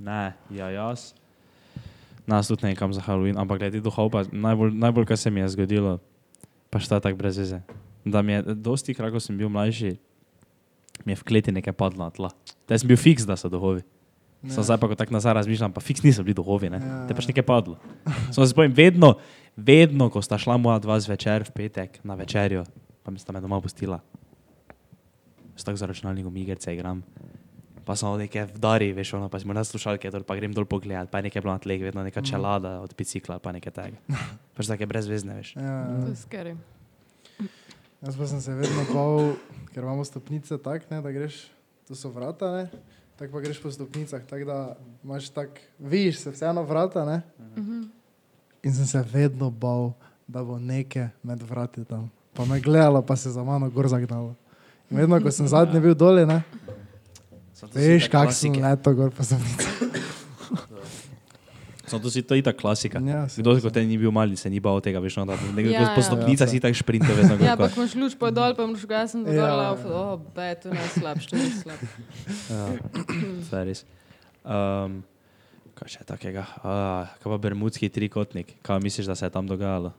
ne, 0.00 0.22
ja, 0.50 0.66
jaz. 0.74 1.12
Nas 2.26 2.44
tudi 2.44 2.66
nekam 2.66 2.90
za 2.90 3.00
Halloween, 3.00 3.38
ampak 3.38 3.62
glede 3.62 3.80
duhov, 3.80 4.10
pa 4.10 4.26
najbolj, 4.26 4.74
najbolj 4.74 5.06
kar 5.06 5.16
se 5.16 5.30
mi 5.30 5.40
je 5.40 5.48
zgodilo, 5.50 5.96
pa 6.68 6.76
šta 6.76 6.98
tako 6.98 7.16
brez 7.16 7.38
veze. 7.38 7.60
Da 8.08 8.22
mi 8.22 8.32
je, 8.32 8.54
dosti 8.54 8.94
krat, 8.94 9.12
ko 9.12 9.20
sem 9.20 9.36
bil 9.38 9.50
mlajši, 9.52 9.94
mi 11.04 11.12
je 11.14 11.20
v 11.20 11.24
kleti 11.28 11.52
nekaj 11.52 11.74
padlo 11.76 12.04
na 12.04 12.10
tla. 12.10 12.30
Da 12.68 12.78
sem 12.78 12.88
bil 12.88 12.96
fiks, 13.00 13.26
da 13.28 13.36
so 13.36 13.50
duhovi. 13.52 13.82
ne. 14.42 14.52
Sem 14.54 14.62
zdaj 14.62 14.78
pa, 14.78 14.88
ko 14.88 14.94
tako 14.98 15.16
nazaj 15.16 15.34
razmišljam, 15.40 15.72
pa 15.74 15.82
fiks 15.82 16.02
niso 16.06 16.22
bili 16.22 16.36
duhovi, 16.38 16.70
ne. 16.70 16.78
Ja. 16.78 16.98
Te 17.08 17.14
pač 17.16 17.26
nekaj 17.30 17.44
padlo. 17.46 17.78
Sem 18.30 18.38
se 18.42 18.50
spomnil, 18.52 18.74
vedno, 18.76 19.16
vedno, 19.56 20.10
ko 20.14 20.22
sta 20.22 20.38
šla 20.38 20.56
moja 20.56 20.78
dva 20.78 20.98
zvečer 21.02 21.42
v 21.48 21.54
petek 21.54 21.98
na 22.06 22.14
večerjo, 22.14 22.64
pa 23.02 23.10
mi 23.10 23.18
sta 23.18 23.34
me 23.34 23.42
doma 23.42 23.60
pustila. 23.60 23.98
S 25.58 25.66
tako 25.66 25.76
za 25.80 25.86
računalnikom 25.90 26.36
igrice 26.38 26.70
igram. 26.74 27.02
Pa 27.82 27.96
samo 27.96 28.18
neke 28.20 28.44
vdari, 28.44 28.92
veš, 28.92 29.14
ono, 29.16 29.30
pa 29.32 29.40
smo 29.40 29.56
na 29.56 29.64
slušalke, 29.64 30.10
dol, 30.12 30.22
pa 30.22 30.36
grem 30.36 30.52
dol 30.52 30.68
pogledat, 30.68 31.08
pa 31.10 31.18
je 31.18 31.30
nekaj 31.32 31.42
bilo 31.42 31.54
na 31.56 31.58
tleh, 31.58 31.80
vedno 31.82 32.04
neka 32.04 32.20
čelada 32.22 32.78
od 32.84 32.92
bicikla, 32.94 33.38
pa 33.40 33.50
nekaj 33.56 33.72
tega. 33.72 33.96
Pač 34.54 34.68
take 34.68 34.86
brezvezne, 34.86 35.40
veš. 35.40 35.56
Ja, 35.56 35.78
To 36.04 36.12
je 36.12 36.18
skeri. 36.20 36.52
Jaz 38.02 38.16
pa 38.16 38.26
sem 38.26 38.40
se 38.40 38.54
vedno 38.54 38.84
bal, 38.92 39.32
ker 39.74 39.82
imamo 39.82 40.04
stopnice 40.04 40.58
tako, 40.58 40.86
ne, 40.90 41.00
da 41.02 41.12
greš, 41.12 41.48
to 41.88 41.94
so 41.94 42.10
vrata, 42.10 42.50
ne, 42.52 42.68
tako 43.18 43.32
pa 43.32 43.40
greš 43.40 43.62
po 43.62 43.70
stopnicah, 43.70 44.22
tako 44.26 44.44
da 44.44 44.76
imaš 45.04 45.28
tak, 45.28 45.60
vidiš 45.78 46.18
se 46.18 46.30
vseeno 46.30 46.62
vrata, 46.62 47.04
ne. 47.04 47.22
In 48.62 48.74
sem 48.74 48.86
se 48.86 49.04
vedno 49.12 49.50
bal, 49.50 49.92
da 50.26 50.44
bo 50.44 50.58
nekaj 50.58 51.08
med 51.22 51.42
vrati 51.42 51.84
tam. 51.84 52.10
Pa 52.34 52.44
me 52.44 52.60
gledalo, 52.60 53.02
pa 53.02 53.16
se 53.16 53.30
za 53.30 53.44
mano 53.44 53.70
gor 53.70 53.88
zagnalo. 53.88 54.34
In 54.90 54.96
vedno, 54.96 55.20
ko 55.22 55.30
sem 55.30 55.48
zadnji 55.48 55.80
bil 55.80 55.94
dole, 55.94 56.26
ne, 56.26 56.42
veš, 57.74 58.08
kak 58.08 58.32
sem 58.32 58.54
leto 58.62 58.94
gor 58.94 59.10
po 59.10 59.24
stopnicah. 59.24 59.67
Samo 61.88 62.02
to 62.02 62.10
si 62.10 62.22
to 62.22 62.36
itak 62.36 62.56
klasika. 62.56 63.00
Ja, 63.00 63.26
Kdo, 63.26 63.56
to 63.56 63.64
ko 63.64 63.70
te 63.72 63.82
ni 63.84 63.96
bil 63.98 64.12
mali, 64.12 64.36
se 64.36 64.50
ni 64.50 64.60
bal 64.60 64.80
tega, 64.84 65.00
veš, 65.00 65.16
no, 65.20 65.26
da 65.26 65.36
nekdo 65.56 65.72
Ja, 65.72 65.82
ja, 65.82 65.94
po 65.96 66.00
ja. 66.00 66.08
stopnicah 66.08 66.48
si 66.48 66.60
tako 66.60 66.76
šprinte 66.76 67.10
vedno 67.12 67.36
Ja, 67.40 67.56
ko 67.56 67.68
imaš 67.68 67.94
luč 67.96 68.14
pa 68.20 68.30
dol, 68.30 68.52
pa 68.54 68.64
imaš 68.68 68.84
gasen 68.86 69.24
dol, 69.24 69.34
Ja. 69.34 69.48
ja. 69.48 69.72
oh, 69.88 70.20
be, 70.34 70.48
to 70.60 70.68
je 70.68 70.74
najslabše, 70.76 71.26
to 71.32 71.36
je 71.36 71.50
slab. 71.64 71.80
Ja, 72.52 72.64
to 73.48 73.52
je 73.56 73.64
res. 73.64 73.80
Um, 74.44 75.00
kaj 75.78 75.88
še 75.98 76.02
takega? 76.04 76.44
Uh, 76.60 77.08
kaj 77.22 77.28
pa 77.32 77.38
bermudski 77.38 77.88
trikotnik? 77.88 78.56
Kaj 78.62 78.80
misliš, 78.82 79.06
da 79.08 79.16
se 79.16 79.26
je 79.26 79.32
tam 79.34 79.46
dogajalo? 79.46 79.92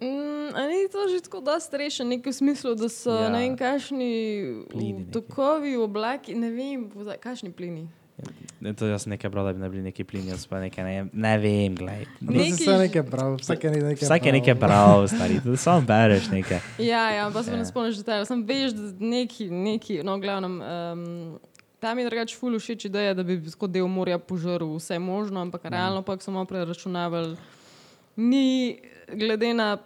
Mm, 0.00 0.56
ni 0.56 0.88
to 0.88 1.04
že 1.12 1.20
tako 1.28 1.40
dosti 1.44 1.76
rešeno, 1.76 2.08
nekaj 2.16 2.32
v 2.32 2.36
smislu, 2.36 2.72
da 2.74 2.88
so 2.88 3.12
Ja. 3.12 3.28
ja. 3.28 3.28
ne 3.28 3.44
vem, 3.44 3.56
kakšni 3.56 4.10
tokovi, 5.12 5.76
oblaki, 5.76 6.32
ne 6.34 6.48
vem, 6.50 6.88
kakšni 7.20 7.52
plini. 7.52 7.84
Ne, 8.60 8.74
to 8.74 8.86
jaz 8.86 9.06
nekaj 9.06 9.30
bral, 9.30 9.44
da 9.44 9.52
bi 9.52 9.58
ne 9.58 9.68
bili 9.68 9.82
neki 9.82 10.04
plini, 10.04 10.28
jaz 10.28 10.46
pa 10.46 10.60
nekaj 10.60 10.84
ne, 10.84 11.06
ne 11.12 11.38
vem, 11.38 11.74
glej. 11.74 12.06
Neki... 12.20 12.38
Neki- 12.38 12.52
Vse 12.54 12.78
nekaj 12.78 13.02
prav, 13.02 13.34
vsake 13.36 13.66
je 13.66 13.72
nekaj 13.72 14.04
Vsak 14.04 14.26
je 14.26 14.32
nekaj 14.32 14.54
bral, 14.54 15.08
stari, 15.08 15.40
samo 15.56 15.80
bereš 15.80 16.28
nekaj. 16.30 16.60
Ja, 16.78 17.10
ja, 17.10 17.30
pa 17.32 17.42
se 17.42 17.50
Ja. 17.50 17.56
ne 17.56 17.64
spomniš 17.64 17.96
detajlov, 17.96 18.26
sem 18.26 18.42
veš, 18.44 18.72
da 18.72 18.82
neki, 19.00 19.50
neki, 19.50 20.02
no, 20.02 20.18
glavnem. 20.18 20.60
Um, 20.60 21.38
Tam 21.80 21.98
je 21.98 22.04
drugače 22.04 22.36
ful 22.36 22.58
všeč 22.58 22.84
ideja, 22.84 23.14
da 23.14 23.22
bi 23.22 23.38
kot 23.56 23.70
del 23.70 23.86
morja 23.88 24.18
požrl 24.18 24.74
vse 24.76 24.98
možno, 24.98 25.40
ampak 25.40 25.64
realno 25.64 26.02
pa, 26.02 26.12
ko 26.12 26.22
smo 26.22 26.32
malo 26.34 26.44
preračunavali, 26.44 27.36
ni 28.16 28.76
glede 29.08 29.54
na 29.54 29.78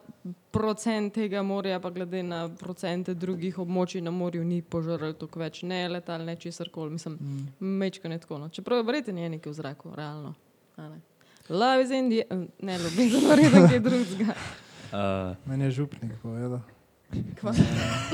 procent 0.55 1.15
tega 1.15 1.43
morja, 1.43 1.81
pa 1.83 1.91
glede 1.91 2.23
na 2.23 2.47
procente 2.61 3.15
drugih 3.15 3.59
območij 3.59 4.03
na 4.03 4.13
morju, 4.15 4.45
ni 4.47 4.63
požrl 4.63 5.13
toliko 5.19 5.43
več, 5.43 5.63
ne 5.67 5.83
letal, 5.91 6.23
ne 6.25 6.37
česar 6.41 6.71
koli, 6.71 6.95
mislim, 6.95 7.19
mm. 7.21 7.73
mečka 7.83 8.09
ne 8.09 8.21
tako. 8.23 8.39
No. 8.39 8.51
Čeprav 8.55 8.85
verjete, 8.87 9.13
ni 9.13 9.29
nekaj 9.37 9.53
v 9.53 9.57
zraku, 9.59 9.95
realno. 9.97 10.35
a 10.77 10.89
ne. 10.89 11.01
Love 11.49 11.83
is 11.83 11.91
in 11.91 12.11
the, 12.11 12.23
ne, 12.63 12.79
ljubezen, 12.79 13.27
verjetno 13.29 13.67
kaj 13.69 13.83
drugega. 13.89 14.37
Uh, 14.95 15.35
Meni 15.51 15.65
je 15.65 15.71
župnik 15.71 16.13
povedal. 16.23 16.61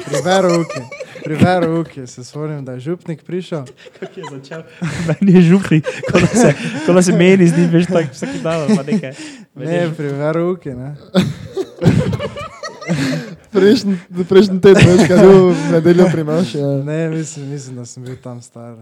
Pri 0.07 0.21
verouki, 0.25 0.81
pri 1.25 1.35
verouki 1.35 2.07
se 2.07 2.25
spomnim, 2.25 2.65
da 2.65 2.73
je 2.73 2.81
župnik 2.81 3.23
prišel. 3.25 3.65
Kako 4.01 4.21
je 4.21 4.25
začel? 4.31 4.63
Meni 5.09 5.37
je 5.37 5.43
župnik, 5.43 5.85
ko 6.13 6.21
da 6.21 6.27
se, 6.27 6.55
ko 6.87 6.93
da 6.93 7.03
se 7.03 7.13
meni 7.13 7.47
zdi, 7.47 7.67
veš, 7.67 7.87
tako 7.87 8.09
vsak 8.13 8.41
dan, 8.43 8.69
nekaj. 8.87 9.11
Je 9.11 9.67
Ne, 9.67 9.91
pri 9.97 10.09
verouki, 10.09 10.71
ne. 10.71 10.97
Prejšnji 13.53 13.97
prejšnji 14.29 14.61
teden, 14.61 14.87
veš, 14.87 15.09
kaj 15.09 15.17
je 15.17 15.27
bil 15.27 15.51
v 15.51 15.73
nedeljo 15.73 16.07
pri 16.13 16.25
nas. 16.25 16.55
Ja. 16.55 16.69
Ne, 16.85 17.09
mislim, 17.09 17.49
mislim, 17.51 17.77
da 17.77 17.85
sem 17.85 18.05
bil 18.05 18.17
tam 18.23 18.43
star. 18.43 18.77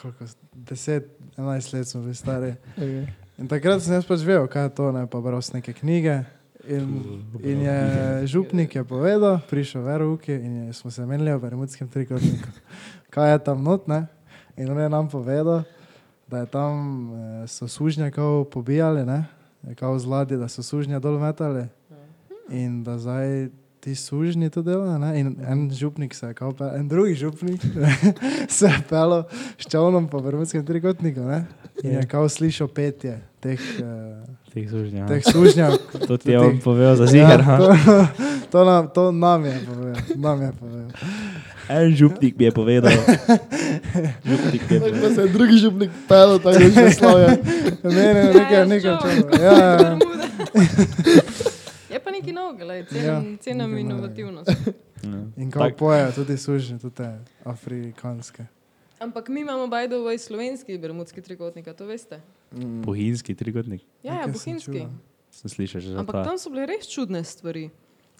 Koliko? 0.00 0.24
10, 0.54 1.02
11 1.36 1.74
let 1.74 1.88
smo 1.88 2.00
bili 2.00 2.14
stari. 2.14 2.54
Okay. 2.76 3.06
In 3.38 3.48
takrat 3.48 3.82
sem 3.84 3.92
jaz 3.92 4.06
pač 4.08 4.24
vedel, 4.24 4.48
kaj 4.48 4.68
je 4.68 4.74
to, 4.76 4.88
ne 4.92 5.04
pa 5.06 5.20
bral 5.20 5.42
sem 5.44 5.60
neke 5.60 5.72
knjige. 5.76 6.24
In, 6.66 6.86
in 7.46 7.62
je 7.62 7.78
župnik 8.26 8.74
je 8.74 8.82
povedal, 8.82 9.38
prišel 9.46 9.84
verouki 9.86 10.34
in 10.34 10.52
je, 10.56 10.72
smo 10.72 10.90
se 10.90 11.06
menili 11.06 11.30
o 11.30 11.38
bermudskem 11.38 11.88
trikotniku. 11.88 12.48
Kaj 13.14 13.32
je 13.32 13.38
tam 13.44 13.62
not, 13.62 13.86
ne? 13.86 14.06
In 14.56 14.70
on 14.72 14.80
je 14.80 14.88
nam 14.88 15.08
povedal, 15.08 15.62
da 16.26 16.42
je 16.42 16.46
tam 16.46 16.74
eh, 17.12 17.46
so 17.46 17.68
sužnje 17.68 18.10
kao 18.10 18.44
pobijali, 18.44 19.06
ne? 19.06 19.24
Kao 19.78 19.98
zladi, 19.98 20.36
da 20.36 20.48
so 20.48 20.62
sužnje 20.62 21.00
dol 21.00 21.18
metali. 21.18 21.68
In 22.48 22.84
da 22.84 22.98
zdaj 22.98 23.48
ti 23.80 23.94
sužnji 23.94 24.50
to 24.50 24.62
delajo, 24.62 24.98
ne? 24.98 25.20
In 25.20 25.36
en 25.42 25.70
župnik 25.70 26.14
se 26.14 26.26
je 26.26 26.34
kao 26.34 26.52
pel, 26.52 26.68
en 26.68 26.88
drugi 26.88 27.14
župnik 27.14 27.60
se 28.48 28.66
je 28.66 28.78
pel 28.88 29.22
s 29.58 29.66
čovnom 29.66 30.08
po 30.08 30.20
bermudskem 30.20 30.66
trikotniku, 30.66 31.20
ne? 31.20 31.44
In 31.82 31.90
je 31.92 32.02
kao 32.04 32.28
slišal 32.28 32.68
petje 32.68 33.18
teh, 33.40 33.60
eh, 33.78 34.24
Teh 34.54 34.70
sužnjev. 34.70 35.06
teh 35.06 35.22
sužnjev. 35.24 35.70
To 36.08 36.16
ti 36.16 36.30
je 36.30 36.40
on 36.40 36.58
povedal 36.58 36.96
za 36.96 37.04
Ja, 37.04 37.08
zigar. 37.08 37.40
to, 37.46 37.66
to, 38.52 38.64
nam, 38.64 38.88
to 38.88 39.12
nam 39.12 39.44
je 39.44 39.60
povedal. 39.66 40.02
Nam 40.16 40.42
je 40.42 40.52
povedal. 40.52 40.90
En 41.68 41.90
župnik 41.92 42.38
mi 42.38 42.44
je 42.44 42.52
povedal. 42.52 42.92
župnik 44.24 44.62
je 44.62 44.80
povedal. 44.80 45.00
da 45.00 45.14
se 45.14 45.20
je 45.20 45.28
drugi 45.28 45.56
župnik 45.58 45.90
pel, 46.08 46.38
tako 46.38 46.58
da 46.58 46.64
je 46.64 46.70
že 46.70 46.90
slavje. 46.90 47.28
Ne, 47.84 48.14
ne, 48.14 48.24
nekaj, 48.34 48.66
nekaj 48.66 48.94
čovno. 48.96 49.36
Ja, 49.36 49.52
ja, 49.52 49.72
ja. 49.72 49.98
Je 50.54 51.20
pa 51.22 51.35
nekaj 52.16 52.32
novega, 52.32 52.64
Ja, 52.96 53.20
cenim 53.36 53.36
nekaj 53.36 53.56
novega. 53.58 53.80
inovativnost. 53.80 54.50
In 55.36 55.50
kako 55.50 55.76
pojejo 55.76 56.12
tudi 56.14 56.36
sužnje, 56.36 56.78
tudi 56.78 56.94
te 56.94 57.08
afrikanske. 57.44 58.46
Ampak 58.98 59.28
mi 59.28 59.40
imamo 59.40 59.66
bajdo 59.66 60.00
v 60.00 60.18
slovenski 60.18 60.78
bermudski 60.78 61.20
trikotnik, 61.20 61.68
to 61.68 61.86
veste? 61.86 62.20
Bohinjski 62.82 63.34
trikotnik. 63.34 63.82
Ja, 64.02 64.14
ja 64.14 64.22
sem 64.24 64.32
bohinjski. 64.32 64.86
Sem 65.30 65.50
slišal 65.50 65.80
že 65.80 65.88
za 65.90 65.98
Ampak 65.98 66.16
to. 66.16 66.24
tam 66.24 66.38
so 66.38 66.48
bile 66.48 66.64
res 66.66 66.88
čudne 66.88 67.20
stvari. 67.20 67.70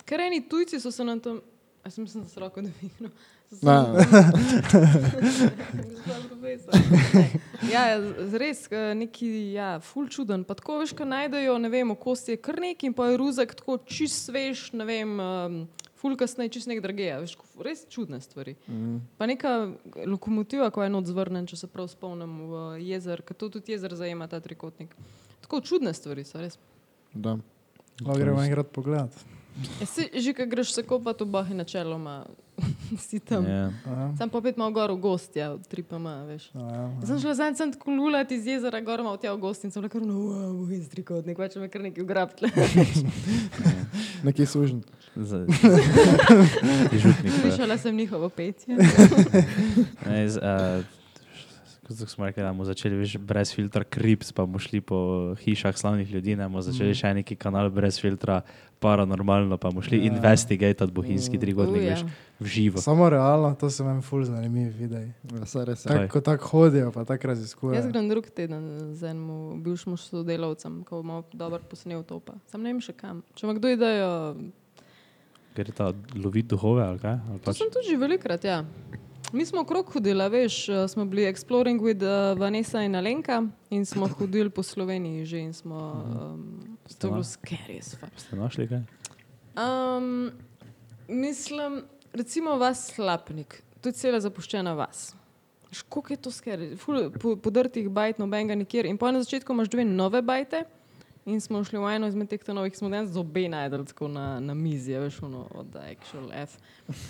Ker 0.04 0.20
eni 0.20 0.44
tujci 0.44 0.76
so 0.76 0.90
se 0.90 1.04
nam 1.04 1.20
tam. 1.20 1.40
Jaz 1.84 1.98
mislim, 1.98 2.22
da 2.22 2.28
se 2.28 2.40
lahko 2.40 2.60
dvignil. 2.60 3.10
Ja, 7.72 7.98
res 8.38 8.66
neki, 8.70 9.28
ja, 9.52 9.76
ful 9.82 10.08
čuden. 10.12 10.44
Pa 10.46 10.54
tako 10.58 10.78
veš, 10.80 10.92
kaj 10.96 11.08
najdejo, 11.08 11.56
ne 11.58 11.70
vem, 11.72 11.92
kosti 11.98 12.36
je 12.36 12.42
kar 12.42 12.60
neki 12.62 12.90
in 12.90 12.94
pa 12.96 13.10
je 13.10 13.18
ruzek 13.20 13.56
tako 13.58 13.78
čist 13.82 14.28
svež, 14.28 14.68
ne 14.78 14.86
vem, 14.88 15.14
um, 15.20 15.58
ful 15.98 16.16
kasneje 16.18 16.54
čist 16.56 16.70
nek 16.70 16.82
drage. 16.84 17.08
Veš, 17.24 17.36
res 17.64 17.84
čudne 17.92 18.20
stvari. 18.22 18.56
Pa 19.18 19.28
neka 19.30 19.54
lokomotiva, 20.06 20.70
ko 20.70 20.84
je 20.84 20.92
eno 20.92 21.02
odzvrnen, 21.02 21.48
če 21.50 21.62
se 21.64 21.70
prav 21.72 21.90
spomnim, 21.92 22.38
v 22.52 22.66
jezer, 22.86 23.24
ker 23.26 23.38
to 23.38 23.50
tudi 23.58 23.74
jezer 23.74 23.96
zajema 23.98 24.30
ta 24.30 24.40
trikotnik. 24.44 24.94
Tako 25.46 25.62
čudne 25.66 25.94
stvari 25.96 26.26
so 26.26 26.42
res. 26.42 26.60
Da. 27.14 27.38
Lahko 28.02 28.20
gremo 28.20 28.44
enkrat 28.44 28.70
pogledat. 28.74 29.26
Ja, 29.56 29.86
si, 29.88 30.04
že 30.12 30.36
ko 30.36 30.44
greš 30.44 30.74
se 30.76 30.82
kopati 30.84 31.24
v 31.24 31.32
bahi, 31.32 31.54
načeloma 31.56 32.26
si 33.08 33.20
tam. 33.20 33.44
Yeah. 33.44 33.72
Ja. 33.72 33.92
Aha. 33.92 34.06
Sam 34.18 34.28
pa 34.30 34.38
opet 34.38 34.56
malo 34.56 34.72
gor 34.72 34.92
v 34.92 35.00
gost, 35.00 35.36
ja, 35.36 35.56
v 35.56 35.64
tripama, 35.64 36.24
veš. 36.28 36.50
No, 36.52 36.68
ja. 36.68 36.84
Jaz 37.00 37.08
sem 37.08 37.18
šla 37.24 37.34
zadnjič 37.40 37.58
sem 37.58 37.72
tako 37.72 37.96
lulati 37.96 38.36
iz 38.36 38.46
jezera, 38.46 38.80
gor 38.84 39.00
malo 39.00 39.16
tja 39.16 39.32
v 39.32 39.40
gost 39.40 39.64
in 39.64 39.72
sem 39.72 39.84
kar 39.88 40.04
no, 40.04 40.16
wow, 40.28 40.68
iz 40.72 40.88
trikotnik, 40.92 41.40
več 41.40 41.56
me 41.56 41.68
kar 41.72 41.84
neki 41.84 42.04
ugrabtle. 42.04 42.52
Neki 44.26 44.46
sužen. 44.48 44.84
Pa. 45.16 45.72
Slišala 47.40 47.78
sem 47.80 47.96
njihovo 47.96 48.28
petje. 48.28 48.76
Uh, 51.86 51.96
Kot 51.98 52.08
smo 52.10 52.26
rekli, 52.26 52.42
da 52.42 52.50
bomo 52.50 52.64
začeli 52.64 52.96
veš, 52.98 53.16
brez 53.18 53.52
filtra 53.54 53.84
krips, 53.84 54.32
pa 54.32 54.42
bomo 54.42 54.58
šli 54.58 54.80
po 54.80 54.98
hišah 55.38 55.76
slavnih 55.78 56.10
ljudi, 56.10 56.34
ne 56.36 56.48
bomo 56.48 56.62
začeli 56.62 56.94
še 56.94 57.12
neki 57.14 57.36
kanal 57.38 57.70
brez 57.70 58.00
filtra, 58.02 58.40
paranormalno, 58.82 59.54
pa 59.56 59.70
bomo 59.70 59.82
šli 59.82 60.00
Ja. 60.02 60.10
investigatat 60.10 60.90
bohinjski 60.90 61.38
trigodnik, 61.38 61.82
Uja. 61.82 61.94
veš, 61.94 62.02
v 62.40 62.46
živo. 62.46 62.82
Samo 62.82 63.06
realno, 63.08 63.54
to 63.54 63.70
so 63.70 63.86
meni 63.86 64.02
ful 64.02 64.24
zanimivi 64.24 64.70
videi. 64.70 65.14
Ja, 65.30 65.46
je. 65.62 65.76
Kaj? 65.76 66.08
Tako 66.08 66.20
tak 66.20 66.40
hodijo, 66.42 66.90
pa 66.92 67.04
tako 67.04 67.26
raziskujejo. 67.26 67.78
Jaz 67.78 67.86
grem 67.86 68.08
drug 68.08 68.26
teden 68.34 68.94
z 68.94 69.06
enim 69.06 69.62
bivšim 69.62 69.96
sodelavcem, 69.96 70.82
ko 70.82 71.02
bomo 71.02 71.22
dobro 71.32 71.62
posnel 71.70 72.02
to. 72.02 72.18
Pa. 72.18 72.34
Sam 72.50 72.66
ne 72.66 72.74
vem 72.74 72.82
še 72.82 72.92
kam. 72.92 73.22
Če 73.34 73.46
ima 73.46 73.54
kdo 73.54 73.70
idejo, 73.70 74.34
Ker 75.56 75.66
je 75.66 75.72
ta 75.72 75.92
loviti 76.12 76.48
duhove 76.52 76.84
ali 76.84 76.98
kaj? 76.98 77.16
Ali 77.30 77.38
to 77.40 77.48
pač, 77.48 77.56
sem 77.56 77.70
tudi 77.72 77.88
že 77.88 77.96
velikrat, 77.96 78.44
ja. 78.44 78.60
Mi 79.32 79.46
smo 79.46 79.60
okrog 79.60 79.92
hodili, 79.92 80.28
veš, 80.28 80.68
eh, 80.68 80.88
smo 80.88 81.04
bili 81.04 81.32
exploring 81.32 81.80
with 81.82 82.02
uh, 82.02 82.38
Vanessa 82.38 82.82
in 82.82 82.94
Alenka 82.96 83.42
in 83.70 83.86
smo 83.86 84.08
hodili 84.18 84.50
po 84.50 84.62
Sloveniji 84.62 85.24
že 85.24 85.38
in 85.38 85.52
smo, 85.52 85.76
um, 85.76 86.76
to 86.98 87.06
je 87.06 87.10
bilo 87.10 87.24
scary 87.24 87.82
ste 88.16 88.36
našli 88.36 88.68
kaj? 88.68 88.82
Um, 89.56 90.30
mislim, 91.08 91.82
recimo 92.12 92.56
vas 92.56 92.92
Slapnik, 92.94 93.62
to 93.80 93.88
je 93.88 93.92
cela 93.92 94.20
zapuščena 94.20 94.72
vas. 94.72 95.14
Koliko 95.88 96.12
je 96.12 96.16
to 96.16 96.30
skeri? 96.30 96.76
Ful, 96.76 97.10
po, 97.10 97.36
podrtih 97.36 97.88
bajt, 97.90 98.18
nobenega 98.18 98.54
nikjer. 98.54 98.86
In 98.86 98.98
po 98.98 99.10
na 99.10 99.22
začetku 99.22 99.52
imaš 99.52 99.68
dve 99.68 99.84
nove 99.84 100.22
bajte. 100.22 100.64
In 101.26 101.40
smo 101.40 101.58
šli 101.58 101.78
v 101.78 101.88
eno 101.90 102.06
izmed 102.06 102.28
teh 102.28 102.38
novih, 102.46 102.70
smo 102.70 102.86
danes 102.88 103.10
z 103.10 103.18
obe 103.18 103.48
najdel 103.48 103.82
tako 103.84 104.06
na, 104.06 104.38
na 104.38 104.54
mizi, 104.54 104.94
a 104.94 105.00
veš, 105.00 105.16
ono, 105.22 105.48
od 105.50 105.74
actual 105.74 106.28
F. 106.32 106.54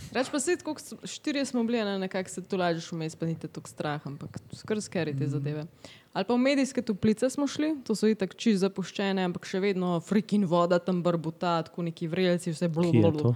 Reč 0.09 0.31
pa 0.33 0.41
se, 0.41 0.55
s- 0.57 0.97
štirje 1.07 1.45
smo 1.45 1.61
bili, 1.63 1.85
ne, 1.85 1.99
nekako 1.99 2.31
se 2.31 2.41
tu 2.43 2.57
lažeš 2.57 2.93
vmes, 2.93 3.13
pa 3.13 3.27
niti 3.27 3.45
tako 3.47 3.69
strah, 3.69 4.01
ampak 4.07 4.39
skrb 4.55 4.81
skeri 4.81 5.13
te 5.13 5.27
zadeve. 5.27 5.67
Ali 6.13 6.25
pa 6.25 6.33
v 6.33 6.39
medijske 6.39 6.81
toplice 6.81 7.29
smo 7.29 7.45
šli, 7.47 7.75
to 7.85 7.93
so 7.93 8.09
itak 8.09 8.33
čist 8.35 8.65
zapuščene, 8.65 9.21
ampak 9.23 9.45
še 9.45 9.61
vedno 9.61 10.01
frikin 10.01 10.47
voda, 10.47 10.79
tam 10.79 11.03
barbuta, 11.03 11.59
tako 11.63 11.85
neki 11.85 12.09
vrelci, 12.09 12.51
vse 12.51 12.65
je 12.65 12.71
to? 12.71 12.73
blublo. 12.73 13.35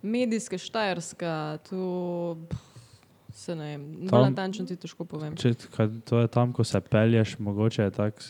Medijske, 0.00 0.54
štajerska, 0.54 1.34
to 1.66 1.82
pff, 2.46 2.62
se 3.34 3.54
ne 3.56 3.72
vem, 3.72 3.82
natančno 4.06 4.62
ti 4.62 4.76
težko 4.76 5.02
povem. 5.04 5.34
Če, 5.34 5.56
kaj, 5.74 5.90
to 6.06 6.20
je 6.20 6.28
tam, 6.28 6.52
ko 6.52 6.62
se 6.62 6.78
pelješ, 6.80 7.34
mogoče 7.40 7.82
je 7.82 7.90
tako 7.90 8.22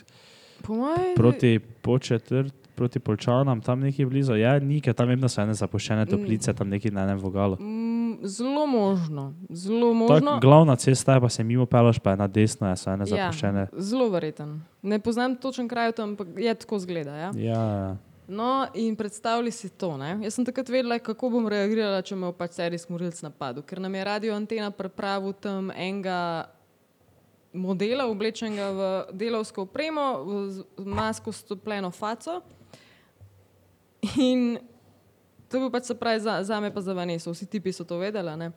Po 0.66 0.74
moje, 0.74 1.14
proti 1.16 1.58
početrt, 1.58 2.54
proti 2.74 2.98
polčanam, 2.98 3.60
tam 3.60 3.80
neki 3.80 4.04
blizu. 4.04 4.34
Je 4.34 4.60
nekaj, 4.60 4.92
tam 4.94 5.08
vem, 5.08 5.20
da 5.20 5.28
so 5.28 5.42
ene 5.42 5.54
zapuščene 5.54 6.06
toplice, 6.06 6.54
tam 6.54 6.68
neki 6.68 6.90
na 6.90 7.04
enem 7.04 7.18
vogalu. 7.18 7.56
Mm, 7.60 8.24
zelo 8.26 8.66
možno, 8.66 9.34
zelo 9.50 9.92
Tak, 9.92 10.22
možno. 10.22 10.38
glavna 10.40 10.76
cesta 10.76 11.14
je, 11.14 11.20
pa 11.20 11.28
se 11.28 11.44
mimo 11.44 11.66
pelaš, 11.66 11.98
pa 11.98 12.10
je 12.10 12.16
na 12.16 12.26
desno, 12.26 12.68
je 12.68 12.76
so 12.76 12.90
ene 12.90 13.06
zapuščene. 13.06 13.60
Ja, 13.60 13.68
zelo 13.78 14.08
verjeten. 14.10 14.60
Ne 14.82 14.98
poznam 14.98 15.36
točen 15.36 15.68
kraj 15.68 15.92
tam, 15.92 16.08
ampak 16.16 16.28
je 16.36 16.54
tako 16.54 16.78
zgleda. 16.78 17.16
Ja? 17.16 17.30
Ja, 17.36 17.62
ja. 17.62 17.96
No, 18.28 18.66
in 18.74 18.96
predstavljaj 18.96 19.52
si 19.52 19.68
to. 19.68 19.96
Ne? 19.96 20.18
Jaz 20.24 20.34
sem 20.34 20.44
takrat 20.44 20.68
vedela, 20.72 20.96
kako 20.98 21.28
bom 21.30 21.48
reagirala, 21.48 22.00
če 22.02 22.16
me 22.16 22.30
bo 22.30 22.32
pač 22.32 22.56
serijski 22.56 22.92
morilc 22.92 23.18
napadel. 23.22 23.62
Ker 23.62 23.80
nam 23.84 23.94
je 23.94 24.04
radio 24.04 24.34
antena 24.34 24.70
pripravil 24.72 25.34
tam 25.36 25.68
enega 25.70 26.48
modela, 27.54 28.06
oblečenega 28.10 28.66
v 28.70 28.80
delovsko 29.14 29.62
opremo, 29.62 30.26
z- 30.50 30.64
masko 30.82 31.32
s 31.32 31.46
topljeno 31.46 31.90
faco. 31.90 32.42
In 34.18 34.58
to 35.48 35.56
je 35.56 35.60
bil 35.60 35.70
pač 35.70 35.84
se 35.84 35.94
pravi 35.94 36.20
za, 36.20 36.42
za 36.42 36.60
me, 36.60 36.74
pa 36.74 36.82
za 36.82 36.92
Vaneso. 36.92 37.32
Vsi 37.32 37.46
tipi 37.46 37.72
so 37.72 37.84
to 37.84 37.98
vedeli. 37.98 38.36
ne. 38.36 38.50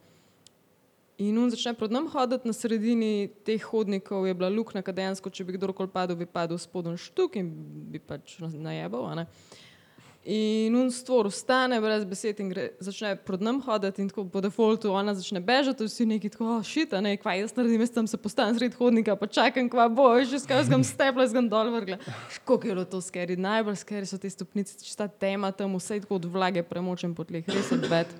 In 1.18 1.38
on 1.38 1.50
začne 1.50 1.74
pred 1.74 1.90
nami 1.90 2.10
hoditi 2.14 2.46
na 2.46 2.54
sredini 2.54 3.30
teh 3.46 3.62
hodnikov, 3.64 4.28
je 4.28 4.34
bila 4.34 4.50
luknja, 4.50 4.82
kad 4.86 4.94
dejansko, 4.96 5.30
če 5.30 5.46
bi 5.46 5.58
kdorkoli 5.58 5.90
padel, 5.90 6.14
bi 6.16 6.26
padel 6.30 6.58
spodon 6.62 6.98
štuk 6.98 7.40
in 7.42 7.50
bi 7.90 7.98
pač 7.98 8.38
najebal. 8.42 9.16
ne. 9.16 9.26
In 10.28 10.76
un 10.76 10.90
stvor 10.92 11.30
vstane 11.32 11.78
brez 11.80 12.02
besed 12.04 12.42
in 12.44 12.50
gre, 12.52 12.66
začne 12.84 13.14
pred 13.16 13.40
nami 13.40 13.62
hoditi 13.64 14.02
in 14.04 14.10
tako 14.12 14.26
po 14.28 14.42
defaultu 14.44 14.90
ona 14.92 15.14
začne 15.16 15.40
bežati, 15.40 15.86
vsi 15.88 16.04
neki 16.04 16.34
tako, 16.34 16.50
oh, 16.58 16.66
shit, 16.68 16.92
a 16.92 17.00
ne, 17.00 17.14
kva 17.16 17.38
jaz 17.38 17.54
naredim, 17.56 17.80
jaz 17.86 17.94
tam 17.96 18.10
se 18.12 18.20
postavim 18.20 18.58
sred 18.58 18.76
hodnika, 18.76 19.16
pa 19.16 19.30
čakam, 19.32 19.70
kva 19.72 19.86
bo, 19.88 20.10
že 20.28 20.42
skaj 20.44 20.66
zgam 20.68 20.84
stepla, 20.84 21.30
zgam 21.32 21.48
dol 21.48 21.72
vrgla. 21.72 21.96
Škok 22.36 22.68
je 22.68 22.76
bilo 22.76 22.84
to 22.84 23.00
skeri, 23.00 23.38
najbolj 23.40 23.80
skeri 23.80 24.10
so 24.10 24.20
te 24.20 24.28
stopnice, 24.28 24.76
čista 24.84 25.08
tema 25.08 25.54
tam, 25.56 25.80
vse 25.80 26.02
tako 26.04 26.20
od 26.20 26.28
vlage 26.36 26.66
premočen 26.68 27.16
po 27.16 27.24
tleh, 27.24 27.48
res 27.48 27.72
odbet. 27.72 28.12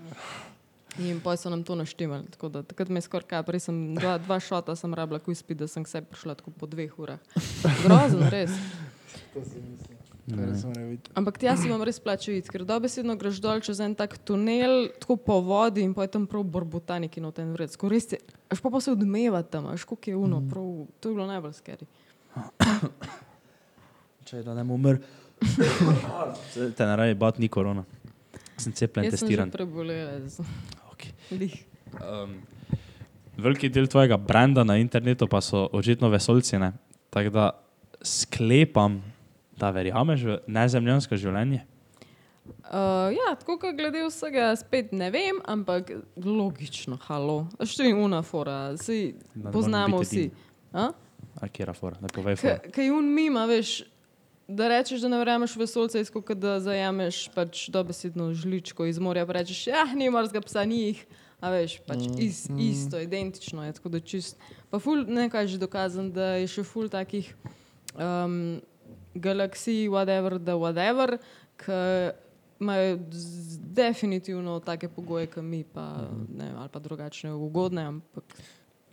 In 1.04 1.20
poj 1.20 1.36
so 1.44 1.52
nam 1.52 1.68
to 1.68 1.76
naštemali, 1.76 2.32
tako 2.32 2.54
da 2.56 2.64
takrat 2.64 2.88
me 2.88 3.04
skoraj 3.04 3.28
kap, 3.36 3.52
res 3.52 3.68
sem 3.68 3.84
dva, 4.00 4.16
dva 4.24 4.40
šota 4.40 4.80
sem 4.80 4.96
rabila, 4.96 5.20
ko 5.20 5.36
izpit, 5.36 5.60
da 5.60 5.68
sem 5.68 5.84
sebi 5.84 6.08
prišla 6.16 6.40
tako 6.40 6.56
po 6.56 6.72
dveh 6.72 6.96
urah. 7.04 7.20
Grozno, 7.84 8.32
res. 8.32 8.56
To 9.36 9.44
mora 9.44 9.60
biti. 9.60 9.97
Ampak 11.16 11.38
tja 11.40 11.56
si 11.56 11.70
vam 11.72 11.80
res 11.88 12.00
plače 12.04 12.36
iti, 12.38 12.50
ker 12.52 12.66
dobesedno 12.68 13.16
greš 13.16 13.40
dol 13.40 13.62
čez 13.64 13.80
en 13.80 13.96
tak 13.96 14.18
tunel, 14.20 14.90
tako 15.00 15.16
po 15.16 15.40
vodi 15.40 15.82
in 15.82 15.94
tam 16.12 16.28
prav 16.28 16.44
borbotaniki 16.44 17.22
no 17.24 17.32
ten 17.32 17.54
vred. 17.54 17.72
Res 17.72 18.12
je, 18.12 18.20
až 18.52 18.60
pa, 18.60 18.68
pa 18.70 18.80
se 18.84 18.92
odmeva 18.92 19.40
tam, 19.44 19.68
až 19.72 19.86
koliko 19.88 20.10
je 20.10 20.16
uno, 20.18 20.42
prav, 20.44 20.68
to 21.00 21.10
je 21.10 21.16
bilo 21.16 21.28
najbolj 21.28 21.54
skeri. 21.56 21.88
Če 24.28 24.44
da 24.44 24.52
ne 24.54 24.64
bom 24.68 24.76
umrl. 24.76 25.00
Te 26.76 26.84
ne 26.84 26.96
raje 26.96 27.16
bat 27.16 27.40
ni 27.40 27.48
korona. 27.48 27.86
Sem 28.58 28.74
cepljen, 28.74 29.06
Jaz 29.08 29.16
sem 29.16 29.28
testiran. 29.28 29.52
prebolela, 29.52 30.20
z- 30.28 30.44
Okay. 30.92 31.14
lih. 31.32 31.54
Um, 32.02 32.42
veliki 33.38 33.70
del 33.70 33.86
tvojega 33.88 34.18
brenda 34.18 34.64
na 34.64 34.76
internetu 34.78 35.28
pa 35.28 35.40
so 35.42 35.70
očitno 35.72 36.10
vesoljci. 36.10 36.58
ne. 36.58 36.74
Tako 37.10 37.30
da 37.30 37.52
sklepam, 38.02 39.00
da 39.58 39.72
verjameš 39.74 40.24
v 40.24 40.38
nezemljansko 40.48 41.18
življenje. 41.18 41.64
Uh, 42.48 43.12
ja, 43.12 43.34
tako 43.40 43.58
kot 43.60 43.76
glede 43.76 44.06
vsega, 44.08 44.54
spet 44.60 44.94
ne 44.96 45.10
vem, 45.12 45.42
ampak 45.48 45.92
logično, 46.16 46.98
halo. 47.08 47.48
Što 47.60 47.84
je 47.84 47.96
unafora, 47.96 48.72
vsi 48.78 49.16
Da 49.34 49.50
ne 49.50 49.52
poznamo 49.52 50.00
vsi. 50.04 50.30
A? 50.74 50.92
A 51.42 51.48
kje 51.48 51.68
je 51.68 51.74
fora? 51.74 51.98
Ne 52.02 52.08
povej 52.14 52.36
fora. 52.36 52.58
Kaj 52.72 52.86
je 52.86 52.94
un 52.94 53.12
mima, 53.14 53.46
veš, 53.46 53.82
da 54.48 54.68
rečeš, 54.72 55.04
da 55.04 55.12
ne 55.12 55.20
verjameš 55.22 55.56
v 55.56 55.66
vesolce, 55.66 56.02
izko 56.02 56.22
da 56.36 56.60
zajameš 56.64 57.28
pač 57.36 57.68
dobesedno 57.70 58.32
žličko 58.34 58.86
iz 58.86 59.00
morja, 59.00 59.26
pa 59.26 59.40
rečeš, 59.40 59.68
ja, 59.68 59.86
ni 59.96 60.10
morskega 60.10 60.44
psa, 60.46 60.66
ni 60.66 60.82
jih. 60.88 61.06
A 61.38 61.52
veš, 61.54 61.78
pač 61.86 62.08
is, 62.18 62.48
isto, 62.58 62.98
identično 63.00 63.62
je, 63.64 63.76
tako 63.78 63.92
da 63.94 64.00
čist. 64.00 64.40
Pa 64.72 64.80
ful 64.80 65.04
nekaj 65.06 65.46
je 65.46 65.54
že 65.54 65.60
dokazan, 65.62 66.10
da 66.12 66.34
je 66.42 66.48
še 66.50 66.64
ful 66.66 66.90
takih 66.90 67.30
um, 67.94 68.58
galaksij, 69.20 69.88
whatever, 69.90 70.38
da 70.40 70.56
whatever, 70.56 71.18
ki 71.58 71.78
imajo 72.60 72.98
definitivno 73.78 74.60
take 74.60 74.90
pogoje, 74.90 75.28
kot 75.28 75.44
mi, 75.44 75.64
pa, 75.64 76.08
ne, 76.30 76.46
vem, 76.46 76.56
ali 76.58 76.70
pa 76.74 76.80
drugačne 76.80 77.34
ugodne, 77.34 77.82
ampak 77.94 78.24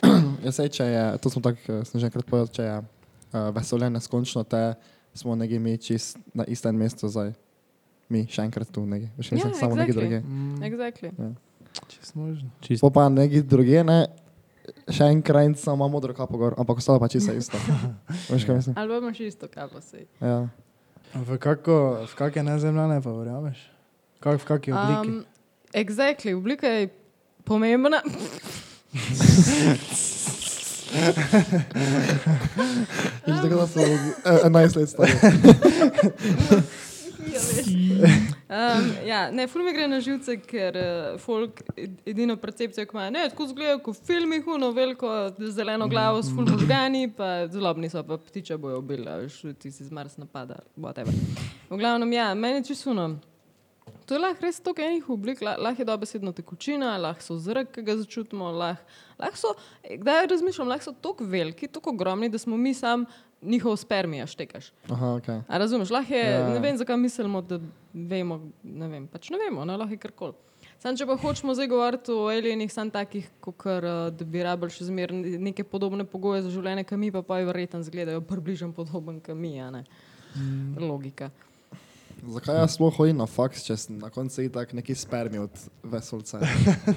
Ja, 0.45 0.51
sej, 0.51 0.69
če 0.69 0.85
je, 0.85 1.03
to 1.23 1.29
smo 1.31 1.41
tako, 1.41 1.59
eh, 1.71 1.85
sem 1.87 1.99
že 2.01 2.09
enkrat 2.09 2.27
povedal, 2.27 2.49
če 2.51 2.63
je 2.67 2.75
uh, 2.81 3.49
vesolje 3.55 3.89
neskončno, 3.89 4.43
te 4.43 4.75
smo 5.15 5.35
nekje 5.35 5.59
mi 5.59 5.77
čist 5.79 6.19
na 6.35 6.43
istem 6.45 6.75
mestu 6.75 7.07
zdaj. 7.07 7.31
Mi 8.11 8.25
še 8.29 8.43
enkrat 8.45 8.69
tu 8.69 8.83
nekje, 8.85 9.09
veš, 9.17 9.31
Ja, 9.31 9.37
nisem 9.39 9.53
samo 9.57 9.75
nekje 9.79 9.95
exactly. 9.95 10.01
druge. 10.01 10.19
Mm, 10.21 10.61
exactly. 10.67 11.09
čisto 11.89 12.19
možno. 12.19 12.49
Čist, 12.61 12.81
Po 12.83 12.91
pa 12.93 13.07
nekje 13.09 13.41
druge, 13.41 13.81
ne, 13.83 14.05
še 14.89 15.03
en 15.11 15.21
kraj, 15.21 15.53
samo 15.61 15.75
imamo 15.75 15.91
modro 15.97 16.13
kapo 16.13 16.37
gor, 16.37 16.53
ampak 16.57 16.77
ostalo 16.77 16.99
pa 16.99 17.07
čisto 17.07 17.33
isto. 17.33 17.57
Veš, 18.31 18.45
kaj 18.45 18.55
mislim? 18.55 18.75
Ali 18.77 18.89
pa 18.89 18.97
imaš 18.97 19.19
isto 19.19 19.47
kapo 19.47 19.81
sej. 19.81 20.05
Ja. 20.21 20.47
V, 21.15 21.37
kako, 21.39 22.05
v 22.05 22.15
kakšne 22.15 22.43
nezemljane 22.43 23.01
pa 23.01 23.11
verjameš? 23.15 23.71
Kak, 24.19 24.41
v 24.41 24.45
kakšni 24.45 24.73
obliki? 24.73 25.09
Um, 25.09 25.25
exactly, 25.73 26.35
oblika 26.35 26.67
je 26.67 26.89
pomembna. 27.43 28.01
Viš, 33.25 33.35
tako 33.41 33.55
da 33.55 33.67
so 33.67 33.79
eh, 33.79 33.85
11 34.45 34.77
let 34.77 34.89
stari. 34.89 35.11
Um, 38.47 38.57
ja, 39.03 39.31
ne, 39.31 39.47
ful 39.47 39.63
mi 39.63 39.73
gre 39.73 39.87
na 39.87 39.97
živce, 39.99 40.35
ker 40.39 40.75
uh, 40.75 40.85
folk 41.19 41.63
ed- 41.75 41.95
edino 42.05 42.35
percepcijo, 42.37 42.85
ki 42.85 42.93
ima, 42.93 43.07
ne, 43.09 43.23
tako 43.29 43.47
zgledajo 43.47 43.79
kot 43.81 43.97
v 43.97 44.05
filmih, 44.05 44.47
uno 44.47 44.69
veliko 44.71 45.09
zeleno 45.49 45.87
glavo 45.87 46.21
s 46.21 46.29
ful 46.29 46.45
možgani, 46.45 47.07
pa 47.09 47.47
zlobni 47.47 47.89
so, 47.89 48.03
pa 48.03 48.17
ptiče 48.19 48.57
bojo 48.57 48.79
ubili, 48.79 49.07
a 49.07 49.15
veš, 49.17 49.39
ti 49.55 49.71
si 49.71 49.83
z 49.83 49.91
Mars 49.91 50.17
napada, 50.17 50.59
whatever. 50.77 51.09
V 51.65 51.75
glavnem, 51.75 52.13
ja, 52.13 52.33
meni 52.35 52.55
je 52.55 52.67
čisto 52.67 52.91
uno. 52.91 53.15
To 54.05 54.13
je 54.13 54.19
lahko 54.19 54.41
res 54.41 54.59
toliko 54.59 54.81
enih 54.83 55.09
oblik, 55.09 55.41
lah- 55.41 55.57
lahko 55.59 55.81
je 55.81 55.85
dobesedno 55.85 56.31
tekočina, 56.31 56.97
lahko 56.99 57.21
so 57.23 57.37
zrak, 57.37 57.71
ki 57.71 57.81
ga 57.81 57.95
začutimo, 57.97 58.51
lahko, 58.51 58.85
lahko 59.17 59.37
so, 59.37 59.55
eh, 59.83 59.97
kdaj 59.97 60.27
razmišljam, 60.27 60.67
lahko 60.67 60.83
so 60.83 60.93
tako 60.95 61.25
veliki, 61.25 61.65
tako 61.67 61.89
ogromni, 61.91 62.29
da 62.29 62.37
smo 62.37 62.57
mi 62.57 62.73
sam 62.75 63.05
njihov 63.41 63.73
spermija 63.77 64.27
štekaš. 64.27 64.69
Aha, 64.87 65.15
ok. 65.15 65.27
A 65.41 65.57
razumeš, 65.57 65.89
lahko 65.89 66.13
je, 66.13 66.21
Ja. 66.21 66.39
ja. 66.39 66.49
ne 66.49 66.59
vem, 66.59 66.77
zakaj 66.77 66.97
mislimo, 66.97 67.41
da 67.41 67.59
vemo, 67.95 68.41
ne 68.63 68.89
vem, 68.91 69.07
pač 69.07 69.31
ne 69.31 69.39
vemo, 69.39 69.63
ne, 69.65 69.77
lahko 69.79 69.95
je 69.95 70.01
karkoli. 70.03 70.35
Sam, 70.81 70.97
če 70.99 71.07
pa 71.07 71.15
hočemo 71.17 71.55
zdaj 71.55 71.69
govoriti 71.71 72.11
o 72.13 72.27
alienih, 72.29 72.69
sam 72.73 72.91
takih, 72.93 73.27
kot 73.41 73.63
da 73.65 74.27
bi 74.27 74.43
rabili 74.43 74.75
še 74.75 74.89
zmeraj 74.89 75.39
neke 75.41 75.63
podobne 75.65 76.05
pogoje 76.05 76.43
za 76.45 76.51
življenje, 76.53 76.83
kot 76.89 76.99
mi, 77.01 77.09
pa 77.15 77.23
pa 77.25 77.39
je 77.39 77.47
verjetno 77.47 77.81
zgledajo 77.85 78.21
približno 78.27 78.73
podoben 78.75 79.21
kot 79.23 79.37
mi, 79.39 79.55
a 79.63 79.71
ne. 79.73 79.85
Mm. 80.35 80.75
Logika. 80.83 81.31
Zakaj 82.25 82.55
jaz 82.57 82.73
sploh 82.75 82.93
hodim 82.95 83.19
na 83.19 83.27
faks, 83.29 83.63
če 83.67 83.75
sem 83.77 83.97
na 84.01 84.09
koncu 84.13 84.41
itak 84.45 84.71
neki 84.77 84.95
spermi 84.97 85.39
od 85.41 85.65
vesolca? 85.91 86.39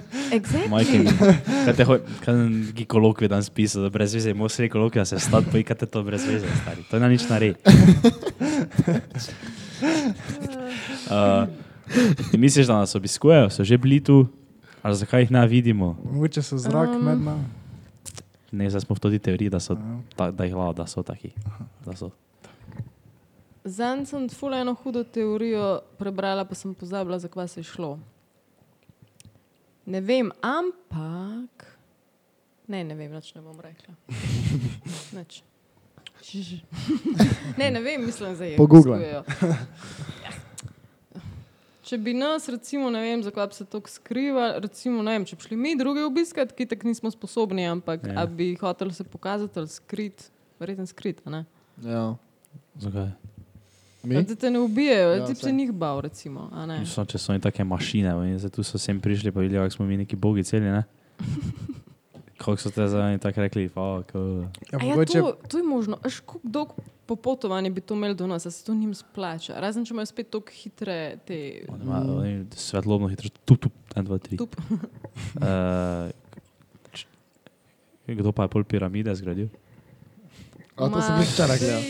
Majke, 0.73 1.03
kaj 1.09 1.75
te 1.77 1.85
hoče, 1.89 2.21
kaj 2.25 2.39
neki 2.49 2.87
kolokvi 2.89 3.29
dan 3.31 3.45
spisal, 3.45 3.87
da 3.87 3.93
brez 3.95 4.15
veze, 4.17 4.35
moj 4.35 4.53
sredi 4.55 4.73
kolokvi, 4.73 5.03
da 5.03 5.09
se 5.11 5.21
stat, 5.23 5.45
pa 5.53 5.61
ikate 5.61 5.87
to 5.91 6.05
brez 6.07 6.25
veze, 6.29 6.49
stari. 6.63 6.87
To 6.89 6.97
je 6.97 7.03
na 7.05 7.13
nič 7.13 7.29
nared. 7.29 7.57
Uh, 11.09 11.49
misliš, 12.35 12.67
da 12.67 12.77
nas 12.77 12.95
obiskujejo, 12.95 13.51
so 13.51 13.65
že 13.65 13.79
bili 13.79 14.01
tu, 14.01 14.27
ali 14.83 14.97
zakaj 14.97 15.23
jih 15.23 15.31
ne 15.31 15.47
vidimo? 15.47 15.97
Mogoče 16.05 16.43
so 16.43 16.59
zrak 16.59 16.89
Um. 16.91 17.05
med 17.05 17.19
nami. 17.21 17.45
Ne, 18.51 18.71
zdaj 18.71 18.81
smo 18.81 18.95
v 18.95 19.01
toti 19.01 19.19
teoriji, 19.19 19.51
da, 19.51 19.61
so, 19.61 19.77
ta, 20.17 20.31
da 20.31 20.45
jih 20.45 20.55
lava, 20.55 20.73
da 20.73 20.87
so 20.87 21.03
taki. 21.03 21.31
Da 21.85 21.93
so. 21.95 22.11
Zanj 23.65 24.07
sem 24.07 24.29
ful 24.31 24.55
eno 24.55 24.73
hudo 24.75 25.03
teorijo 25.05 25.67
prebrala, 25.99 26.45
pa 26.45 26.55
sem 26.55 26.73
pozabila, 26.73 27.19
za 27.19 27.29
kva 27.29 27.47
se 27.47 27.61
je 27.61 27.65
šlo. 27.65 27.99
Ne 29.87 30.01
vem, 30.01 30.31
ampak. 30.43 31.77
Ne, 32.67 32.85
ne 32.85 32.95
vem, 32.95 33.13
nič 33.13 33.35
ne 33.35 33.41
bom 33.41 33.57
rekla. 33.59 33.95
Nič. 35.17 35.43
Ž- 36.25 36.65
Ne, 37.59 37.71
ne 37.71 37.81
vem, 37.81 38.01
mislim, 38.03 38.37
da 38.37 38.45
je. 38.45 38.57
Pogooglaj. 38.57 39.01
Ja. 41.89 41.91
Če 41.91 41.99
bi 41.99 42.13
nas, 42.13 42.49
recimo, 42.49 42.91
ne 42.91 43.01
vem, 43.01 43.23
zakaj 43.23 43.49
se 43.53 43.65
to 43.65 43.81
skriva, 43.87 44.59
recimo, 44.59 45.01
ne 45.03 45.15
vem, 45.17 45.25
če 45.25 45.37
bi 45.37 45.43
šli 45.43 45.57
mi 45.57 45.73
druge 45.73 46.03
obiskati, 46.05 46.53
ki 46.53 46.67
tako 46.67 46.89
nismo 46.89 47.11
sposobni, 47.11 47.65
ampak 47.65 48.05
Ja. 48.05 48.13
ja. 48.13 48.27
bi 48.27 48.55
hoteli 48.55 48.93
se 48.93 49.05
pokazati 49.05 49.59
ali 49.59 49.69
skrit, 49.69 50.31
verjetno 50.61 50.87
skrit, 50.87 51.23
a 51.25 51.31
ne? 51.31 51.45
Ja. 51.83 52.17
Zakaj? 52.77 53.09
Mi? 54.03 54.21
Da 54.23 54.35
te 54.35 54.51
ne 54.51 54.61
ubijajo, 54.61 55.09
Ja, 55.11 55.17
ja, 55.17 55.27
ti 55.27 55.35
se 55.35 55.53
njih 55.53 55.73
bal, 55.73 56.01
recimo. 56.01 56.51
a 56.53 56.67
ne. 56.67 56.87
So, 56.87 57.05
če 57.05 57.19
so 57.19 57.33
oni 57.33 57.41
take 57.41 57.65
mašine, 57.65 58.13
in 58.29 58.51
tu 58.51 58.63
so 58.63 58.79
sem 58.79 59.01
prišli, 59.01 59.33
pa 59.33 59.41
vidijo, 59.41 59.65
kako 59.65 59.71
smo 59.71 59.87
mi 59.87 59.97
neki 59.97 60.17
bogi 60.17 60.45
celi, 60.45 60.69
ne? 60.69 60.85
Kako 62.39 62.57
so 62.57 62.71
te 62.71 62.87
za 62.89 63.11
njih 63.11 63.21
tako 63.21 63.41
rekli, 63.41 63.69
fuck. 63.69 64.15
Uh. 64.15 64.45
Ja, 64.73 64.79
A 64.79 64.85
Ja, 64.85 64.91
mogoče 64.91 65.19
to, 65.19 65.33
to 65.49 65.59
je 65.59 65.65
možno. 65.65 65.97
Kako 65.97 66.39
dolgo 66.43 66.75
popotovanje 67.09 67.71
bi 67.73 67.81
to 67.81 67.97
imeli 67.97 68.15
do 68.15 68.27
nas, 68.29 68.45
da 68.45 68.51
se 68.53 68.65
to 68.65 68.75
njim 68.75 68.93
splača. 68.95 69.57
Razen 69.61 69.87
če 69.89 69.95
imajo 69.97 70.11
spet 70.11 70.29
tako 70.31 70.53
hitre 70.53 70.99
te. 71.27 71.39
Oni 71.73 71.85
imajo 71.85 72.19
oni 72.21 72.35
svetlobno 72.57 73.09
hitro, 73.09 73.31
tu, 73.45 73.57
tu, 73.57 73.73
en, 73.97 74.05
dva, 74.05 74.19
tri. 74.21 74.37
Tup. 74.37 74.57
Uh, 74.61 76.13
č- 76.97 77.09
kdo 78.13 78.33
pa 78.37 78.45
je 78.45 78.53
pol 78.53 78.69
piramide 78.69 79.15
zgradil? 79.17 79.49
A 80.79 80.87
to 80.87 81.01
sem 81.03 81.17
Ma, 81.17 81.23
jih 81.25 81.31
včeraj 81.33 81.59
gledal. 81.59 81.83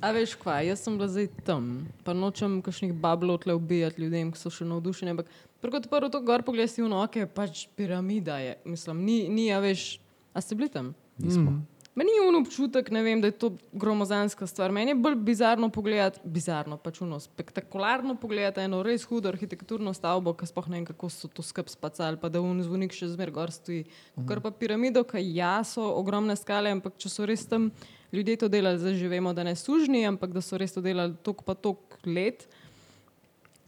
A 0.00 0.10
veš 0.16 0.32
kva, 0.40 0.62
jaz 0.64 0.80
sem 0.80 0.94
bila 0.96 1.10
zdaj 1.12 1.26
tam, 1.44 1.66
pa 2.06 2.14
nočem 2.16 2.62
kakšnih 2.64 2.94
bablov 2.96 3.42
tle 3.44 3.52
ubijati 3.58 4.00
ljudem, 4.00 4.30
ki 4.32 4.40
so 4.40 4.48
še 4.54 4.64
navdušeni. 4.64 5.12
Ampak 5.12 5.28
prvo 5.60 5.76
kot 5.76 5.90
prvo 5.92 6.08
to 6.08 6.22
gor 6.24 6.40
pogledaj 6.46 6.72
si 6.72 6.84
uno, 6.86 7.02
ok, 7.04 7.26
pač 7.36 7.66
piramida 7.76 8.38
je. 8.40 8.56
Mislim, 8.64 9.04
ni, 9.04 9.18
ni 9.28 9.50
a 9.52 9.60
veš, 9.60 9.98
a 10.32 10.40
ste 10.40 10.56
bili 10.56 10.72
tam? 10.72 10.94
Nismo. 11.20 11.50
Mm. 11.50 11.73
Meni 11.94 12.10
je 12.10 12.24
un 12.26 12.34
občutek, 12.40 12.88
vem, 12.90 13.20
da 13.22 13.28
je 13.30 13.36
to 13.38 13.52
gromozanska 13.72 14.46
stvar. 14.50 14.72
Meni 14.74 14.90
je 14.90 14.94
bolj 14.98 15.14
bizarno 15.14 15.68
pogledati, 15.70 16.18
bizarno, 16.24 16.74
pač 16.76 16.98
uno, 17.00 17.20
spektakularno 17.22 18.16
pogledati 18.18 18.64
eno 18.66 18.80
res 18.82 19.04
hudo 19.06 19.30
arhitekturno 19.30 19.92
stavbo, 19.94 20.32
ki 20.34 20.48
sploh 20.50 20.66
ne 20.72 20.80
vem, 20.80 20.88
kako 20.88 21.10
so 21.14 21.30
to 21.30 21.44
skrb 21.46 21.70
spacali, 21.70 22.18
pa 22.18 22.32
da 22.34 22.42
un 22.42 22.58
zvonik 22.66 22.96
še 22.98 23.12
zmer 23.12 23.30
gor 23.30 23.54
stoji. 23.54 23.84
Kar 24.26 24.42
pa 24.42 24.50
piramido, 24.50 25.04
ki 25.06 25.22
ja 25.36 25.60
so 25.62 25.86
ogromne 25.94 26.34
skale, 26.40 26.74
ampak 26.74 26.98
če 26.98 27.14
so 27.14 27.30
res 27.30 27.46
tam 27.46 27.70
ljudje 28.10 28.40
to 28.42 28.50
delali, 28.50 28.82
zdaj 28.82 28.98
že 28.98 29.14
vemo, 29.14 29.30
da 29.30 29.46
ne 29.46 29.54
sužni, 29.54 30.02
ampak 30.10 30.34
da 30.34 30.42
so 30.42 30.58
res 30.58 30.74
to 30.74 30.82
delali 30.82 31.14
tok 31.22 31.46
pa 31.46 31.54
tok 31.54 31.94
let, 32.10 32.48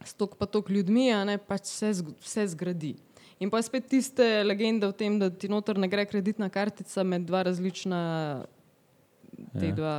s 0.03 0.11
tok 0.19 0.35
pa 0.35 0.51
tok 0.51 0.67
ljudmi, 0.67 1.13
a 1.15 1.23
ne 1.23 1.39
pač 1.39 1.71
vse, 1.71 1.95
vse 2.19 2.51
zgradi. 2.51 2.97
In 3.39 3.49
pa 3.49 3.61
spet 3.61 3.85
tiste 3.85 4.25
legende 4.43 4.87
o 4.87 4.91
tem, 4.91 5.19
da 5.19 5.29
ti 5.29 5.47
noter 5.47 5.77
ne 5.77 5.87
gre 5.87 6.05
kreditna 6.05 6.49
kartica 6.49 7.03
med 7.03 7.21
dva 7.21 7.43
različna, 7.43 7.99
te 9.53 9.67
Ja. 9.67 9.75
dva, 9.75 9.93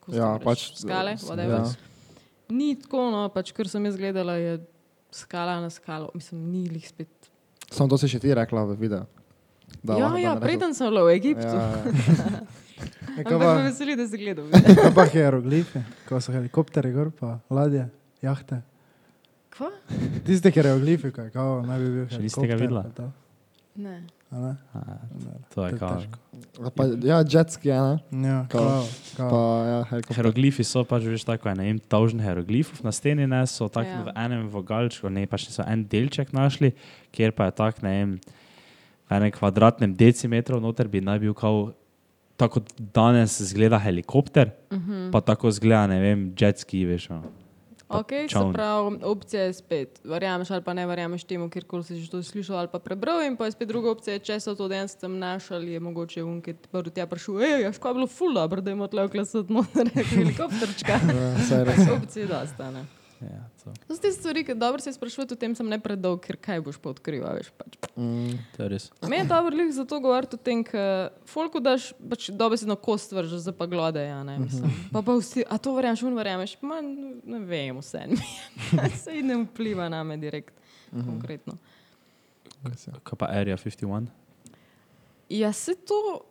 kako 0.00 0.12
Ja, 0.12 0.26
to 0.26 0.32
reče, 0.34 0.44
pač, 0.44 0.64
skale, 0.76 1.16
whatever. 1.16 1.64
ja. 1.64 1.74
Ni 2.50 2.74
tako, 2.76 3.10
no, 3.10 3.28
pač 3.28 3.52
kar 3.52 3.68
sem 3.68 3.84
jaz 3.84 3.96
gledala, 3.96 4.34
je 4.36 4.58
skala 5.10 5.60
na 5.60 5.70
skalo, 5.70 6.10
mislim, 6.14 6.42
ni 6.44 6.66
jih 6.68 6.88
spet. 6.88 7.30
Samo 7.70 7.88
to 7.88 7.96
si 7.96 8.06
še 8.06 8.20
ti 8.20 8.34
rekla 8.34 8.64
v 8.64 8.76
videu. 8.76 9.06
Da, 9.82 9.96
ja, 9.96 10.12
ja, 10.18 10.36
preden 10.36 10.74
sem 10.74 10.86
bila 10.86 11.06
v 11.08 11.16
Egiptu. 11.16 11.48
Ja, 11.48 11.72
Ja. 11.72 12.44
Ampak 13.16 13.40
me 13.56 13.62
veseli, 13.64 13.96
da 13.96 14.04
si 14.04 14.18
gledal. 14.18 14.50
kaj 14.50 14.92
pa 14.98 15.06
hieroglifi, 15.06 15.80
ko 16.04 16.20
so 16.20 16.32
helikopterji 16.32 16.92
gor, 16.92 17.10
pa 17.10 17.38
ladje, 17.48 17.86
jahte. 18.20 18.60
Kva? 19.56 19.70
Tiste 20.26 20.50
hieroglifi, 20.50 21.12
kaj 21.14 21.30
kao, 21.30 21.62
naj 21.66 21.78
bi 21.78 21.90
bil 21.94 22.06
Še 22.10 22.18
niste 22.22 22.46
ga 22.50 22.56
videla? 22.58 22.82
Ne. 23.76 24.02
A 24.34 24.40
ne? 24.40 24.50
A, 24.74 24.80
to 25.54 25.66
je 25.66 25.76
kao. 25.78 25.98
težko. 26.00 26.70
Pa, 26.74 26.86
ja, 27.06 27.20
jetski 27.22 27.70
je, 27.70 27.76
ne? 28.10 28.28
Ja, 28.28 28.38
Kao. 28.50 28.80
kao. 29.16 29.28
Pa, 29.30 29.42
ja, 29.68 29.76
helikopter. 29.92 30.18
Hieroglifi 30.18 30.66
so 30.66 30.82
pač 30.88 31.06
veš 31.06 31.26
tako, 31.28 31.52
ne 31.54 31.68
vem, 31.68 31.78
tavžen 31.78 32.22
hieroglifov 32.22 32.82
na 32.86 32.90
steni, 32.94 33.28
ne, 33.30 33.44
so 33.50 33.68
tako 33.70 33.92
Ja. 33.94 34.02
v 34.08 34.16
enem 34.24 34.48
vogalčku, 34.50 35.10
ne, 35.10 35.26
pač 35.30 35.46
so 35.54 35.62
en 35.62 35.86
delček 35.86 36.34
našli, 36.34 36.72
kjer 37.14 37.30
pa 37.36 37.46
je 37.50 37.56
tak, 37.62 37.78
ne 37.86 37.94
vem, 37.94 38.18
v 39.06 39.14
enem 39.20 39.30
kvadratnem 39.34 39.94
decimetru 39.94 40.58
noter 40.62 40.90
bi 40.90 40.98
naj 41.04 41.22
bil 41.22 41.34
kao, 41.34 41.70
tako 42.40 42.58
kot 42.58 42.74
danes 42.94 43.38
zgleda 43.38 43.78
helikopter, 43.78 44.50
uh 44.70 44.78
-huh. 44.78 45.10
pa 45.14 45.20
tako 45.22 45.50
zgleda, 45.54 45.86
ne 45.86 46.00
vem, 46.02 46.34
jetski, 46.34 46.82
veš. 46.90 47.08
No. 47.14 47.22
Pa 47.88 47.98
Ok, 47.98 48.08
se 48.30 48.38
pravi, 48.52 48.96
opcija 49.02 49.42
je 49.42 49.52
spet, 49.52 50.00
verjameš 50.04 50.50
ali 50.50 50.62
pa 50.62 50.74
ne 50.74 50.86
verjameš 50.86 51.24
temu, 51.24 51.50
kjerkoli 51.50 51.84
si 51.84 52.00
že 52.00 52.10
to 52.10 52.22
slišal 52.22 52.56
ali 52.58 52.68
pa 52.72 52.78
prebral, 52.78 53.22
in 53.22 53.36
pa 53.36 53.44
je 53.44 53.52
spet 53.52 53.68
druga 53.68 53.90
opcija, 53.90 54.18
če 54.18 54.40
so 54.40 54.54
to 54.54 54.68
dejansko 54.68 55.00
tam 55.00 55.18
našli, 55.18 55.72
je 55.72 55.80
mogoče 55.80 56.24
unke 56.24 56.54
prvo 56.70 56.90
tja 56.90 57.06
prišel, 57.06 57.38
hej, 57.44 57.72
škoda 57.76 57.90
je 57.90 57.94
bilo 57.94 58.06
ful 58.06 58.34
dobro, 58.34 58.60
da 58.60 58.70
imamo 58.70 58.88
tle 58.88 59.04
oklasati 59.04 59.52
noter 59.52 59.90
helikopterčka. 60.14 61.00
Ja. 61.14 61.96
Opcije 61.96 62.22
je 62.22 62.28
dosta, 62.28 62.70
ne. 62.70 62.86
Ja, 63.20 63.44
to, 63.62 63.72
so 63.88 64.00
te 64.02 64.10
stvari, 64.12 64.42
ki 64.44 64.54
dobro 64.58 64.82
se 64.82 64.92
sprašuješ, 64.92 65.32
o 65.32 65.38
tem 65.38 65.54
sem 65.56 65.68
ne 65.70 65.78
predolg, 65.80 66.18
ker 66.24 66.36
kaj 66.40 66.60
boš 66.66 66.78
pa 66.82 66.90
odkril, 66.90 67.22
a 67.24 67.34
veš 67.36 67.52
pač. 67.56 67.76
Mm, 67.94 68.40
to 68.56 68.64
je 68.64 68.68
res. 68.72 68.88
Meni 69.02 69.22
je 69.22 69.28
dobro 69.30 69.56
lih 69.56 69.70
zato 69.74 70.00
govoriti 70.02 70.36
o 70.36 70.42
tem, 70.48 70.64
ker 70.66 71.14
folku 71.30 71.62
daš, 71.62 71.92
pač 72.10 72.28
dobesedno 72.34 72.76
kost 72.80 73.14
vržeš 73.14 73.46
za 73.46 73.54
pa 73.56 73.68
glode, 73.70 74.02
ja, 74.02 74.18
ne, 74.26 74.36
mislim. 74.42 74.74
Pa 74.92 75.04
pa 75.06 75.16
vsi, 75.20 75.46
a 75.46 75.60
to 75.62 75.76
verjameš, 75.78 76.04
un 76.08 76.18
verjameš, 76.18 76.56
ma 76.66 76.82
ne 76.82 77.40
vem, 77.46 77.80
vse. 77.80 78.04
Sej 79.04 79.22
ne 79.30 79.40
vpliva 79.46 79.88
na 79.92 80.02
me 80.04 80.18
direkt, 80.20 80.52
konkretno. 80.90 81.56
res 82.66 82.88
je. 82.88 82.98
Kaj 83.06 83.22
pa 83.24 83.30
Area 83.32 83.56
51? 83.60 84.10
Ja, 85.32 85.54
se 85.56 85.74
to 85.74 86.24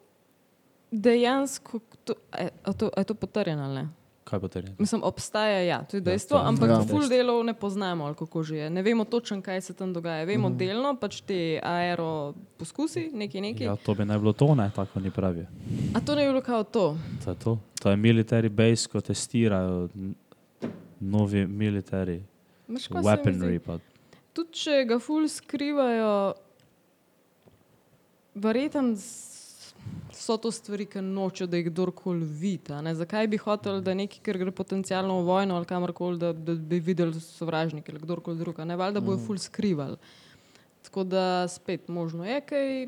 dejansko, 0.94 1.80
to, 2.06 2.20
a, 2.32 2.52
a 2.64 2.74
to, 2.74 2.92
je 2.98 3.04
to 3.04 3.16
potrjeno 3.18 3.64
ali 3.66 3.82
ne? 3.82 3.90
Kaj 4.24 4.40
bo 4.40 4.48
terjen? 4.48 4.76
Mislim, 4.80 5.02
obstaja, 5.04 5.60
ja, 5.62 5.84
to 5.84 5.98
je 5.98 6.02
Ja, 6.02 6.06
dejstvo, 6.06 6.38
to 6.38 6.44
je 6.44 6.48
ampak 6.48 6.70
ja. 6.70 6.76
ja, 6.76 6.86
ful 6.88 7.08
delov 7.10 7.44
ne 7.46 7.54
poznamo, 7.54 8.06
ali 8.06 8.16
kako 8.16 8.44
že 8.44 8.58
je. 8.58 8.70
Ne 8.70 8.82
vemo 8.82 9.06
točno, 9.06 9.42
kaj 9.42 9.62
se 9.62 9.74
tam 9.74 9.94
dogaja. 9.94 10.24
Vemo 10.26 10.50
mm. 10.50 10.58
delno, 10.58 10.96
pač 10.96 11.22
te 11.22 11.60
aero 11.64 12.34
poskusi, 12.58 13.10
nekaj, 13.14 13.42
nekaj. 13.42 13.68
Ja, 13.68 13.76
to 13.76 13.96
bi 13.96 14.06
naj 14.06 14.20
bilo 14.20 14.34
to, 14.34 14.56
ne, 14.56 14.72
tako 14.76 15.00
oni 15.00 15.12
pravijo. 15.12 15.46
A 15.94 16.00
to 16.00 16.16
ne 16.16 16.26
bi 16.26 16.32
bilo 16.32 16.42
kao 16.42 16.64
to? 16.64 16.98
To 17.26 17.32
je 17.32 17.36
to. 17.40 17.58
To 17.82 17.90
je 17.90 17.98
military 17.98 18.50
base, 18.50 18.88
ko 18.88 19.02
testirajo 19.02 19.90
novi 21.00 21.48
military 21.48 22.22
zdi? 22.68 23.04
weaponry. 23.04 23.60
Pa. 23.60 23.80
Tudi 24.34 24.64
če 24.64 24.86
ga 24.88 25.00
ful 25.00 25.28
skrivajo, 25.30 26.34
verjetno 28.36 28.96
so 30.14 30.38
to 30.38 30.52
stvari, 30.52 30.86
ki 30.86 31.02
nočejo, 31.02 31.48
da 31.48 31.58
jih 31.58 31.68
kdorkoli 31.72 32.26
vidi. 32.26 32.74
a 32.74 32.82
ne. 32.82 32.96
Zakaj 32.96 33.28
bi 33.28 33.38
hotel, 33.38 33.82
da 33.82 33.94
nekaj, 33.94 34.20
ker 34.24 34.38
gre 34.38 34.52
potencialno 34.52 35.22
v 35.22 35.26
vojno 35.26 35.56
ali 35.56 35.66
kamorkoli, 35.66 36.18
da, 36.18 36.34
da 36.34 36.54
bi 36.56 36.80
videli 36.80 37.22
sovražnike 37.22 37.92
ali 37.92 38.02
kdorkoli 38.02 38.38
drug. 38.38 38.60
a 38.60 38.66
Ne 38.66 38.76
valjda 38.76 39.00
bojo 39.00 39.18
ful 39.18 39.38
skrivali. 39.38 39.98
Tako 40.84 41.04
da 41.04 41.48
spet 41.48 41.88
možno 41.88 42.26
je 42.26 42.42
kaj, 42.42 42.88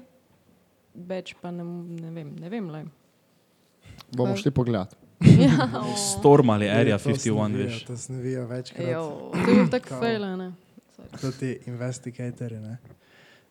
več 0.95 1.35
pa 1.41 1.51
ne, 1.51 1.63
ne 2.01 2.11
vem, 2.11 2.35
ne 2.39 2.49
vem. 2.49 2.69
Le. 2.69 2.85
Bomo 4.11 4.35
šli 4.35 4.51
pogledat. 4.51 4.95
Ja, 5.25 5.69
Stormali 5.95 6.69
Area 6.69 6.97
To 6.97 7.09
51, 7.09 7.17
snovijo, 7.17 7.65
veš. 7.65 7.83
To 7.85 7.97
snovijo 7.97 8.47
večkrat. 8.47 8.87
Jo, 8.87 9.31
to 9.31 9.49
je 9.49 9.55
bil 9.55 9.69
tak 9.71 9.87
Kao. 9.87 9.99
fail, 9.99 10.23
a 10.23 10.35
ne. 10.35 10.51
To 11.21 11.31
ti 11.31 11.59
investigatori, 11.65 12.59
ne. 12.59 12.77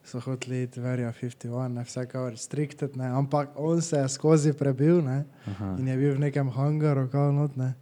So 0.05 0.21
hoteli 0.21 0.63
iti 0.63 0.81
v 0.81 0.87
Area 0.87 1.13
51, 1.13 1.69
ne, 1.71 1.83
vse 1.83 2.07
kao 2.07 2.31
restricted, 2.31 2.97
ne, 2.97 3.07
ampak 3.09 3.49
on 3.57 3.83
se 3.83 3.97
je 3.97 4.09
skozi 4.09 4.53
prebil, 4.53 5.01
ne, 5.01 5.25
Aha. 5.47 5.77
in 5.79 5.89
je 5.89 5.97
bil 5.97 6.15
v 6.15 6.21
nekem 6.21 6.51
hangaru, 6.51 7.09
kao 7.09 7.33
not, 7.33 7.57
ne. 7.57 7.75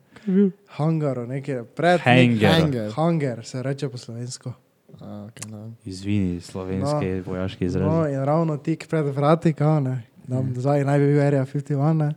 Hangaru, 0.68 1.26
nekaj 1.26 1.64
pred... 1.66 2.00
Hanger. 2.00 2.50
Hanger. 2.52 2.90
Hanger 2.92 3.44
se 3.44 3.62
reče 3.62 3.88
po 3.88 3.98
slovensko. 3.98 4.52
A, 4.94 5.26
okay, 5.26 5.50
no. 5.50 5.72
Izvini, 5.84 6.40
slovenski 6.40 7.20
vojaški 7.20 7.64
No, 7.64 7.66
izraz. 7.66 8.08
in 8.08 8.20
ravno 8.20 8.56
tik 8.58 8.86
pred 8.88 9.06
vrati, 9.06 9.52
kao 9.52 9.80
ne, 9.80 10.02
tam 10.28 10.44
Mhm. 10.44 10.54
zdaj 10.54 10.84
naj 10.84 10.98
bi 10.98 11.06
bil 11.06 11.20
Area 11.22 11.44
51, 11.44 11.92
ne, 11.94 12.14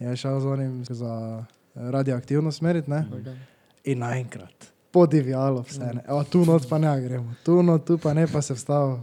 je 0.00 0.16
šel 0.16 0.40
z 0.40 0.46
onim 0.46 0.84
za 0.84 1.44
radioaktivno 1.74 2.52
smerit, 2.52 2.88
ne, 2.88 3.06
Okay. 3.12 3.36
in 3.84 3.98
naenkrat. 3.98 4.72
Podivjalo 4.90 5.62
vse, 5.62 5.80
ne. 5.94 6.02
Evo, 6.08 6.24
tu 6.24 6.44
not 6.44 6.68
pa 6.68 6.78
ne 6.78 7.00
gremo, 7.00 7.34
tu 7.44 7.62
not, 7.62 7.84
tu 7.84 7.98
pa 7.98 8.14
ne, 8.14 8.26
pa 8.26 8.42
se 8.42 8.54
vstavo, 8.54 9.00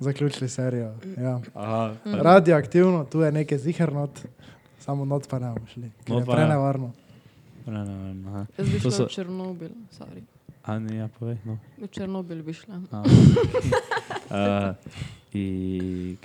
zaključili 0.00 0.48
serijo. 0.48 0.94
Ja. 1.16 1.40
Aha, 1.54 1.94
Radioaktivno, 2.04 3.04
tu 3.04 3.20
je 3.20 3.32
nekaj 3.32 3.58
zihrnot, 3.58 4.10
samo 4.80 5.04
not 5.04 5.28
pa 5.28 5.38
ne 5.38 5.46
bomo 5.48 5.66
šli. 5.66 5.90
prenevarno. 6.26 6.92
ne, 7.66 7.84
ne, 7.84 8.14
ne, 8.14 8.28
aha. 8.28 8.46
Jaz 8.58 8.68
bi 8.68 8.74
To 8.74 8.80
šla 8.80 8.90
so- 8.90 9.04
v 9.04 9.08
Černobil, 9.08 9.68
sorry. 9.92 10.22
A 10.64 10.78
ne, 10.78 10.96
ja, 10.96 11.08
povej, 11.08 11.36
no. 11.44 11.58
V 11.78 11.86
Černobil 11.86 12.42
bi 12.42 12.52
šla. 12.52 12.80
Uh, 12.90 14.74
I 15.32 15.46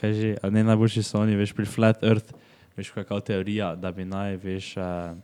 kaže, 0.02 0.38
a 0.42 0.50
ne 0.50 0.64
najboljši 0.64 1.04
so 1.04 1.20
oni, 1.20 1.36
veš, 1.36 1.54
pri 1.54 1.66
Flat 1.66 2.04
Earth, 2.04 2.34
veš, 2.78 2.90
kakšna 2.92 3.20
teorija, 3.22 3.76
da 3.76 3.92
bi 3.92 4.06
naj, 4.06 4.38
veš, 4.38 4.78
uh, 4.78 5.18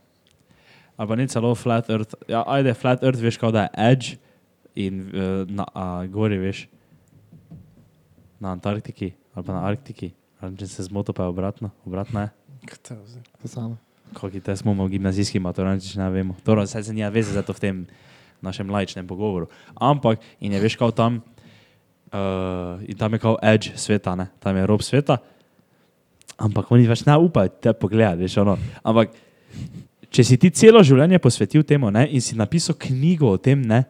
ali 0.98 1.08
pa 1.08 1.16
ne 1.16 1.28
celo 1.30 1.54
Flat 1.54 1.90
Earth, 1.90 2.18
ja, 2.28 2.42
ajde, 2.46 2.74
Flat 2.74 3.02
Earth, 3.06 3.22
veš, 3.22 3.38
kao 3.38 3.54
da 3.54 3.68
je 3.68 3.92
Edge 3.92 4.18
in 4.74 5.00
uh, 5.00 5.46
na 5.46 5.64
uh, 5.70 6.04
gori, 6.10 6.38
veš, 6.42 6.66
na 8.42 8.52
Antarktiki 8.52 9.12
ali 9.38 9.46
pa 9.46 9.54
na 9.54 9.62
Arktiki, 9.62 10.10
ali 10.42 10.58
če 10.58 10.66
se 10.66 10.82
zmoto, 10.88 11.14
pa 11.14 11.22
je 11.22 11.30
obratno, 11.30 11.70
obratno 11.86 12.26
je. 12.26 12.30
Kako 14.12 14.40
te 14.42 14.56
smo 14.56 14.74
v 14.74 14.88
gimnazijski 14.96 15.38
maturanti, 15.38 15.94
ne 16.00 16.08
vemo. 16.10 16.34
Torej, 16.42 16.66
saj 16.66 16.88
se 16.88 16.94
nima 16.96 17.10
veze 17.14 17.36
za 17.36 17.44
to 17.46 17.54
v 17.54 17.62
tem 17.62 17.76
našem 18.42 18.70
lajčnem 18.70 19.06
pogovoru. 19.06 19.46
Ampak, 19.78 20.24
in 20.42 20.56
je 20.56 20.62
veš, 20.62 20.78
kao 20.80 20.90
tam, 20.90 21.20
uh, 22.10 22.82
in 22.82 22.98
tam 22.98 23.14
je 23.14 23.22
kao 23.22 23.36
edge 23.42 23.78
sveta, 23.78 24.16
ne? 24.18 24.26
tam 24.42 24.56
je 24.56 24.66
rob 24.66 24.82
sveta. 24.82 25.20
Ampak 26.38 26.70
oni 26.74 26.86
več 26.88 27.04
ne 27.06 27.14
upajo 27.18 27.54
te 27.62 27.74
pogledati, 27.74 28.26
veš, 28.26 28.40
ono. 28.42 28.56
Ampak, 28.82 29.14
če 30.10 30.24
si 30.24 30.36
ti 30.36 30.50
celo 30.50 30.80
življenje 30.80 31.18
posvetil 31.18 31.62
temu 31.62 31.90
ne? 31.90 32.06
in 32.06 32.20
si 32.20 32.34
napisal 32.34 32.74
knjigo 32.76 33.28
o 33.28 33.38
tem, 33.38 33.60
ne? 33.60 33.84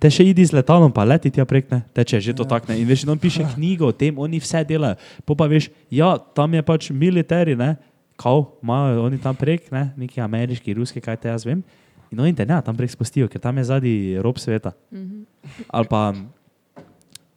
Te 0.00 0.08
še 0.08 0.24
idi 0.24 0.40
z 0.40 0.52
letalom, 0.52 0.88
pa 0.88 1.04
leti 1.04 1.28
tja 1.28 1.44
prek, 1.44 1.68
ne, 1.68 1.82
teče 1.92 2.16
že 2.18 2.32
to 2.32 2.42
Ja. 2.42 2.48
tako. 2.50 2.72
ne. 2.72 2.80
In 2.80 2.88
veš, 2.88 3.04
on 3.04 3.18
piše 3.18 3.44
knjigo 3.46 3.86
o 3.86 3.92
tem, 3.92 4.16
oni 4.16 4.38
vse 4.38 4.64
delajo. 4.64 4.96
Po 5.20 5.34
pa 5.34 5.44
veš, 5.44 5.68
ja, 5.90 6.16
tam 6.16 6.48
je 6.50 6.62
pač 6.62 6.88
militari, 6.90 7.52
ne, 7.54 7.76
kao, 8.16 8.56
imajo 8.58 9.04
oni 9.04 9.18
tam 9.18 9.36
prek, 9.36 9.68
ne, 9.70 9.92
neki 9.94 10.16
ameriški, 10.18 10.72
ruski, 10.72 10.96
kaj 10.98 11.16
te 11.18 11.28
jaz 11.28 11.44
vem. 11.44 11.60
In 12.08 12.18
oni 12.18 12.32
te 12.32 12.42
ne, 12.42 12.56
tam 12.58 12.72
prek 12.72 12.88
spustijo, 12.88 13.28
ker 13.28 13.36
tam 13.38 13.52
je 13.54 13.64
zadnji 13.66 13.94
rob 14.16 14.36
sveta. 14.36 14.72
Mhm. 14.90 15.28
Ali 15.68 15.86
pa 15.86 16.08
um, 16.08 16.24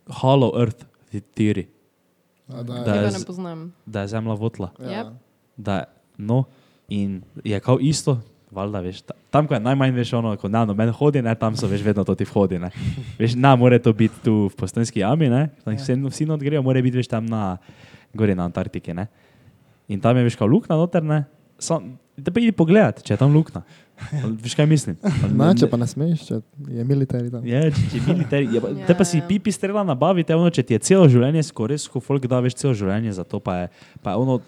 Hollow 0.10 0.56
Earth, 0.56 0.82
ti 1.08 1.20
tiri, 1.22 1.68
A, 2.48 2.64
da, 2.64 2.82
Da 2.82 2.94
je 2.96 3.02
ne 3.04 3.12
z- 3.14 3.26
poznam. 3.26 3.74
da 3.86 4.02
je 4.02 4.08
zemlja 4.08 4.34
votla. 4.34 4.72
ja. 4.82 5.12
Da, 5.56 5.84
no, 6.18 6.46
in 6.90 7.22
je 7.44 7.60
kao 7.60 7.78
isto, 7.82 8.20
valjda, 8.52 8.80
veš, 8.80 9.02
ta, 9.02 9.14
tam, 9.30 9.48
ko 9.48 9.54
je 9.54 9.60
najmanj, 9.60 9.94
veš, 9.94 10.14
ono, 10.18 10.34
ko 10.38 10.50
na 10.50 10.66
noben 10.66 10.90
hodi, 10.90 11.22
ne, 11.22 11.36
tam 11.38 11.58
so, 11.58 11.70
veš, 11.70 11.84
vedno 11.86 12.04
to 12.04 12.16
ti 12.18 12.26
vhodi, 12.26 12.60
ne. 12.60 12.72
Veš, 13.20 13.36
na, 13.38 13.56
more 13.56 13.80
to 13.80 13.94
biti 13.94 14.24
tu 14.26 14.48
v 14.50 14.56
postanski 14.58 15.04
jami, 15.04 15.30
ne, 15.30 15.50
tam 15.64 15.78
vse, 15.78 15.96
vsi 16.10 16.26
not 16.26 16.42
grejo, 16.42 16.64
more 16.66 16.82
biti, 16.82 16.98
veš, 16.98 17.12
tam 17.12 17.30
na, 17.30 17.58
gori 18.14 18.36
na 18.36 18.50
Antarktiki, 18.50 18.94
ne. 18.98 19.08
In 19.88 20.02
tam 20.02 20.18
je, 20.18 20.26
veš, 20.26 20.38
kao 20.40 20.50
lukna 20.50 20.78
noter, 20.80 21.06
ne, 21.06 21.24
sam, 21.62 21.94
da 22.18 22.34
pa 22.34 22.42
idi 22.42 22.56
pogledat, 22.56 23.04
če 23.06 23.14
je 23.14 23.22
tam 23.22 23.36
lukna. 23.36 23.62
Veš, 24.40 24.56
kaj 24.56 24.66
mislim? 24.66 24.96
Na, 25.32 25.52
če 25.54 25.68
pa 25.68 25.78
ne 25.78 25.88
smeš, 25.88 26.24
če 26.26 26.40
je 26.70 26.84
militari 26.84 27.30
tam. 27.30 27.46
Je, 27.46 27.62
če, 27.70 27.84
če 27.92 28.00
militari, 28.08 28.48
je, 28.48 28.62
pa- 28.62 28.72
Ja, 28.80 28.86
te 28.86 28.96
pa 28.96 29.04
si 29.04 29.18
ja. 29.18 29.26
pipi 29.28 29.52
strela 29.52 29.84
nabavite, 29.84 30.36
ono, 30.36 30.50
če 30.50 30.64
ti 30.64 30.74
je 30.74 30.80
celo 30.82 31.08
življenje 31.08 31.44
skoraj, 31.44 31.84
ko 31.88 32.00
folk 32.00 32.26
da 32.26 32.40
veš 32.40 32.56
celo 32.56 32.74
življenje 32.74 33.14
za 33.14 33.24
to, 33.24 33.40
pa 33.40 33.58
je, 33.58 33.72
pa 34.02 34.16
ono, 34.16 34.40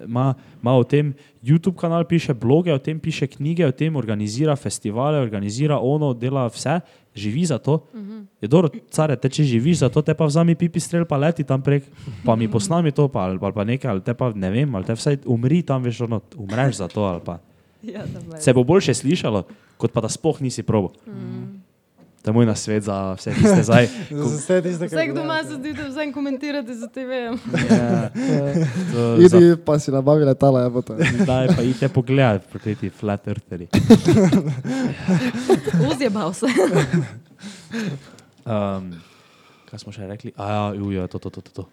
ima, 0.00 0.30
ima 0.58 0.72
o 0.72 0.84
tem 0.84 1.12
YouTube 1.40 1.76
kanal, 1.76 2.04
piše 2.04 2.34
bloge, 2.34 2.72
o 2.72 2.78
tem 2.78 2.98
piše 2.98 3.28
knjige, 3.28 3.66
o 3.66 3.72
tem 3.72 3.94
organizira 3.94 4.56
festivale, 4.56 5.18
organizira 5.18 5.78
ono, 5.78 6.14
dela 6.14 6.46
vse, 6.48 6.80
živi 7.14 7.44
za 7.44 7.58
to. 7.58 7.80
Mhm. 7.94 8.18
Je 8.40 8.48
dobro, 8.48 8.70
care, 8.88 9.16
te 9.16 9.28
če 9.28 9.42
živiš 9.44 9.78
za 9.78 9.88
to, 9.88 10.02
te 10.02 10.14
pa 10.14 10.24
vzami 10.24 10.54
pipi 10.54 10.78
strel, 10.78 11.04
pa 11.04 11.16
leti 11.16 11.42
tam 11.42 11.62
prek, 11.62 11.84
pa 12.24 12.36
mi 12.36 12.46
posnami 12.46 12.90
to, 12.90 13.08
pa, 13.08 13.26
ali, 13.26 13.38
ali 13.38 13.52
pa 13.52 13.64
nekaj, 13.64 13.90
ali 13.90 14.00
te 14.00 14.14
pa 14.14 14.30
ne 14.30 14.50
vem, 14.50 14.70
ali 14.70 14.84
te 14.84 14.94
vsaj 14.94 15.18
umri 15.26 15.62
tam, 15.62 15.82
veš, 15.82 16.00
ono, 16.00 16.20
umreš 16.36 16.76
za 16.76 16.88
to, 16.88 17.02
ali 17.04 17.20
pa. 17.20 17.38
Ja. 17.94 18.02
Se 18.40 18.52
bo 18.52 18.64
boljše 18.64 18.94
slišalo, 18.94 19.44
kot 19.78 19.92
pa 19.92 20.00
da 20.00 20.08
sploh 20.10 20.40
nisi 20.42 20.62
probo. 20.62 20.90
Mm. 21.06 21.62
To 22.22 22.30
je 22.30 22.34
moj 22.34 22.46
nasvet 22.46 22.82
za 22.82 23.14
vse, 23.14 23.30
ki 23.30 23.40
ste 23.40 23.62
zdaj. 23.62 23.86
Za 24.10 24.24
vse 24.26 24.56
tiste, 24.62 24.88
ki 24.88 24.94
Vsak 24.96 25.14
doma 25.14 25.38
se 25.46 25.54
zdi, 25.54 25.70
da 25.72 25.86
vsem 25.86 26.10
komentirate 26.12 26.74
za 26.74 26.88
TV. 26.90 27.10
Ja, 27.70 28.10
to 28.92 28.98
za- 29.22 29.38
Idi 29.38 29.54
pa 29.62 29.78
si 29.78 29.94
nabavi 29.94 30.26
letala, 30.26 30.66
je 30.66 30.82
to. 30.82 30.98
Zdaj 31.22 31.54
pa 31.54 31.62
idite 31.62 31.88
pogledat, 31.88 32.42
proti 32.50 32.74
ti 32.74 32.90
flat 32.90 33.28
eartheri. 33.28 33.68
Ozjebal 35.86 36.34
se. 36.34 36.46
Um, 38.42 38.90
kaj 39.70 39.78
smo 39.78 39.94
še 39.94 40.10
rekli? 40.10 40.34
A 40.36 40.50
ja, 40.50 40.62
ujo, 40.74 41.06
to, 41.06 41.18
to, 41.18 41.30
to, 41.30 41.40
to. 41.40 41.50
to. 41.62 41.64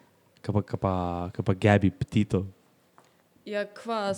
Kaj 0.46 0.54
pa, 0.54 0.62
kaj 0.62 0.80
pa, 0.80 0.94
kaj 1.34 1.44
pa 1.46 1.54
Gabi 1.58 1.90
Ptito. 1.90 2.46
Ja, 3.46 3.66
kva, 3.68 4.14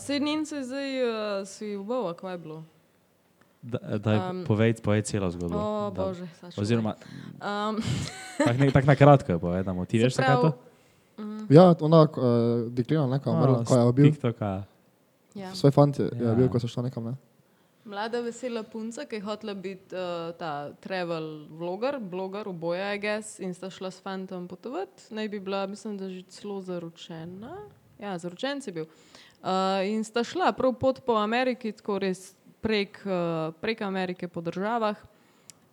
se 0.46 0.64
zdaj 0.64 1.04
uh, 1.04 1.10
si 1.44 1.76
ubava, 1.76 2.14
kva 2.14 2.32
je 2.32 2.38
bilo. 2.38 2.64
Da, 3.62 3.98
daj, 3.98 4.18
um, 4.30 4.44
povej, 4.46 4.74
povej 4.76 5.02
celo 5.02 5.28
zgodbo. 5.32 5.58
O, 5.58 5.92
Da. 5.92 6.06
bože, 6.06 6.28
Saša. 6.40 6.62
Oziroma, 6.62 6.96
Um, 7.38 7.82
tako 8.46 8.72
tak 8.72 8.86
na 8.86 8.96
kratko 8.96 9.32
jo 9.32 9.40
povedamo. 9.40 9.86
Ti 9.86 10.00
veš, 10.00 10.14
se 10.14 10.22
kaj 10.22 10.32
je 10.32 10.36
to? 10.38 10.52
pravi, 10.52 10.64
Ja, 11.50 11.76
ona 11.82 12.02
uh, 12.04 12.10
deklina, 12.70 13.08
neka, 13.08 13.32
umrla, 13.32 13.64
ko 13.64 13.76
je 13.76 13.94
bil. 13.94 14.06
TikToka. 14.06 14.64
Ja. 15.36 15.56
Svoj 15.56 15.72
fant 15.72 16.00
je, 16.00 16.06
je 16.06 16.24
Ja. 16.24 16.34
bil, 16.34 16.48
ko 16.48 16.60
so 16.60 16.68
šla 16.68 16.84
nekam, 16.84 17.04
ne? 17.04 17.16
Mlada 17.86 18.20
vesela 18.20 18.64
punca, 18.64 19.06
ki 19.06 19.16
je 19.16 19.22
hotela 19.22 19.54
biti 19.54 19.96
uh, 19.96 20.32
ta 20.34 20.72
travel 20.74 21.48
vloger, 21.50 22.00
bloger, 22.02 22.48
oboje, 22.48 22.96
I 22.96 23.00
guess, 23.00 23.40
in 23.40 23.54
sta 23.54 23.70
šla 23.70 23.92
s 23.92 24.00
fantom 24.00 24.48
potovati. 24.48 25.08
Naj 25.10 25.28
bi 25.28 25.40
bila, 25.40 25.66
mislim, 25.68 25.98
da 25.98 26.10
že 26.10 26.22
celo 26.24 26.62
zaročena. 26.62 27.58
Ja, 28.00 28.18
zaročen 28.18 28.62
si 28.62 28.72
bil. 28.72 28.86
Uh, 29.42 29.86
in 29.86 30.04
sta 30.04 30.24
šla 30.24 30.52
prav 30.58 30.74
pot 30.78 31.02
po 31.06 31.18
Ameriki, 31.18 31.72
tako 31.74 32.00
res 32.02 32.32
prek, 32.62 33.00
uh, 33.06 33.54
prek 33.62 33.82
Amerike 33.82 34.28
po 34.28 34.42
državah. 34.42 34.98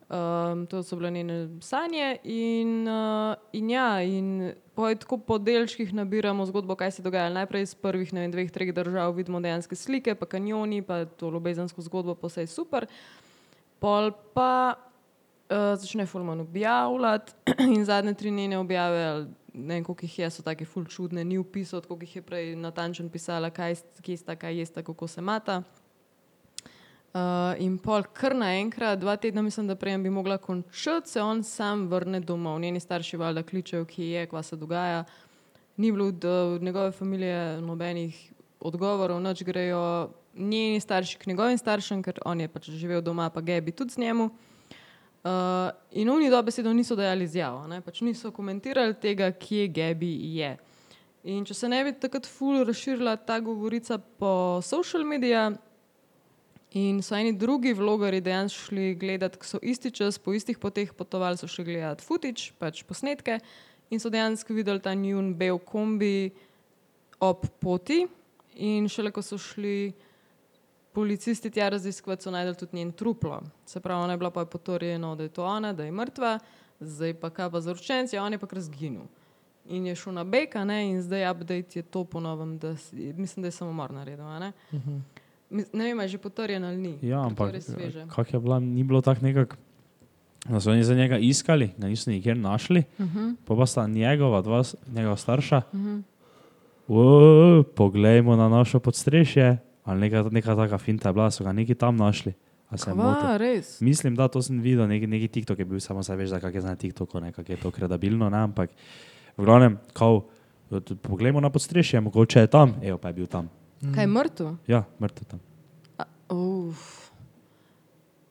Um, 0.04 0.66
to 0.66 0.82
so 0.82 0.96
bile 0.96 1.10
njene 1.10 1.48
sanje, 1.64 2.18
in, 2.24 2.88
uh, 2.88 3.34
in 3.52 3.70
ja, 3.70 4.02
in 4.02 4.52
poj 4.76 4.98
tako 5.00 5.18
po 5.18 5.38
delčkih 5.38 5.94
nabiramo 5.96 6.44
zgodbo, 6.46 6.76
kaj 6.76 6.90
se 6.90 7.02
dogaja. 7.02 7.32
Najprej 7.32 7.62
iz 7.62 7.74
prvih 7.74 8.12
ne 8.12 8.20
vem, 8.20 8.32
dveh, 8.32 8.50
treh 8.52 8.72
držav 8.74 9.16
vidimo 9.16 9.40
dejanske 9.40 9.76
slike, 9.76 10.14
pa 10.14 10.28
kanjoni, 10.28 10.82
pa 10.82 11.04
to 11.04 11.30
ljubezensko 11.32 11.82
zgodbo, 11.88 12.14
pa 12.14 12.28
vse 12.28 12.44
je 12.44 12.52
super. 12.52 12.86
Pol 13.80 14.12
pa 14.36 14.74
uh, 14.76 15.72
začne 15.80 16.06
Fulman 16.06 16.40
objavljati 16.40 17.32
in 17.74 17.84
zadnje 17.84 18.14
tri 18.14 18.30
njene 18.30 18.58
objave, 18.58 19.26
ne 19.54 19.74
vem, 19.74 19.84
koliko 19.84 20.04
jih 20.04 20.18
je, 20.18 20.30
so 20.30 20.42
take 20.42 20.66
ful 20.66 20.84
čudne, 20.84 21.24
ni 21.24 21.38
upisal, 21.38 21.80
koliko 21.80 22.04
jih 22.04 22.16
je 22.16 22.22
prej 22.22 22.52
natančno 22.58 23.08
pisala, 23.08 23.50
kaj, 23.50 23.76
kje 24.02 24.16
sta, 24.16 24.36
kaj 24.36 24.58
jesta, 24.58 24.82
kako 24.82 25.08
se 25.08 25.22
mata. 25.22 25.62
Uh, 27.14 27.54
in 27.62 27.76
pol 27.78 28.02
kar 28.10 28.34
naenkrat, 28.34 28.98
dva 28.98 29.14
tedna, 29.16 29.42
mislim, 29.42 29.68
da 29.70 29.76
prej 29.78 29.98
bi 30.02 30.10
mogla 30.10 30.38
končati, 30.38 31.10
se 31.10 31.22
on 31.22 31.42
sam 31.42 31.86
vrne 31.88 32.20
domov. 32.20 32.58
Njeni 32.60 32.80
starši 32.80 33.16
valjda 33.16 33.42
kličejo, 33.42 33.84
kje 33.84 34.08
je, 34.10 34.26
kva 34.26 34.42
se 34.42 34.56
dogaja. 34.56 35.04
Ni 35.76 35.92
bilo 35.92 36.08
od, 36.08 36.24
od 36.24 36.62
njegove 36.62 36.90
družine 36.90 37.60
nobenih 37.60 38.32
odgovorov, 38.60 39.20
noč 39.20 39.42
grejo 39.42 40.10
njeni 40.34 40.80
starši 40.80 41.18
k 41.18 41.26
njegovim 41.26 41.58
staršem, 41.58 42.02
ker 42.02 42.18
on 42.24 42.40
je 42.40 42.48
pač 42.48 42.70
živel 42.70 43.02
doma, 43.02 43.30
pa 43.30 43.40
gebi 43.40 43.72
tudi 43.72 43.94
z 43.94 43.98
njemu. 43.98 44.24
Uh, 44.24 44.53
in 45.24 46.10
oni 46.10 46.30
dobesedno 46.30 46.72
niso 46.72 46.96
dajali 46.96 47.24
izjavo, 47.24 47.64
pač 47.84 48.00
niso 48.04 48.30
komentirali 48.30 48.94
tega, 49.00 49.30
kje 49.32 49.68
gebi 49.68 50.12
je. 50.36 50.56
In 51.24 51.44
če 51.48 51.54
se 51.56 51.68
ne 51.68 51.78
bi 51.84 51.94
takrat 51.96 52.26
ful 52.28 52.64
razširila 52.68 53.16
ta 53.24 53.38
govorica 53.40 53.98
po 53.98 54.60
social 54.62 55.06
medijih, 55.08 55.56
In 56.74 57.02
so 57.06 57.14
eni 57.14 57.30
drugi 57.38 57.70
vlogari 57.72 58.18
dejansko 58.20 58.66
šli 58.66 58.96
gledati, 58.98 59.38
ko 59.38 59.46
so 59.46 59.58
isti 59.62 59.92
čas, 59.94 60.16
po 60.18 60.32
istih 60.34 60.58
poteh 60.58 60.90
potovali, 60.92 61.38
so 61.38 61.46
šli 61.46 61.64
gledati 61.68 62.02
footage, 62.02 62.50
pač 62.58 62.82
posnetke 62.82 63.36
in 63.94 64.02
so 64.02 64.10
dejansko 64.10 64.56
videli 64.56 64.82
ta 64.82 64.90
njun 64.98 65.36
bel 65.38 65.60
kombi 65.62 66.32
ob 67.22 67.46
poti. 67.62 68.08
In 68.58 68.88
šele 68.90 69.12
ko 69.14 69.22
so 69.22 69.38
šli 69.38 69.92
policisti 70.94 71.50
tja 71.50 71.68
raziskovati, 71.68 72.22
so 72.22 72.30
najdel 72.30 72.54
tudi 72.54 72.76
njen 72.76 72.92
truplo. 72.92 73.40
Se 73.66 73.80
pravi, 73.80 74.04
ona 74.04 74.12
je 74.12 74.18
bila 74.18 74.30
pa 74.30 74.44
potrjena, 74.44 75.14
da 75.14 75.22
je 75.22 75.28
to 75.28 75.44
ona, 75.44 75.72
da 75.72 75.84
je 75.84 75.92
mrtva, 75.92 76.38
zdaj 76.80 77.14
pa 77.14 77.30
kaj 77.30 77.50
pa 77.50 77.60
za 77.60 77.72
učence, 77.72 78.20
on 78.20 78.32
je 78.32 78.38
pa 78.38 78.46
kar 78.46 78.60
zginil. 78.60 79.02
In 79.68 79.86
je 79.86 79.94
šel 79.96 80.12
na 80.12 80.24
beka, 80.24 80.64
ne, 80.64 80.82
in 80.90 81.02
zdaj 81.02 81.30
update 81.30 81.78
je 81.78 81.82
to 81.82 82.04
ponovem, 82.04 82.58
da 82.58 82.76
si, 82.76 83.12
mislim, 83.16 83.42
da 83.42 83.48
je 83.48 83.52
samomor 83.52 83.90
naredil. 83.90 84.24
a 84.26 84.38
Ne, 84.38 84.52
uh 84.72 84.80
-huh. 84.80 85.00
ne 85.72 85.84
vem, 85.84 86.00
je 86.00 86.08
že 86.08 86.18
potrjen 86.18 86.64
ali 86.64 86.76
ni. 86.76 86.98
Ja, 87.02 87.26
ampak 87.26 87.52
res 87.52 87.64
sveže. 87.66 88.06
kak 88.14 88.32
je 88.32 88.40
bila, 88.40 88.60
ni 88.60 88.84
bilo 88.84 89.00
tako 89.00 89.24
nekako, 89.24 89.56
da 90.48 90.60
so 90.60 90.70
oni 90.70 90.84
za 90.84 90.94
njega 90.94 91.18
iskali, 91.18 91.70
ga 91.78 91.86
niso 91.88 92.10
nikjer 92.10 92.36
našli, 92.36 92.84
Uh 92.98 93.06
-huh, 93.06 93.34
pa 93.44 93.56
pa 93.56 93.66
sta 93.66 93.86
njegova, 93.86 94.42
dva, 94.42 94.62
njegova 94.94 95.16
starša, 95.16 95.62
uh 95.72 95.80
-huh. 95.80 96.02
"Wo, 96.88 97.62
poglejmo 97.62 98.36
na 98.36 98.48
našo 98.48 98.80
podstrešje, 98.80 99.58
ali 99.84 100.00
neka, 100.00 100.22
neka 100.30 100.56
taka 100.56 100.78
finta 100.78 101.08
je 101.08 101.12
bila, 101.12 101.30
so 101.30 101.44
ga 101.44 101.52
neki 101.52 101.74
tam 101.74 101.96
našli. 101.96 102.32
A? 102.70 102.76
Kva. 102.76 103.38
Mislim, 103.80 104.16
da 104.16 104.28
to 104.28 104.42
sem 104.42 104.58
videl, 104.60 104.88
neki, 104.88 105.06
neki 105.06 105.28
TikTok 105.28 105.58
je 105.58 105.64
bil, 105.64 105.80
samo 105.80 106.02
se 106.02 106.16
veš, 106.16 106.30
da 106.30 106.40
kak 106.40 106.54
je 106.54 106.60
na 106.60 106.76
TikToku, 106.76 107.20
ne, 107.20 107.32
kak 107.32 107.48
je 107.48 107.56
to 107.56 107.70
kredibilno, 107.70 108.30
ne, 108.30 108.38
ampak 108.38 108.70
v 109.36 109.44
glavnem, 109.44 109.78
kao, 109.92 110.24
poglejmo 111.02 111.40
na 111.40 111.50
podstrešje, 111.50 112.00
mogoče 112.00 112.40
je 112.40 112.46
tam, 112.46 112.74
evo 112.82 112.98
pa 112.98 113.08
je 113.08 113.14
bil 113.14 113.26
tam. 113.26 113.50
Kaj 113.94 114.02
je 114.02 114.08
mrtev? 114.08 114.48
Ja, 114.66 114.84
mrtev 115.00 115.24
tam. 115.28 115.40
Uf. 116.32 117.10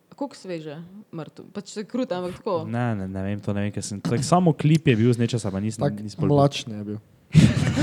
Kako 0.10 0.36
sveže, 0.36 0.82
mrtev? 1.14 1.46
Pač 1.54 1.70
se 1.78 1.86
kruta, 1.86 2.18
ampak 2.18 2.42
tako. 2.42 2.66
Ne, 2.68 2.96
ne, 2.96 3.08
ne 3.08 3.24
vem, 3.24 3.40
to 3.40 3.54
ne 3.54 3.62
vem, 3.62 3.72
ker 3.72 3.86
sem, 3.86 4.02
tak, 4.02 4.26
samo 4.26 4.54
klip 4.54 4.88
je 4.88 4.96
bil 4.98 5.14
z 5.14 5.22
nečesa, 5.22 5.52
pa 5.54 5.62
nisem, 5.62 5.86
nisem 6.02 6.20
bolj- 6.20 6.34
mlačni 6.34 6.74
je 6.74 6.84
bil. 6.84 7.00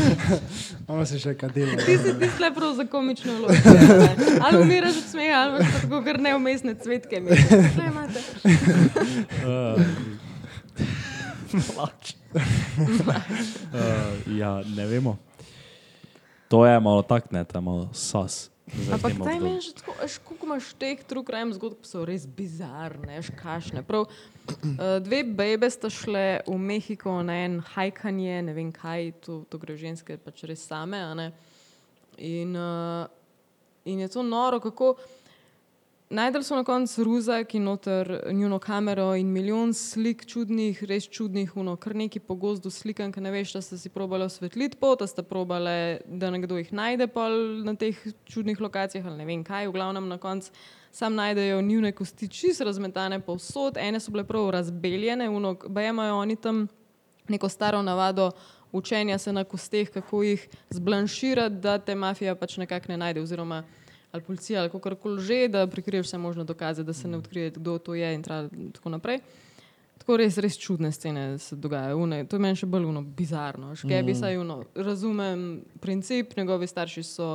Ono 0.91 1.07
si 1.07 1.19
še 1.23 1.35
kadilo. 1.39 1.77
Ti 1.87 1.97
si 1.99 2.15
ti 2.19 2.29
le 2.41 2.51
prav 2.55 2.75
za 2.77 2.85
komično 2.91 3.33
vlogo. 3.39 3.55
Ali 4.43 4.63
umiraš 4.63 4.97
od 4.97 5.11
smeha, 5.11 5.37
ali 5.43 5.51
imaš 5.57 5.73
pa 5.73 5.81
tako 5.81 6.03
kar 6.05 6.21
neumestne 6.21 6.75
cvetke. 6.75 7.23
Kaj 7.27 7.87
imate? 7.87 8.21
Mlač. 11.77 12.15
uh, 12.35 12.41
ja, 14.41 14.63
ne 14.77 14.87
vemo. 14.87 15.19
To 16.49 16.67
je 16.67 16.81
malo 16.81 17.03
tak, 17.03 17.31
ne, 17.31 17.45
ta 17.45 17.61
malo 17.61 17.89
sas. 17.93 18.51
Zdaj 18.75 18.95
Ampak 18.95 19.13
obdobju. 19.13 19.41
meni 19.43 19.61
že 19.61 19.73
tako, 19.75 19.95
veš, 20.03 20.19
koliko 20.19 20.47
imaš 20.47 20.73
teh 20.79 21.05
true 21.05 21.25
crime 21.27 21.55
zgodb, 21.55 21.85
so 21.85 22.05
res 22.05 22.27
bizarne, 22.27 23.19
veš, 23.19 23.31
kašne. 23.43 23.83
Prav, 23.83 24.07
uh, 24.07 24.99
dve 25.07 25.23
bebe 25.25 25.71
sta 25.71 25.91
šle 25.91 26.41
v 26.47 26.59
Mehiko 26.59 27.23
na 27.23 27.45
en 27.45 27.61
hajkanje, 27.61 28.43
ne 28.43 28.55
vem 28.55 28.73
kaj, 28.73 29.13
to, 29.27 29.45
to 29.51 29.59
gre 29.59 29.77
ženske 29.77 30.19
pač 30.23 30.45
res 30.49 30.63
same. 30.67 30.99
a 30.99 31.15
ne. 31.15 31.33
In, 32.19 32.57
uh, 32.57 33.07
in 33.85 34.05
je 34.05 34.09
to 34.09 34.23
noro, 34.23 34.61
kako. 34.61 34.97
Najdel 36.11 36.43
so 36.43 36.57
na 36.57 36.65
koncu 36.67 37.05
ruzak 37.05 37.55
in 37.55 37.63
noter 37.65 38.09
njuno 38.33 38.59
kamero 38.59 39.15
in 39.15 39.29
milijon 39.31 39.71
slik 39.75 40.25
čudnih, 40.27 40.83
res 40.83 41.05
čudnih, 41.07 41.53
uno, 41.57 41.77
kar 41.77 41.95
neki 41.95 42.19
po 42.19 42.35
gozdu 42.35 42.71
slikan, 42.71 43.13
ki 43.15 43.23
ne 43.23 43.31
veš, 43.31 43.53
da 43.55 43.63
ste 43.63 43.79
si 43.79 43.93
probali 43.95 44.27
osvetliti 44.27 44.77
pot, 44.81 44.99
da 44.99 45.07
ste 45.07 45.23
probali, 45.23 46.01
da 46.07 46.33
nekdo 46.35 46.59
jih 46.59 46.73
najde 46.75 47.07
pol 47.15 47.63
na 47.63 47.77
teh 47.79 47.95
čudnih 48.27 48.59
lokacijah 48.61 49.07
ali 49.07 49.23
ne 49.23 49.29
vem 49.29 49.45
kaj, 49.47 49.69
v 49.71 49.77
glavnem 49.79 50.09
na 50.11 50.19
koncu 50.19 50.51
sam 50.91 51.15
najdejo 51.15 51.63
njune 51.63 51.93
kosti 51.93 52.29
čisto 52.29 52.67
razmetane 52.67 53.21
povsod, 53.21 53.79
ene 53.79 54.01
so 54.03 54.11
bile 54.11 54.27
prav 54.27 54.51
razbeljene, 54.51 55.29
uno, 55.31 55.55
bajemajo 55.69 56.17
oni 56.25 56.37
tam 56.37 56.67
neko 57.29 57.49
staro 57.49 57.83
navado 57.83 58.33
učenja 58.73 59.19
se 59.19 59.33
na 59.33 59.45
kosteh, 59.45 59.91
kako 59.91 60.23
jih 60.23 60.49
zblanširati, 60.71 61.55
da 61.55 61.79
te 61.79 61.95
mafija 61.95 62.35
pač 62.35 62.57
nekako 62.57 62.93
ne 62.93 62.97
najde 62.97 63.23
oziroma 63.23 63.63
ali 64.13 64.23
policija 64.23 64.61
ali 64.61 64.71
kako 64.71 64.95
koli 64.95 65.23
že, 65.23 65.49
da 65.49 65.67
prikriješ 65.67 66.07
vse 66.07 66.19
možne 66.19 66.45
dokaze, 66.45 66.83
da 66.83 66.93
se 66.93 67.09
ne 67.09 67.19
odkrije, 67.19 67.51
kdo 67.51 67.79
to 67.79 67.95
je 67.95 68.15
in 68.15 68.23
tako 68.73 68.89
naprej. 68.89 69.19
Tako 69.99 70.17
res, 70.17 70.39
res 70.39 70.57
čudne 70.59 70.93
scene 70.93 71.39
se 71.39 71.57
dogajajo. 71.57 71.99
Une, 71.99 72.25
to 72.27 72.37
je 72.37 72.41
meni 72.41 72.57
še 72.57 72.67
bolj 72.67 72.87
uno, 72.89 73.03
bizarno. 73.03 73.75
Škebi 73.77 74.13
mm. 74.13 74.21
saj 74.21 74.39
uno, 74.41 74.63
razumem 74.75 75.61
princip, 75.81 76.37
njegovi 76.37 76.67
starši 76.67 77.05
so 77.05 77.35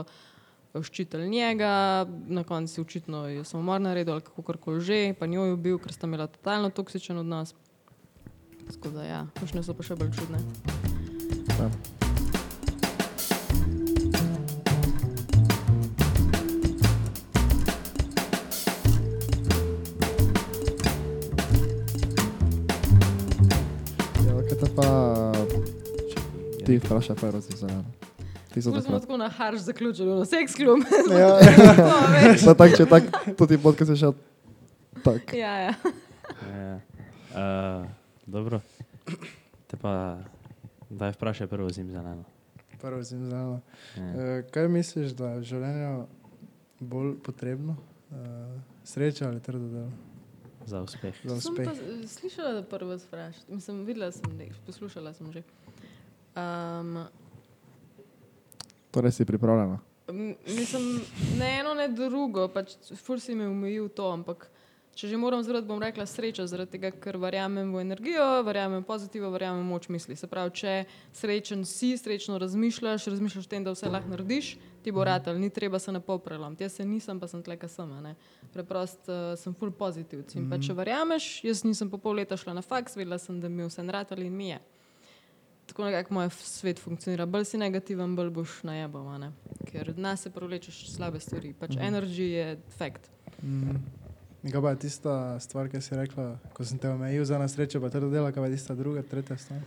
ščitili 0.84 1.30
njega, 1.30 2.06
na 2.28 2.44
koncu 2.44 2.74
si 2.74 2.82
očitno 2.82 3.28
je 3.28 3.44
samomor 3.46 3.82
naredil 3.82 4.18
ali 4.18 4.22
kako 4.22 4.58
koli 4.58 4.82
že, 4.82 5.14
pa 5.20 5.26
njo 5.26 5.46
je 5.46 5.56
bil, 5.56 5.78
ker 5.80 5.94
sta 5.94 6.08
imela 6.08 6.28
totalno 6.28 6.70
toksičen 6.70 7.18
odnos. 7.22 7.54
Tako 8.74 8.90
da 8.98 9.04
ja, 9.04 9.28
kakšne 9.40 9.64
so 9.64 9.78
pa 9.78 9.86
še 9.86 9.96
bolj 9.96 10.12
čudne. 10.18 10.42
Ja. 11.60 11.95
Ja, 24.66 24.72
kaj 24.72 24.74
te 24.74 24.76
pa 24.76 25.32
ti 26.66 26.78
vpraša, 26.78 27.16
Fero, 27.16 27.42
si 27.42 27.58
zeleno. 27.58 27.84
Ti 28.54 28.62
so 28.62 28.72
Tako 28.72 28.82
smo 28.82 28.92
takrat. 28.92 29.02
tako 29.02 29.18
na 29.18 29.30
harš 29.30 29.60
zaključili, 29.60 30.16
na 30.20 30.26
seks 30.26 30.56
klub. 30.56 30.80
Ja, 31.20 31.40
To. 31.76 32.38
Zdaj 32.38 32.56
tak, 32.56 32.78
če 32.78 32.86
tak, 32.86 33.04
tudi 33.38 33.58
podcast 33.58 33.92
je 33.92 33.98
šel 33.98 34.14
tak. 35.04 35.34
ja, 35.34 35.58
ja. 35.58 35.74
Ja. 36.50 36.80
Uh, 37.36 37.86
dobro. 38.26 38.62
Te 39.68 39.78
pa, 39.78 40.18
daj 40.90 41.12
vprašaj 41.12 41.48
prvo 41.48 41.70
zim 41.70 41.92
zeleno. 41.92 42.24
Prvo 42.82 43.04
zim 43.04 43.26
znano. 43.26 43.62
Ja. 43.98 44.04
Uh, 44.04 44.50
kaj 44.52 44.68
misliš, 44.68 45.12
da 45.12 45.30
je 45.30 45.40
v 45.40 45.44
življenju 45.44 46.08
bolj 46.80 47.16
potrebno? 47.24 47.78
Uh, 48.10 48.18
sreča 48.84 49.28
ali 49.28 49.42
trdo 49.42 49.68
delo 49.68 50.15
Za 50.66 50.82
uspeh. 50.82 51.14
za 51.24 51.38
Sem 51.38 51.54
uspeh? 51.54 51.66
pa 51.66 51.74
z- 51.74 52.08
slišala, 52.10 52.54
da 52.54 52.64
prvo 52.64 52.96
sprašuješ. 52.96 53.48
Mislim, 53.50 53.86
videla 53.86 54.12
sem, 54.12 54.38
ne, 54.38 54.50
poslušala 54.66 55.14
sem 55.14 55.32
že. 55.32 55.44
Um, 56.34 57.06
Torej 58.92 59.12
si 59.12 59.26
pripravljena. 59.26 59.80
Mislim, 60.48 61.02
ne 61.38 61.60
eno, 61.60 61.74
ne 61.74 61.88
drugo, 61.88 62.48
pač 62.48 62.74
fur 62.96 63.20
si 63.20 63.36
me 63.36 63.48
omejil 63.48 63.90
to, 63.90 64.06
ampak 64.08 64.50
če 64.96 65.08
že 65.08 65.18
moram 65.18 65.44
zrati, 65.44 65.68
bom 65.68 65.82
rekla 65.82 66.06
sreča, 66.06 66.46
zaradi 66.48 66.72
tega, 66.72 66.92
ker 66.94 67.18
verjamem 67.18 67.68
v 67.68 67.82
energijo, 67.82 68.24
verjamem 68.44 68.80
v 68.80 68.88
pozitivo, 68.88 69.28
verjamem 69.30 69.62
v 69.62 69.68
moč 69.68 69.90
misli. 69.90 70.16
Se 70.16 70.24
pravi, 70.26 70.54
če 70.54 70.74
srečen 71.12 71.66
si, 71.66 71.98
srečno 71.98 72.38
razmišljaš, 72.38 73.08
razmišljaš 73.08 73.46
o 73.46 73.50
tem, 73.50 73.64
da 73.64 73.74
vse 73.74 73.90
lahko 73.90 74.10
narediš, 74.10 74.54
ti 74.86 74.94
bo 74.94 75.04
ratelj, 75.04 75.40
ni 75.42 75.50
treba 75.50 75.80
se 75.82 75.92
na 75.92 76.00
pol 76.00 76.20
prelomiti. 76.22 76.64
Jaz 76.64 76.78
se 76.78 76.86
nisem, 76.86 77.20
pa 77.20 77.28
sem 77.28 77.42
tleka 77.44 77.68
sama. 77.68 78.02
Ne. 78.06 78.14
Preprost 78.54 79.10
uh, 79.10 79.34
sem 79.42 79.54
full 79.58 79.74
pozitivc. 79.74 80.36
In 80.38 80.46
pa 80.52 80.60
če 80.62 80.76
verjameš, 80.78 81.30
jaz 81.48 81.64
nisem 81.66 81.90
po 81.90 81.98
pol 82.02 82.20
leta 82.22 82.38
šla 82.38 82.54
na 82.60 82.62
faks, 82.66 82.98
vedela 83.00 83.18
sem, 83.22 83.40
da 83.42 83.50
mi 83.50 83.66
je 83.66 83.72
vse 83.72 83.86
ratelj 83.98 84.28
in 84.28 84.38
mi 84.38 84.52
je. 84.54 84.62
Tako 85.66 85.88
nekako 85.88 86.14
moj 86.14 86.30
svet 86.38 86.80
funkcionira. 86.80 87.26
Bolj 87.26 87.48
si 87.50 87.58
negativen, 87.58 88.14
bolj 88.16 88.30
boš 88.36 88.60
najebal, 88.70 89.32
ker 89.66 89.90
nas 89.98 90.22
se 90.22 90.30
prevlečeš 90.30 90.84
slabe 90.94 91.20
stvari. 91.20 91.56
Pač 91.58 91.74
mm. 91.74 91.88
energy 91.88 92.30
je 92.36 92.50
fakt. 92.78 93.10
Mm. 93.42 93.80
In 94.46 94.54
kaj 94.54 94.62
pa 94.62 94.76
je 94.76 94.80
tista 94.86 95.14
stvar, 95.42 95.72
ki 95.74 95.82
si 95.82 95.98
rekla, 95.98 96.36
ko 96.54 96.66
sem 96.70 96.78
te 96.78 96.92
omejil 96.94 97.26
za 97.26 97.42
nasrečo, 97.42 97.82
pa 97.82 97.90
trdo 97.90 98.12
delo, 98.14 98.30
kaj 98.30 98.46
pa 98.46 98.52
je 98.52 98.60
tista 98.60 98.78
druga, 98.78 99.02
tretja 99.02 99.40
stvar? 99.42 99.66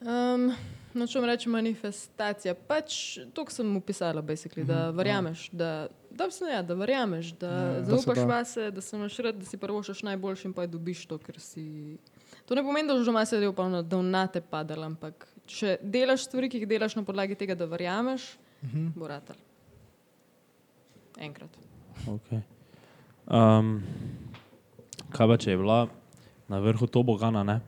Um, 0.00 0.52
Nočem 0.92 1.24
reči 1.24 1.48
manifestacija. 1.48 2.54
Pač 2.56 2.94
to, 3.30 3.44
kar 3.44 3.52
sem 3.52 3.76
opisala, 3.76 4.22
basically, 4.22 4.64
da 4.64 4.90
verjameš, 4.90 5.44
da, 5.52 5.86
da, 6.10 6.26
se, 6.28 6.44
ja, 6.46 6.62
da 6.62 6.74
verjameš, 6.74 7.32
da 7.34 7.46
Ja, 7.48 7.60
ja, 7.68 7.74
to 7.80 7.90
zaupaš 7.92 8.16
da. 8.16 8.24
vase, 8.26 8.70
da 8.70 8.80
se 8.80 8.96
imaš 8.96 9.16
rad, 9.18 9.34
da 9.34 9.44
si 9.44 9.56
prvošaš 9.56 10.02
najboljši 10.02 10.48
in 10.48 10.52
pa 10.52 10.66
dobiš 10.66 11.06
to, 11.06 11.18
ker 11.18 11.38
si. 11.40 11.96
To 12.44 12.54
ne 12.54 12.62
pomeni, 12.62 12.88
da 12.88 12.94
boš 12.94 13.06
doma 13.06 13.22
sedel 13.24 13.52
pa 13.52 13.68
na- 13.68 13.82
da 13.82 13.96
v 13.96 14.02
nate 14.04 14.40
padal, 14.42 14.82
ampak 14.84 15.14
če 15.46 15.76
delaš 15.80 16.26
stvari, 16.26 16.48
ki 16.48 16.58
jih 16.58 16.68
delaš 16.68 16.96
na 16.96 17.02
podlagi 17.02 17.34
tega, 17.36 17.54
da 17.54 17.66
verjameš, 17.66 18.26
Mhm. 18.62 18.88
bo 18.90 19.06
ratelj. 19.06 19.38
Enkrat. 21.18 21.50
Okay. 22.08 22.42
Um, 23.28 23.82
kaj 25.10 25.26
pa 25.28 25.36
če 25.36 25.50
je 25.50 25.56
bila 25.56 25.88
na 26.48 26.58
vrhu 26.58 26.86
tobogana, 26.88 27.42
ne? 27.44 27.60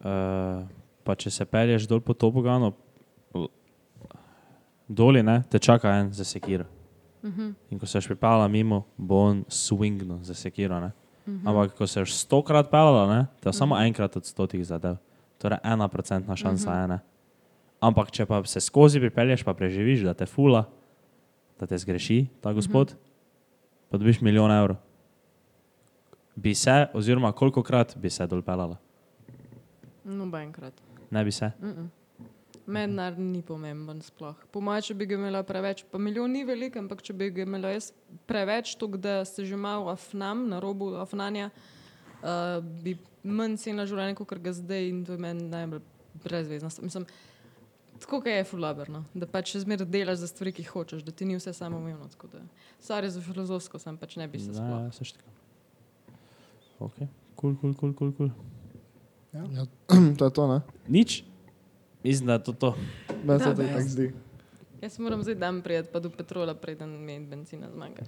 Uh, 0.00 0.66
pa 1.04 1.14
če 1.14 1.30
se 1.30 1.44
pelješ 1.44 1.88
dol 1.90 2.00
po 2.00 2.14
toboganu, 2.14 2.72
l- 3.34 3.48
doli 4.88 5.22
ne, 5.22 5.42
te 5.50 5.58
čaka 5.58 5.90
en 6.00 6.12
za 6.12 6.24
sekiro. 6.24 6.64
Uh 7.22 7.30
-huh. 7.30 7.54
In 7.70 7.78
ko 7.78 7.86
se 7.86 7.98
boš 7.98 8.06
pripeljala 8.06 8.48
mimo, 8.48 8.84
bo 8.96 9.16
on 9.16 9.44
swingnil 9.48 10.22
za 10.22 10.34
sekiro. 10.34 10.80
Ne? 10.80 10.90
Ampak 11.44 11.74
ko 11.74 11.86
se 11.86 12.00
boš 12.00 12.14
stokrat 12.14 12.70
peljala, 12.70 13.16
ne, 13.16 13.26
te 13.40 13.48
bo 13.48 13.52
samo 13.52 13.78
enkrat 13.78 14.16
od 14.16 14.26
stotih 14.26 14.66
zadev. 14.66 14.96
Torej 15.38 15.58
ena 15.64 15.88
procentna 15.88 16.36
šansa 16.36 16.80
je. 16.80 16.88
Ne? 16.88 16.98
Ampak 17.80 18.10
če 18.10 18.26
pa 18.26 18.44
se 18.44 18.60
skozi 18.60 19.00
pripelješ, 19.00 19.42
pa 19.44 19.54
preživiš, 19.54 20.00
da 20.00 20.14
te 20.14 20.26
fula, 20.26 20.64
da 21.60 21.66
te 21.66 21.78
zgreši 21.78 22.26
ta 22.40 22.52
gospod, 22.52 22.94
pa 23.90 23.98
dobiš 23.98 24.20
milijon 24.20 24.52
evrov. 24.52 24.76
Bi 26.36 26.54
se, 26.54 26.86
oziroma 26.94 27.32
koliko 27.32 27.62
krat 27.62 27.96
bi 27.96 28.10
se 28.10 28.26
dol 28.26 28.42
peljala? 28.42 28.76
No, 30.04 30.38
enkrat. 30.38 30.72
Ne 31.12 31.24
bi 31.24 31.32
se. 31.32 31.52
Mm 31.60 31.72
-mm. 31.72 31.88
Meni 32.66 32.92
denar 32.92 33.18
ni 33.18 33.42
pomemben 33.42 34.02
sploh. 34.02 34.34
Po 34.50 34.60
mojem, 34.60 34.82
če 34.86 34.94
bi 34.94 35.06
ga 35.06 35.16
imela 35.18 35.42
preveč, 35.42 35.84
pa 35.90 35.98
milijon 35.98 36.30
ni 36.30 36.44
velik, 36.44 36.76
ampak 36.76 37.02
če 37.02 37.12
bi 37.12 37.30
ga 37.34 37.42
imela 37.42 37.72
jaz 37.74 37.90
preveč, 38.26 38.76
tako 38.78 39.00
da 39.02 39.24
se 39.24 39.44
že 39.44 39.56
malo 39.56 39.90
afnam, 39.90 40.46
na 40.48 40.60
robu 40.60 40.94
afnanja, 40.94 41.50
uh, 42.22 42.62
bi 42.84 42.96
manj 43.22 43.56
cenila 43.56 43.86
življenje, 43.86 44.14
kot 44.14 44.38
ga 44.38 44.52
zdaj 44.52 44.88
in 44.88 45.04
to 45.04 45.12
je 45.12 45.18
meni 45.18 45.48
najbolj 45.50 45.82
brezvezno. 46.24 46.70
Mislim, 46.82 47.06
tako 48.00 48.22
je 48.28 48.44
fulaberno, 48.44 49.04
da 49.14 49.26
pač 49.26 49.52
še 49.52 49.64
zmeraj 49.66 49.90
delaš 49.90 50.22
za 50.22 50.30
stvari, 50.30 50.52
ki 50.52 50.62
hočeš, 50.70 51.02
da 51.02 51.12
ti 51.12 51.24
ni 51.24 51.36
vse 51.36 51.52
samo 51.52 51.82
umevno. 51.82 52.08
Sar 52.80 53.04
je 53.04 53.10
za 53.10 53.20
filozofsko, 53.20 53.78
sem 53.78 53.98
pač 53.98 54.16
ne 54.16 54.28
bi 54.28 54.38
se 54.38 54.54
sploh. 54.54 54.86
Ja, 54.86 54.92
se 54.92 55.04
štika. 55.04 55.26
Ok, 56.78 57.04
kul, 57.36 57.56
kul, 57.58 57.74
kul, 57.74 58.12
kul. 58.12 58.30
Ja, 59.32 59.64
to 60.18 60.24
je 60.24 60.32
to, 60.32 60.46
ne? 60.46 60.60
Nič, 60.88 61.24
mislim, 62.04 62.26
da 62.26 62.32
je 62.32 62.42
to 62.44 62.52
to. 62.52 62.74
Da 63.24 63.38
se 63.38 63.44
Da, 63.44 63.54
to 63.54 63.62
tako 63.62 63.80
zdi. 63.80 64.12
Jaz 64.82 64.98
moram 64.98 65.22
zdaj 65.22 65.34
dan 65.34 65.62
prijeti 65.62 65.88
pa 65.92 66.00
do 66.00 66.10
petrola, 66.10 66.54
preden 66.54 67.04
mi 67.04 67.20
benzina 67.20 67.70
zmaga. 67.70 68.02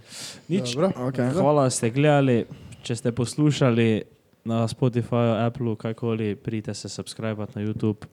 Nič. 0.48 0.74
Dobro. 0.74 0.90
Okay. 0.96 1.32
Hvala, 1.32 1.70
ste 1.70 1.90
gledali. 1.90 2.46
Če 2.82 2.96
ste 2.96 3.12
poslušali 3.12 4.02
na 4.44 4.68
Spotifyju, 4.68 5.46
Appleu, 5.46 5.76
kajkoli, 5.76 6.34
pridite 6.36 6.74
se 6.74 6.88
subskrbati 6.88 7.52
na 7.58 7.64
YouTube. 7.64 8.10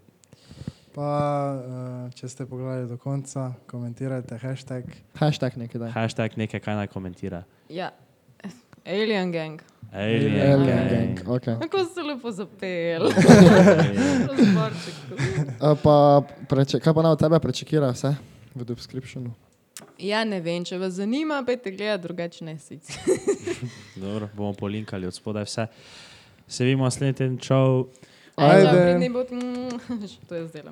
Pa, 0.94 1.10
uh, 1.58 2.14
če 2.14 2.30
ste 2.30 2.46
pogledali 2.46 2.88
do 2.88 2.98
konca, 3.02 3.52
komentirajte 3.68 4.38
hashtag. 4.38 4.84
Hashtag 5.20 5.58
nekaj. 5.58 5.90
Hashtag 5.92 6.38
nekaj, 6.38 6.60
kaj 6.60 6.76
naj 6.76 6.88
komentira. 6.88 7.44
Ja, 7.70 7.92
Alien 8.86 9.32
Gang. 9.32 9.62
Alien, 9.94 10.52
Alien 10.52 10.90
gang, 10.90 11.30
ok. 11.30 11.44
Kako 11.62 11.86
se 11.86 12.02
lepo 12.02 12.32
zapel. 12.32 13.04
Alien. 13.04 14.28
Razborček. 14.30 14.94
A 15.60 15.76
Pa, 15.76 16.22
preče, 16.50 16.80
kaj 16.80 16.94
pa 16.94 17.02
na 17.02 17.16
tebe 17.16 17.40
prečekira 17.40 17.92
vse 17.92 18.16
v 18.56 18.66
descriptionu? 18.66 19.34
Ja, 20.00 20.24
ne 20.24 20.40
vem, 20.42 20.64
če 20.66 20.80
vas 20.82 20.94
zanima, 20.94 21.44
pejte 21.46 21.72
gledati, 21.76 22.04
drugače 22.08 22.46
ne 22.46 22.56
sicer. 22.60 22.96
Dobro, 24.02 24.30
bomo 24.34 24.54
polinkali 24.54 25.08
od 25.08 25.14
spodaj 25.16 25.44
vse. 25.50 25.68
Se 26.48 26.64
vidimo 26.64 26.84
naslednji 26.88 27.14
teden, 27.14 27.38
čau. 27.38 27.88
Ajde. 28.36 28.70
Ajde. 28.70 29.00
Ne 29.00 29.10
bo, 29.10 29.24
to 30.30 30.36
je 30.36 30.48
zdaj. 30.48 30.64